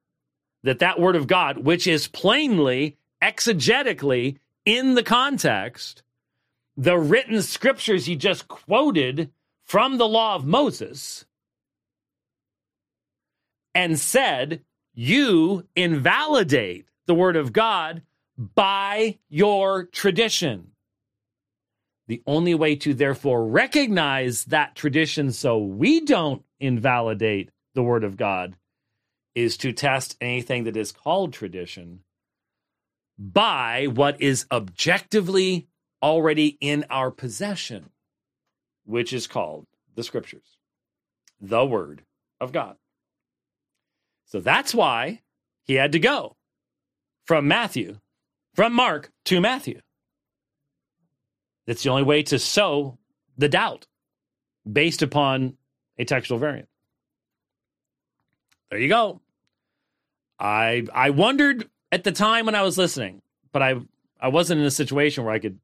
that 0.64 0.80
that 0.80 1.00
word 1.00 1.16
of 1.16 1.28
God, 1.28 1.60
which 1.60 1.86
is 1.86 2.08
plainly 2.08 2.98
exegetically 3.22 4.38
in 4.66 4.96
the 4.96 5.04
context, 5.04 6.04
the 6.76 6.98
written 6.98 7.42
scriptures 7.42 8.06
he 8.06 8.16
just 8.16 8.48
quoted 8.48 9.32
from 9.64 9.98
the 9.98 10.08
law 10.08 10.36
of 10.36 10.46
Moses, 10.46 11.26
and 13.74 14.00
said, 14.00 14.64
You 14.94 15.68
invalidate 15.76 16.88
the 17.06 17.16
word 17.16 17.36
of 17.36 17.54
God 17.54 18.02
by 18.38 19.18
your 19.30 19.86
tradition. 19.86 20.72
The 22.08 22.22
only 22.28 22.54
way 22.54 22.76
to 22.78 22.94
therefore 22.94 23.48
recognize 23.48 24.46
that 24.46 24.76
tradition 24.76 25.32
so 25.32 25.58
we 25.58 26.02
don't 26.02 26.44
invalidate 26.60 27.50
the 27.74 27.84
word 27.84 28.04
of 28.04 28.18
God 28.18 28.56
is 29.34 29.58
to 29.58 29.74
test 29.74 30.16
anything 30.22 30.64
that 30.64 30.78
is 30.78 30.92
called 30.92 31.34
tradition 31.34 32.00
by 33.18 33.88
what 33.88 34.22
is 34.22 34.46
objectively 34.52 35.68
already 36.02 36.58
in 36.60 36.86
our 36.90 37.12
possession, 37.12 37.90
which 38.86 39.14
is 39.14 39.28
called 39.28 39.66
the 39.96 40.04
scriptures, 40.04 40.58
the 41.40 41.66
word 41.66 42.04
of 42.40 42.52
God. 42.52 42.76
So 44.26 44.40
that's 44.40 44.74
why 44.74 45.22
he 45.64 45.76
had 45.76 45.94
to 45.94 46.00
go 46.00 46.36
from 47.26 47.48
Matthew, 47.48 48.00
from 48.54 48.74
Mark 48.74 49.12
to 49.26 49.40
Matthew. 49.40 49.82
That's 51.66 51.84
the 51.84 51.90
only 51.90 52.04
way 52.04 52.24
to 52.24 52.38
sow 52.38 52.98
the 53.38 53.50
doubt 53.50 53.88
based 54.72 55.02
upon 55.02 55.58
a 55.98 56.06
textual 56.06 56.40
variant. 56.40 56.70
There 58.70 58.80
you 58.80 58.90
go. 58.90 59.22
I 60.40 60.86
I 60.94 61.12
wondered 61.12 61.70
at 61.96 62.04
the 62.04 62.12
time 62.12 62.46
when 62.46 62.56
I 62.56 62.62
was 62.62 62.78
listening, 62.78 63.22
but 63.54 63.62
I 63.62 63.76
I 64.20 64.28
wasn't 64.28 64.60
in 64.60 64.68
a 64.68 64.72
situation 64.72 65.24
where 65.24 65.34
I 65.34 65.40
could 65.40 65.58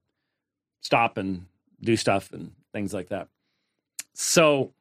stop 0.79 1.17
and 1.17 1.45
do 1.81 1.97
stuff 1.97 2.31
and 2.31 2.53
things 2.73 2.93
like 2.93 3.09
that. 3.09 3.27
So 4.13 4.73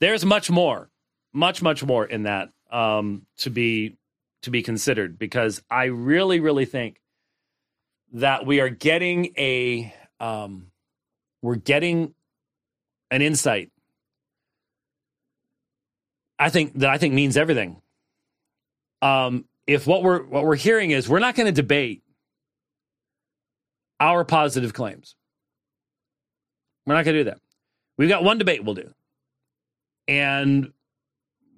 there's 0.00 0.24
much 0.24 0.50
more, 0.50 0.90
much 1.32 1.62
much 1.62 1.84
more 1.84 2.04
in 2.04 2.24
that 2.24 2.50
um, 2.72 3.24
to 3.38 3.50
be 3.50 3.96
to 4.42 4.50
be 4.50 4.62
considered 4.62 5.16
because 5.16 5.62
I 5.70 5.84
really 5.84 6.40
really 6.40 6.64
think 6.64 7.00
that 8.14 8.44
we 8.44 8.60
are 8.60 8.68
getting 8.68 9.32
a 9.38 9.94
um, 10.18 10.72
we're 11.40 11.54
getting 11.54 12.14
an 13.12 13.22
insight 13.22 13.70
I 16.36 16.50
think 16.50 16.76
that 16.80 16.90
I 16.90 16.98
think 16.98 17.14
means 17.14 17.36
everything. 17.36 17.80
Um, 19.00 19.44
if 19.66 19.86
what 19.86 20.02
we're 20.02 20.22
what 20.24 20.44
we're 20.44 20.56
hearing 20.56 20.90
is 20.90 21.08
we're 21.08 21.18
not 21.18 21.34
going 21.34 21.46
to 21.46 21.52
debate 21.52 22.02
our 24.00 24.24
positive 24.24 24.72
claims. 24.74 25.14
We're 26.86 26.94
not 26.94 27.04
going 27.04 27.14
to 27.14 27.20
do 27.20 27.30
that. 27.30 27.38
We've 27.96 28.08
got 28.08 28.24
one 28.24 28.38
debate 28.38 28.64
we'll 28.64 28.74
do. 28.74 28.92
And 30.08 30.72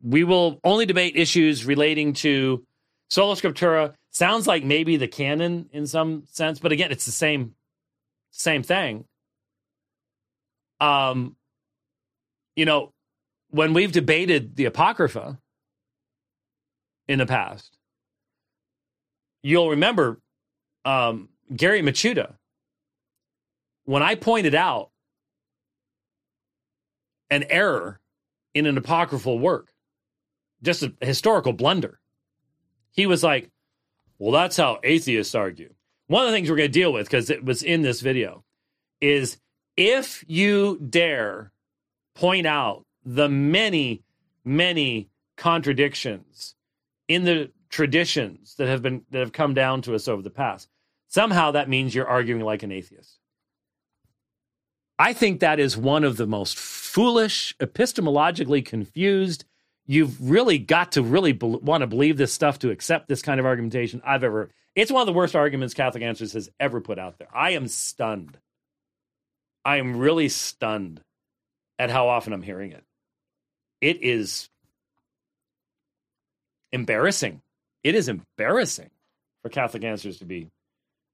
we 0.02 0.24
will 0.24 0.60
only 0.62 0.84
debate 0.84 1.16
issues 1.16 1.64
relating 1.64 2.12
to 2.14 2.62
sola 3.08 3.36
scriptura. 3.36 3.94
Sounds 4.10 4.46
like 4.46 4.62
maybe 4.62 4.98
the 4.98 5.08
canon 5.08 5.70
in 5.72 5.86
some 5.86 6.24
sense, 6.26 6.58
but 6.58 6.72
again, 6.72 6.92
it's 6.92 7.06
the 7.06 7.12
same 7.12 7.54
same 8.30 8.62
thing. 8.62 9.06
Um 10.80 11.36
you 12.56 12.66
know, 12.66 12.92
when 13.50 13.72
we've 13.72 13.92
debated 13.92 14.56
the 14.56 14.66
Apocrypha 14.66 15.38
in 17.08 17.18
the 17.18 17.26
past, 17.26 17.76
you'll 19.44 19.70
remember 19.70 20.18
um, 20.84 21.28
Gary 21.54 21.82
Michuta, 21.82 22.34
when 23.84 24.02
I 24.02 24.16
pointed 24.16 24.54
out 24.54 24.90
an 27.30 27.44
error 27.50 28.00
in 28.54 28.66
an 28.66 28.78
apocryphal 28.78 29.38
work, 29.38 29.72
just 30.62 30.82
a 30.82 30.92
historical 31.00 31.52
blunder, 31.52 32.00
he 32.90 33.06
was 33.06 33.22
like, 33.22 33.50
Well, 34.18 34.32
that's 34.32 34.56
how 34.56 34.80
atheists 34.82 35.34
argue. 35.34 35.74
One 36.06 36.24
of 36.24 36.30
the 36.30 36.36
things 36.36 36.50
we're 36.50 36.56
going 36.56 36.72
to 36.72 36.80
deal 36.80 36.92
with, 36.92 37.06
because 37.06 37.30
it 37.30 37.44
was 37.44 37.62
in 37.62 37.82
this 37.82 38.00
video, 38.00 38.44
is 39.00 39.38
if 39.76 40.24
you 40.26 40.78
dare 40.78 41.52
point 42.14 42.46
out 42.46 42.84
the 43.04 43.28
many, 43.28 44.02
many 44.44 45.10
contradictions 45.36 46.54
in 47.08 47.24
the 47.24 47.50
traditions 47.74 48.54
that 48.54 48.68
have 48.68 48.82
been 48.82 49.02
that 49.10 49.18
have 49.18 49.32
come 49.32 49.52
down 49.52 49.82
to 49.82 49.96
us 49.96 50.06
over 50.06 50.22
the 50.22 50.30
past. 50.30 50.68
Somehow 51.08 51.50
that 51.50 51.68
means 51.68 51.94
you're 51.94 52.06
arguing 52.06 52.40
like 52.40 52.62
an 52.62 52.70
atheist. 52.70 53.18
I 54.96 55.12
think 55.12 55.40
that 55.40 55.58
is 55.58 55.76
one 55.76 56.04
of 56.04 56.16
the 56.16 56.26
most 56.26 56.56
foolish, 56.56 57.52
epistemologically 57.58 58.64
confused. 58.64 59.44
You've 59.86 60.30
really 60.30 60.56
got 60.56 60.92
to 60.92 61.02
really 61.02 61.32
be- 61.32 61.46
want 61.46 61.80
to 61.80 61.88
believe 61.88 62.16
this 62.16 62.32
stuff 62.32 62.60
to 62.60 62.70
accept 62.70 63.08
this 63.08 63.22
kind 63.22 63.40
of 63.40 63.46
argumentation 63.46 64.00
I've 64.04 64.22
ever. 64.22 64.50
It's 64.76 64.92
one 64.92 65.02
of 65.02 65.06
the 65.06 65.12
worst 65.12 65.34
arguments 65.34 65.74
Catholic 65.74 66.04
Answers 66.04 66.32
has 66.34 66.48
ever 66.60 66.80
put 66.80 67.00
out 67.00 67.18
there. 67.18 67.28
I 67.34 67.50
am 67.50 67.66
stunned. 67.66 68.38
I 69.64 69.78
am 69.78 69.98
really 69.98 70.28
stunned 70.28 71.00
at 71.78 71.90
how 71.90 72.06
often 72.06 72.32
I'm 72.32 72.42
hearing 72.42 72.70
it 72.70 72.84
it 73.80 74.02
is 74.02 74.48
embarrassing. 76.72 77.42
It 77.84 77.94
is 77.94 78.08
embarrassing 78.08 78.90
for 79.42 79.50
Catholic 79.50 79.84
Answers 79.84 80.18
to 80.18 80.24
be 80.24 80.48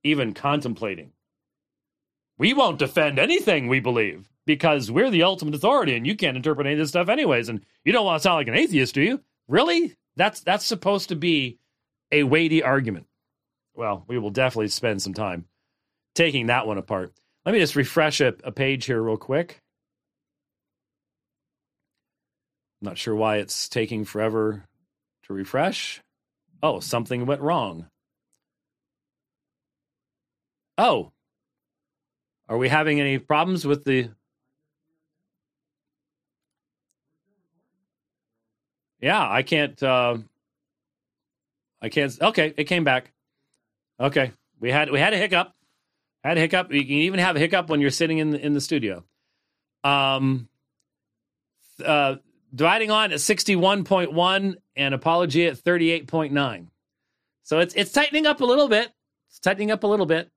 even 0.02 0.32
contemplating 0.32 1.12
we 2.40 2.54
won't 2.54 2.78
defend 2.78 3.18
anything 3.18 3.68
we 3.68 3.80
believe 3.80 4.30
because 4.46 4.90
we're 4.90 5.10
the 5.10 5.24
ultimate 5.24 5.54
authority 5.54 5.94
and 5.94 6.06
you 6.06 6.16
can't 6.16 6.38
interpret 6.38 6.66
any 6.66 6.72
of 6.72 6.78
this 6.78 6.88
stuff 6.88 7.10
anyways. 7.10 7.50
And 7.50 7.62
you 7.84 7.92
don't 7.92 8.06
want 8.06 8.18
to 8.18 8.22
sound 8.22 8.36
like 8.36 8.48
an 8.48 8.54
atheist, 8.54 8.94
do 8.94 9.02
you? 9.02 9.20
Really? 9.46 9.94
That's 10.16 10.40
that's 10.40 10.64
supposed 10.64 11.10
to 11.10 11.16
be 11.16 11.58
a 12.10 12.22
weighty 12.22 12.62
argument. 12.62 13.06
Well, 13.74 14.04
we 14.08 14.18
will 14.18 14.30
definitely 14.30 14.68
spend 14.68 15.02
some 15.02 15.12
time 15.12 15.44
taking 16.14 16.46
that 16.46 16.66
one 16.66 16.78
apart. 16.78 17.12
Let 17.44 17.52
me 17.52 17.58
just 17.58 17.76
refresh 17.76 18.22
a, 18.22 18.34
a 18.42 18.52
page 18.52 18.86
here 18.86 19.02
real 19.02 19.18
quick. 19.18 19.60
Not 22.80 22.96
sure 22.96 23.14
why 23.14 23.36
it's 23.36 23.68
taking 23.68 24.06
forever 24.06 24.64
to 25.24 25.34
refresh. 25.34 26.00
Oh, 26.62 26.80
something 26.80 27.26
went 27.26 27.40
wrong. 27.40 27.86
Oh, 30.76 31.12
are 32.48 32.58
we 32.58 32.68
having 32.68 33.00
any 33.00 33.18
problems 33.18 33.64
with 33.64 33.84
the? 33.84 34.10
Yeah, 39.00 39.30
I 39.30 39.42
can't. 39.42 39.80
Uh, 39.82 40.18
I 41.80 41.88
can't. 41.88 42.20
Okay, 42.20 42.52
it 42.56 42.64
came 42.64 42.84
back. 42.84 43.12
Okay, 43.98 44.32
we 44.58 44.70
had 44.70 44.90
we 44.90 44.98
had 44.98 45.14
a 45.14 45.16
hiccup. 45.16 45.54
Had 46.24 46.36
a 46.36 46.40
hiccup. 46.40 46.72
You 46.72 46.82
can 46.82 46.92
even 46.92 47.20
have 47.20 47.36
a 47.36 47.38
hiccup 47.38 47.70
when 47.70 47.80
you're 47.80 47.90
sitting 47.90 48.18
in 48.18 48.30
the, 48.30 48.44
in 48.44 48.52
the 48.52 48.60
studio. 48.60 49.04
Um, 49.84 50.48
uh, 51.82 52.16
dividing 52.54 52.90
on 52.90 53.12
at 53.12 53.20
sixty 53.20 53.56
one 53.56 53.84
point 53.84 54.12
one 54.12 54.56
and 54.76 54.94
Apologia 54.94 55.50
at 55.50 55.58
thirty 55.58 55.90
eight 55.90 56.06
point 56.06 56.32
nine. 56.32 56.70
So 57.42 57.58
it's 57.58 57.74
it's 57.74 57.92
tightening 57.92 58.26
up 58.26 58.40
a 58.40 58.44
little 58.44 58.68
bit. 58.68 58.92
It's 59.28 59.38
tightening 59.40 59.70
up 59.70 59.84
a 59.84 59.86
little 59.86 60.06
bit. 60.06 60.30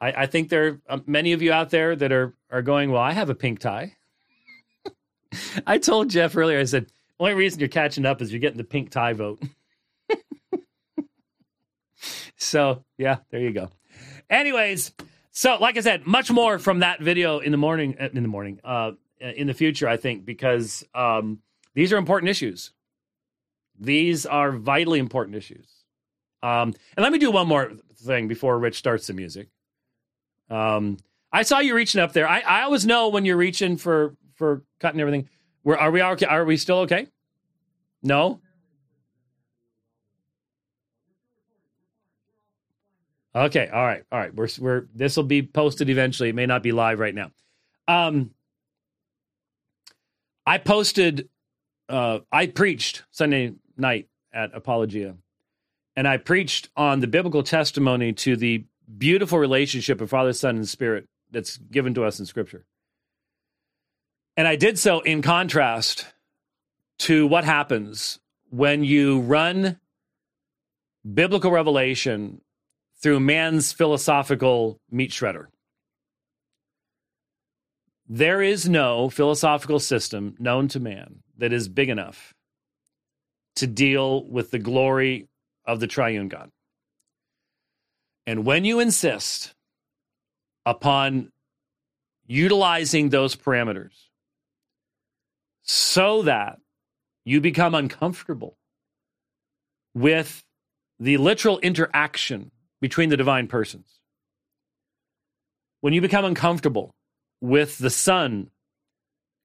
I, 0.00 0.12
I 0.12 0.26
think 0.26 0.48
there 0.48 0.66
are 0.66 0.80
um, 0.88 1.04
many 1.06 1.32
of 1.32 1.42
you 1.42 1.52
out 1.52 1.70
there 1.70 1.96
that 1.96 2.12
are 2.12 2.34
are 2.50 2.62
going. 2.62 2.90
Well, 2.90 3.02
I 3.02 3.12
have 3.12 3.30
a 3.30 3.34
pink 3.34 3.58
tie. 3.60 3.96
I 5.66 5.78
told 5.78 6.10
Jeff 6.10 6.36
earlier. 6.36 6.58
I 6.58 6.64
said 6.64 6.86
only 7.18 7.34
reason 7.34 7.60
you're 7.60 7.68
catching 7.68 8.04
up 8.04 8.20
is 8.20 8.32
you're 8.32 8.40
getting 8.40 8.58
the 8.58 8.64
pink 8.64 8.90
tie 8.90 9.14
vote. 9.14 9.42
so 12.36 12.84
yeah, 12.98 13.18
there 13.30 13.40
you 13.40 13.52
go. 13.52 13.70
Anyways, 14.28 14.92
so 15.30 15.56
like 15.60 15.76
I 15.76 15.80
said, 15.80 16.06
much 16.06 16.30
more 16.30 16.58
from 16.58 16.80
that 16.80 17.00
video 17.00 17.38
in 17.38 17.52
the 17.52 17.58
morning. 17.58 17.96
Uh, 17.98 18.08
in 18.12 18.22
the 18.22 18.28
morning, 18.28 18.60
uh, 18.64 18.92
in 19.20 19.46
the 19.46 19.54
future, 19.54 19.88
I 19.88 19.96
think, 19.96 20.24
because 20.24 20.84
um, 20.94 21.40
these 21.74 21.92
are 21.92 21.96
important 21.96 22.30
issues. 22.30 22.72
These 23.78 24.26
are 24.26 24.52
vitally 24.52 24.98
important 24.98 25.36
issues. 25.36 25.66
Um, 26.42 26.74
and 26.96 27.02
let 27.02 27.12
me 27.12 27.18
do 27.18 27.30
one 27.30 27.48
more 27.48 27.72
thing 27.96 28.28
before 28.28 28.58
Rich 28.58 28.78
starts 28.78 29.06
the 29.06 29.12
music. 29.12 29.48
Um, 30.50 30.98
I 31.32 31.42
saw 31.42 31.58
you 31.58 31.74
reaching 31.74 32.00
up 32.00 32.12
there. 32.12 32.28
I, 32.28 32.40
I 32.40 32.62
always 32.62 32.86
know 32.86 33.08
when 33.08 33.24
you're 33.24 33.36
reaching 33.36 33.76
for 33.76 34.16
for 34.36 34.62
cutting 34.80 35.00
everything. 35.00 35.28
Where 35.62 35.78
are 35.78 35.90
we? 35.90 36.02
Okay? 36.02 36.26
Are 36.26 36.44
we 36.44 36.56
still 36.56 36.78
okay? 36.80 37.08
No. 38.02 38.40
Okay. 43.34 43.68
All 43.68 43.84
right. 43.84 44.02
All 44.10 44.18
right. 44.18 44.34
We're 44.34 44.48
we're 44.60 44.86
this 44.94 45.16
will 45.16 45.24
be 45.24 45.42
posted 45.42 45.90
eventually. 45.90 46.30
It 46.30 46.34
may 46.34 46.46
not 46.46 46.62
be 46.62 46.72
live 46.72 47.00
right 47.00 47.14
now. 47.14 47.32
Um, 47.88 48.30
I 50.46 50.58
posted. 50.58 51.28
Uh, 51.88 52.20
I 52.32 52.46
preached 52.46 53.04
Sunday 53.10 53.54
night 53.76 54.08
at 54.32 54.54
Apologia, 54.54 55.16
and 55.94 56.08
I 56.08 56.16
preached 56.16 56.68
on 56.76 57.00
the 57.00 57.06
biblical 57.06 57.42
testimony 57.42 58.12
to 58.14 58.36
the 58.36 58.64
beautiful 58.98 59.38
relationship 59.38 60.00
of 60.00 60.10
Father, 60.10 60.32
Son, 60.32 60.56
and 60.56 60.68
Spirit 60.68 61.08
that's 61.30 61.56
given 61.56 61.94
to 61.94 62.04
us 62.04 62.18
in 62.18 62.26
Scripture. 62.26 62.64
And 64.36 64.46
I 64.46 64.56
did 64.56 64.78
so 64.78 65.00
in 65.00 65.22
contrast 65.22 66.06
to 67.00 67.26
what 67.26 67.44
happens 67.44 68.18
when 68.50 68.84
you 68.84 69.20
run 69.20 69.80
biblical 71.14 71.50
revelation 71.50 72.40
through 73.00 73.20
man's 73.20 73.72
philosophical 73.72 74.80
meat 74.90 75.10
shredder. 75.10 75.46
There 78.08 78.40
is 78.40 78.68
no 78.68 79.10
philosophical 79.10 79.80
system 79.80 80.36
known 80.38 80.68
to 80.68 80.80
man 80.80 81.22
that 81.38 81.52
is 81.52 81.68
big 81.68 81.88
enough 81.88 82.34
to 83.56 83.66
deal 83.66 84.24
with 84.24 84.50
the 84.50 84.58
glory 84.58 85.28
of 85.64 85.80
the 85.80 85.86
triune 85.88 86.28
God. 86.28 86.50
And 88.26 88.44
when 88.44 88.64
you 88.64 88.80
insist 88.80 89.54
upon 90.64 91.32
utilizing 92.26 93.08
those 93.08 93.34
parameters 93.34 93.94
so 95.62 96.22
that 96.22 96.58
you 97.24 97.40
become 97.40 97.74
uncomfortable 97.74 98.56
with 99.94 100.44
the 101.00 101.16
literal 101.16 101.58
interaction 101.58 102.52
between 102.80 103.08
the 103.08 103.16
divine 103.16 103.48
persons, 103.48 104.00
when 105.80 105.92
you 105.92 106.00
become 106.00 106.24
uncomfortable 106.24 106.95
with 107.40 107.78
the 107.78 107.90
Son 107.90 108.50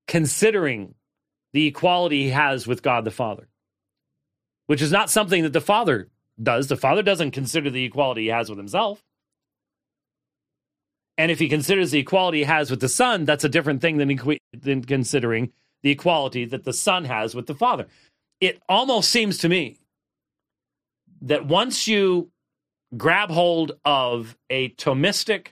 considering 0.08 0.96
the 1.54 1.68
equality 1.68 2.24
he 2.24 2.30
has 2.30 2.68
with 2.68 2.82
God 2.82 3.06
the 3.06 3.12
Father, 3.12 3.48
which 4.68 4.82
is 4.82 4.92
not 4.92 5.10
something 5.10 5.44
that 5.44 5.54
the 5.54 5.62
Father 5.62 6.10
does. 6.42 6.68
The 6.68 6.78
Father 6.78 7.04
doesn't 7.04 7.32
consider 7.32 7.70
the 7.70 7.86
equality 7.86 8.24
he 8.24 8.28
has 8.28 8.50
with 8.50 8.58
himself. 8.58 9.04
And 11.18 11.32
if 11.32 11.40
he 11.40 11.50
considers 11.50 11.92
the 11.92 12.00
equality 12.00 12.40
he 12.40 12.44
has 12.46 12.72
with 12.72 12.80
the 12.80 12.90
Son, 12.90 13.26
that's 13.26 13.44
a 13.44 13.50
different 13.50 13.82
thing 13.82 13.98
than, 13.98 14.20
than 14.54 14.84
considering 14.84 15.52
the 15.84 15.92
equality 15.92 16.46
that 16.46 16.64
the 16.64 16.74
Son 16.74 17.06
has 17.06 17.36
with 17.36 17.48
the 17.48 17.56
Father. 17.56 17.88
It 18.40 18.62
almost 18.68 19.10
seems 19.10 19.38
to 19.40 19.50
me 19.50 19.78
that 21.22 21.46
once 21.46 21.88
you 21.88 22.32
grab 22.98 23.30
hold 23.30 23.74
of 23.86 24.36
a 24.50 24.70
Thomistic 24.70 25.48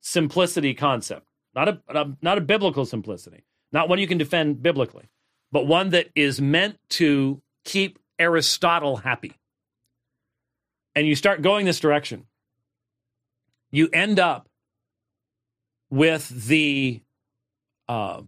simplicity 0.00 0.74
concept, 0.74 1.29
not 1.54 1.68
a, 1.68 2.16
not 2.22 2.38
a 2.38 2.40
biblical 2.40 2.84
simplicity, 2.84 3.44
not 3.72 3.88
one 3.88 3.98
you 3.98 4.06
can 4.06 4.18
defend 4.18 4.62
biblically, 4.62 5.08
but 5.52 5.66
one 5.66 5.90
that 5.90 6.08
is 6.14 6.40
meant 6.40 6.78
to 6.90 7.42
keep 7.64 7.98
Aristotle 8.18 8.96
happy. 8.96 9.34
And 10.94 11.06
you 11.06 11.14
start 11.14 11.42
going 11.42 11.66
this 11.66 11.80
direction, 11.80 12.26
you 13.70 13.88
end 13.92 14.18
up 14.18 14.48
with 15.90 16.46
the 16.46 17.02
uh, 17.88 18.22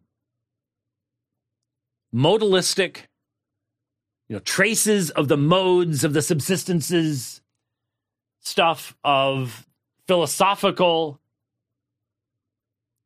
modalistic, 2.15 3.03
you 4.28 4.36
know, 4.36 4.40
traces 4.40 5.11
of 5.11 5.28
the 5.28 5.36
modes 5.36 6.05
of 6.05 6.12
the 6.12 6.20
subsistences 6.20 7.40
stuff 8.40 8.97
of 9.05 9.66
philosophical 10.07 11.20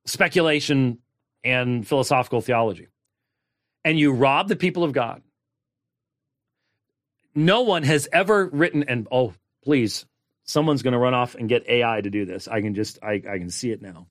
speculation 0.06 0.98
and 1.44 1.86
philosophical 1.86 2.40
theology. 2.40 2.88
And 3.84 3.98
you 3.98 4.12
rob 4.12 4.48
the 4.48 4.56
people 4.56 4.84
of 4.84 4.92
God. 4.92 5.22
No 7.34 7.62
one 7.62 7.82
has 7.82 8.08
ever 8.12 8.46
written, 8.46 8.84
and 8.84 9.06
oh, 9.12 9.34
please, 9.62 10.06
someone's 10.44 10.82
going 10.82 10.92
to 10.92 10.98
run 10.98 11.14
off 11.14 11.34
and 11.34 11.48
get 11.48 11.68
AI 11.68 12.00
to 12.00 12.10
do 12.10 12.24
this. 12.24 12.48
I 12.48 12.62
can 12.62 12.74
just, 12.74 12.98
I, 13.02 13.14
I 13.14 13.38
can 13.38 13.50
see 13.50 13.70
it 13.70 13.82
now. 13.82 14.06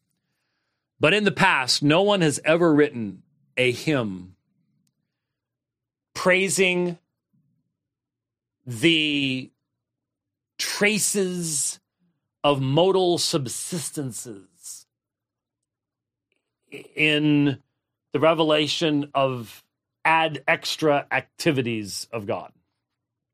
But 0.99 1.13
in 1.13 1.23
the 1.23 1.31
past, 1.31 1.84
no 1.84 2.03
one 2.03 2.22
has 2.22 2.39
ever 2.45 2.73
written 2.73 3.23
a 3.57 3.72
hymn 3.72 4.35
praising 6.13 6.97
the 8.65 9.51
traces 10.57 11.80
of 12.43 12.61
modal 12.61 13.17
subsistences 13.17 14.47
in 16.95 17.60
the 18.14 18.19
revelation 18.19 19.11
of 19.14 19.64
ad 20.03 20.43
extra 20.47 21.06
activities 21.11 22.07
of 22.11 22.26
God. 22.26 22.52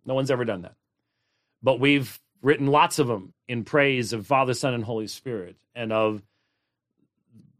No 0.05 0.13
one's 0.15 0.31
ever 0.31 0.45
done 0.45 0.63
that 0.63 0.75
but 1.61 1.79
we've 1.79 2.19
written 2.41 2.67
lots 2.67 2.99
of 2.99 3.07
them 3.07 3.33
in 3.47 3.63
praise 3.63 4.13
of 4.13 4.25
Father, 4.25 4.53
Son, 4.53 4.73
and 4.73 4.83
Holy 4.83 5.07
Spirit, 5.07 5.55
and 5.75 5.93
of 5.93 6.21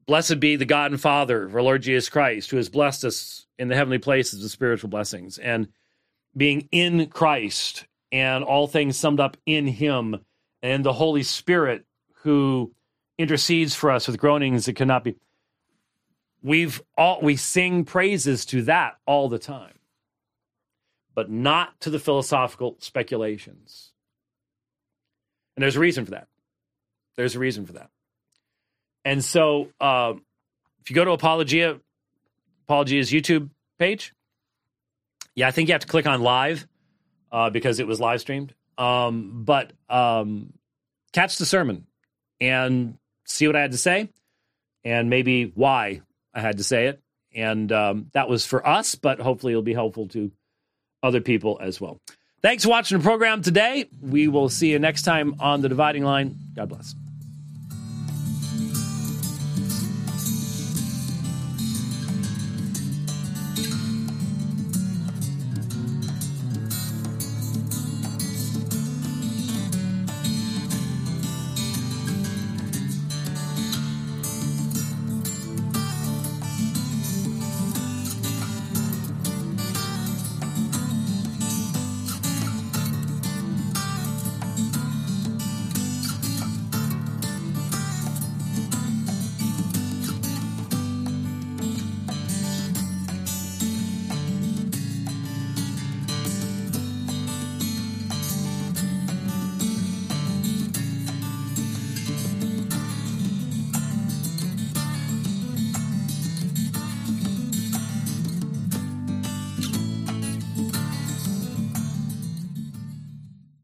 blessed 0.06 0.40
be 0.40 0.56
the 0.56 0.66
God 0.66 0.92
and 0.92 1.00
Father 1.00 1.44
of 1.44 1.56
our 1.56 1.62
Lord 1.62 1.84
Jesus 1.84 2.10
Christ, 2.10 2.50
who 2.50 2.58
has 2.58 2.70
blessed 2.70 3.06
us 3.06 3.46
in 3.60 3.68
the 3.68 3.76
heavenly 3.76 4.00
places 4.00 4.42
with 4.42 4.52
spiritual 4.52 4.90
blessings, 4.90 5.38
and 5.38 5.68
being 6.36 6.68
in 6.72 7.08
Christ, 7.08 7.86
and 8.12 8.44
all 8.44 8.68
things 8.68 8.98
summed 8.98 9.20
up 9.20 9.38
in 9.46 9.68
Him, 9.68 10.18
and 10.64 10.84
the 10.84 10.94
Holy 10.94 11.24
Spirit 11.24 11.86
who 12.24 12.74
intercedes 13.18 13.76
for 13.76 13.92
us 13.92 14.08
with 14.08 14.18
groanings 14.18 14.66
that 14.66 14.76
cannot 14.76 15.04
be. 15.04 15.16
We've 16.44 16.82
all 16.98 17.20
we 17.22 17.36
sing 17.36 17.86
praises 17.86 18.46
to 18.46 18.64
that 18.64 18.98
all 19.06 19.30
the 19.30 19.40
time, 19.40 19.78
but 21.14 21.30
not 21.30 21.80
to 21.82 21.90
the 21.90 22.00
philosophical 22.00 22.78
speculations 22.80 23.92
and 25.56 25.64
there's 25.64 25.76
a 25.76 25.80
reason 25.80 26.06
for 26.06 26.12
that. 26.12 26.28
There's 27.16 27.36
a 27.36 27.40
reason 27.40 27.66
for 27.66 27.74
that. 27.74 27.90
And 29.04 29.24
so, 29.24 29.70
uh, 29.80 30.14
if 30.82 30.90
you 30.90 30.96
go 30.96 31.06
to 31.06 31.12
Apologia, 31.12 31.80
Apologia's 32.68 33.12
YouTube 33.12 33.50
page, 33.78 34.14
yeah, 35.36 35.48
I 35.48 35.52
think 35.52 35.70
you 35.70 35.74
have 35.74 35.82
to 35.82 35.88
click 35.88 36.08
on 36.08 36.22
live 36.22 36.68
uh, 37.32 37.50
because 37.50 37.80
it 37.80 37.88
was 37.88 38.00
live 38.00 38.22
streamed. 38.22 38.54
Um, 38.78 39.44
but 39.46 39.74
um, 39.90 40.54
catch 41.14 41.38
the 41.38 41.46
sermon 41.46 41.86
and 42.40 42.98
see 43.26 43.46
what 43.46 43.56
I 43.56 43.62
had 43.62 43.72
to 43.72 43.78
say 43.78 44.10
and 44.84 45.10
maybe 45.10 45.52
why 45.54 46.02
I 46.34 46.42
had 46.42 46.58
to 46.58 46.64
say 46.64 46.88
it. 46.88 47.02
And 47.34 47.72
um, 47.72 48.08
that 48.14 48.28
was 48.28 48.46
for 48.46 48.66
us, 48.68 48.96
but 48.96 49.20
hopefully 49.20 49.54
it'll 49.54 49.64
be 49.64 49.74
helpful 49.74 50.08
to 50.10 50.32
other 51.02 51.22
people 51.22 51.58
as 51.62 51.80
well. 51.80 52.00
Thanks 52.42 52.64
for 52.64 52.70
watching 52.70 52.98
the 52.98 53.04
program 53.04 53.42
today. 53.42 53.88
We 54.02 54.28
will 54.28 54.50
see 54.50 54.72
you 54.72 54.80
next 54.80 55.04
time 55.04 55.36
on 55.40 55.62
The 55.62 55.70
Dividing 55.70 56.04
Line. 56.04 56.36
God 56.56 56.70
bless. 56.70 56.96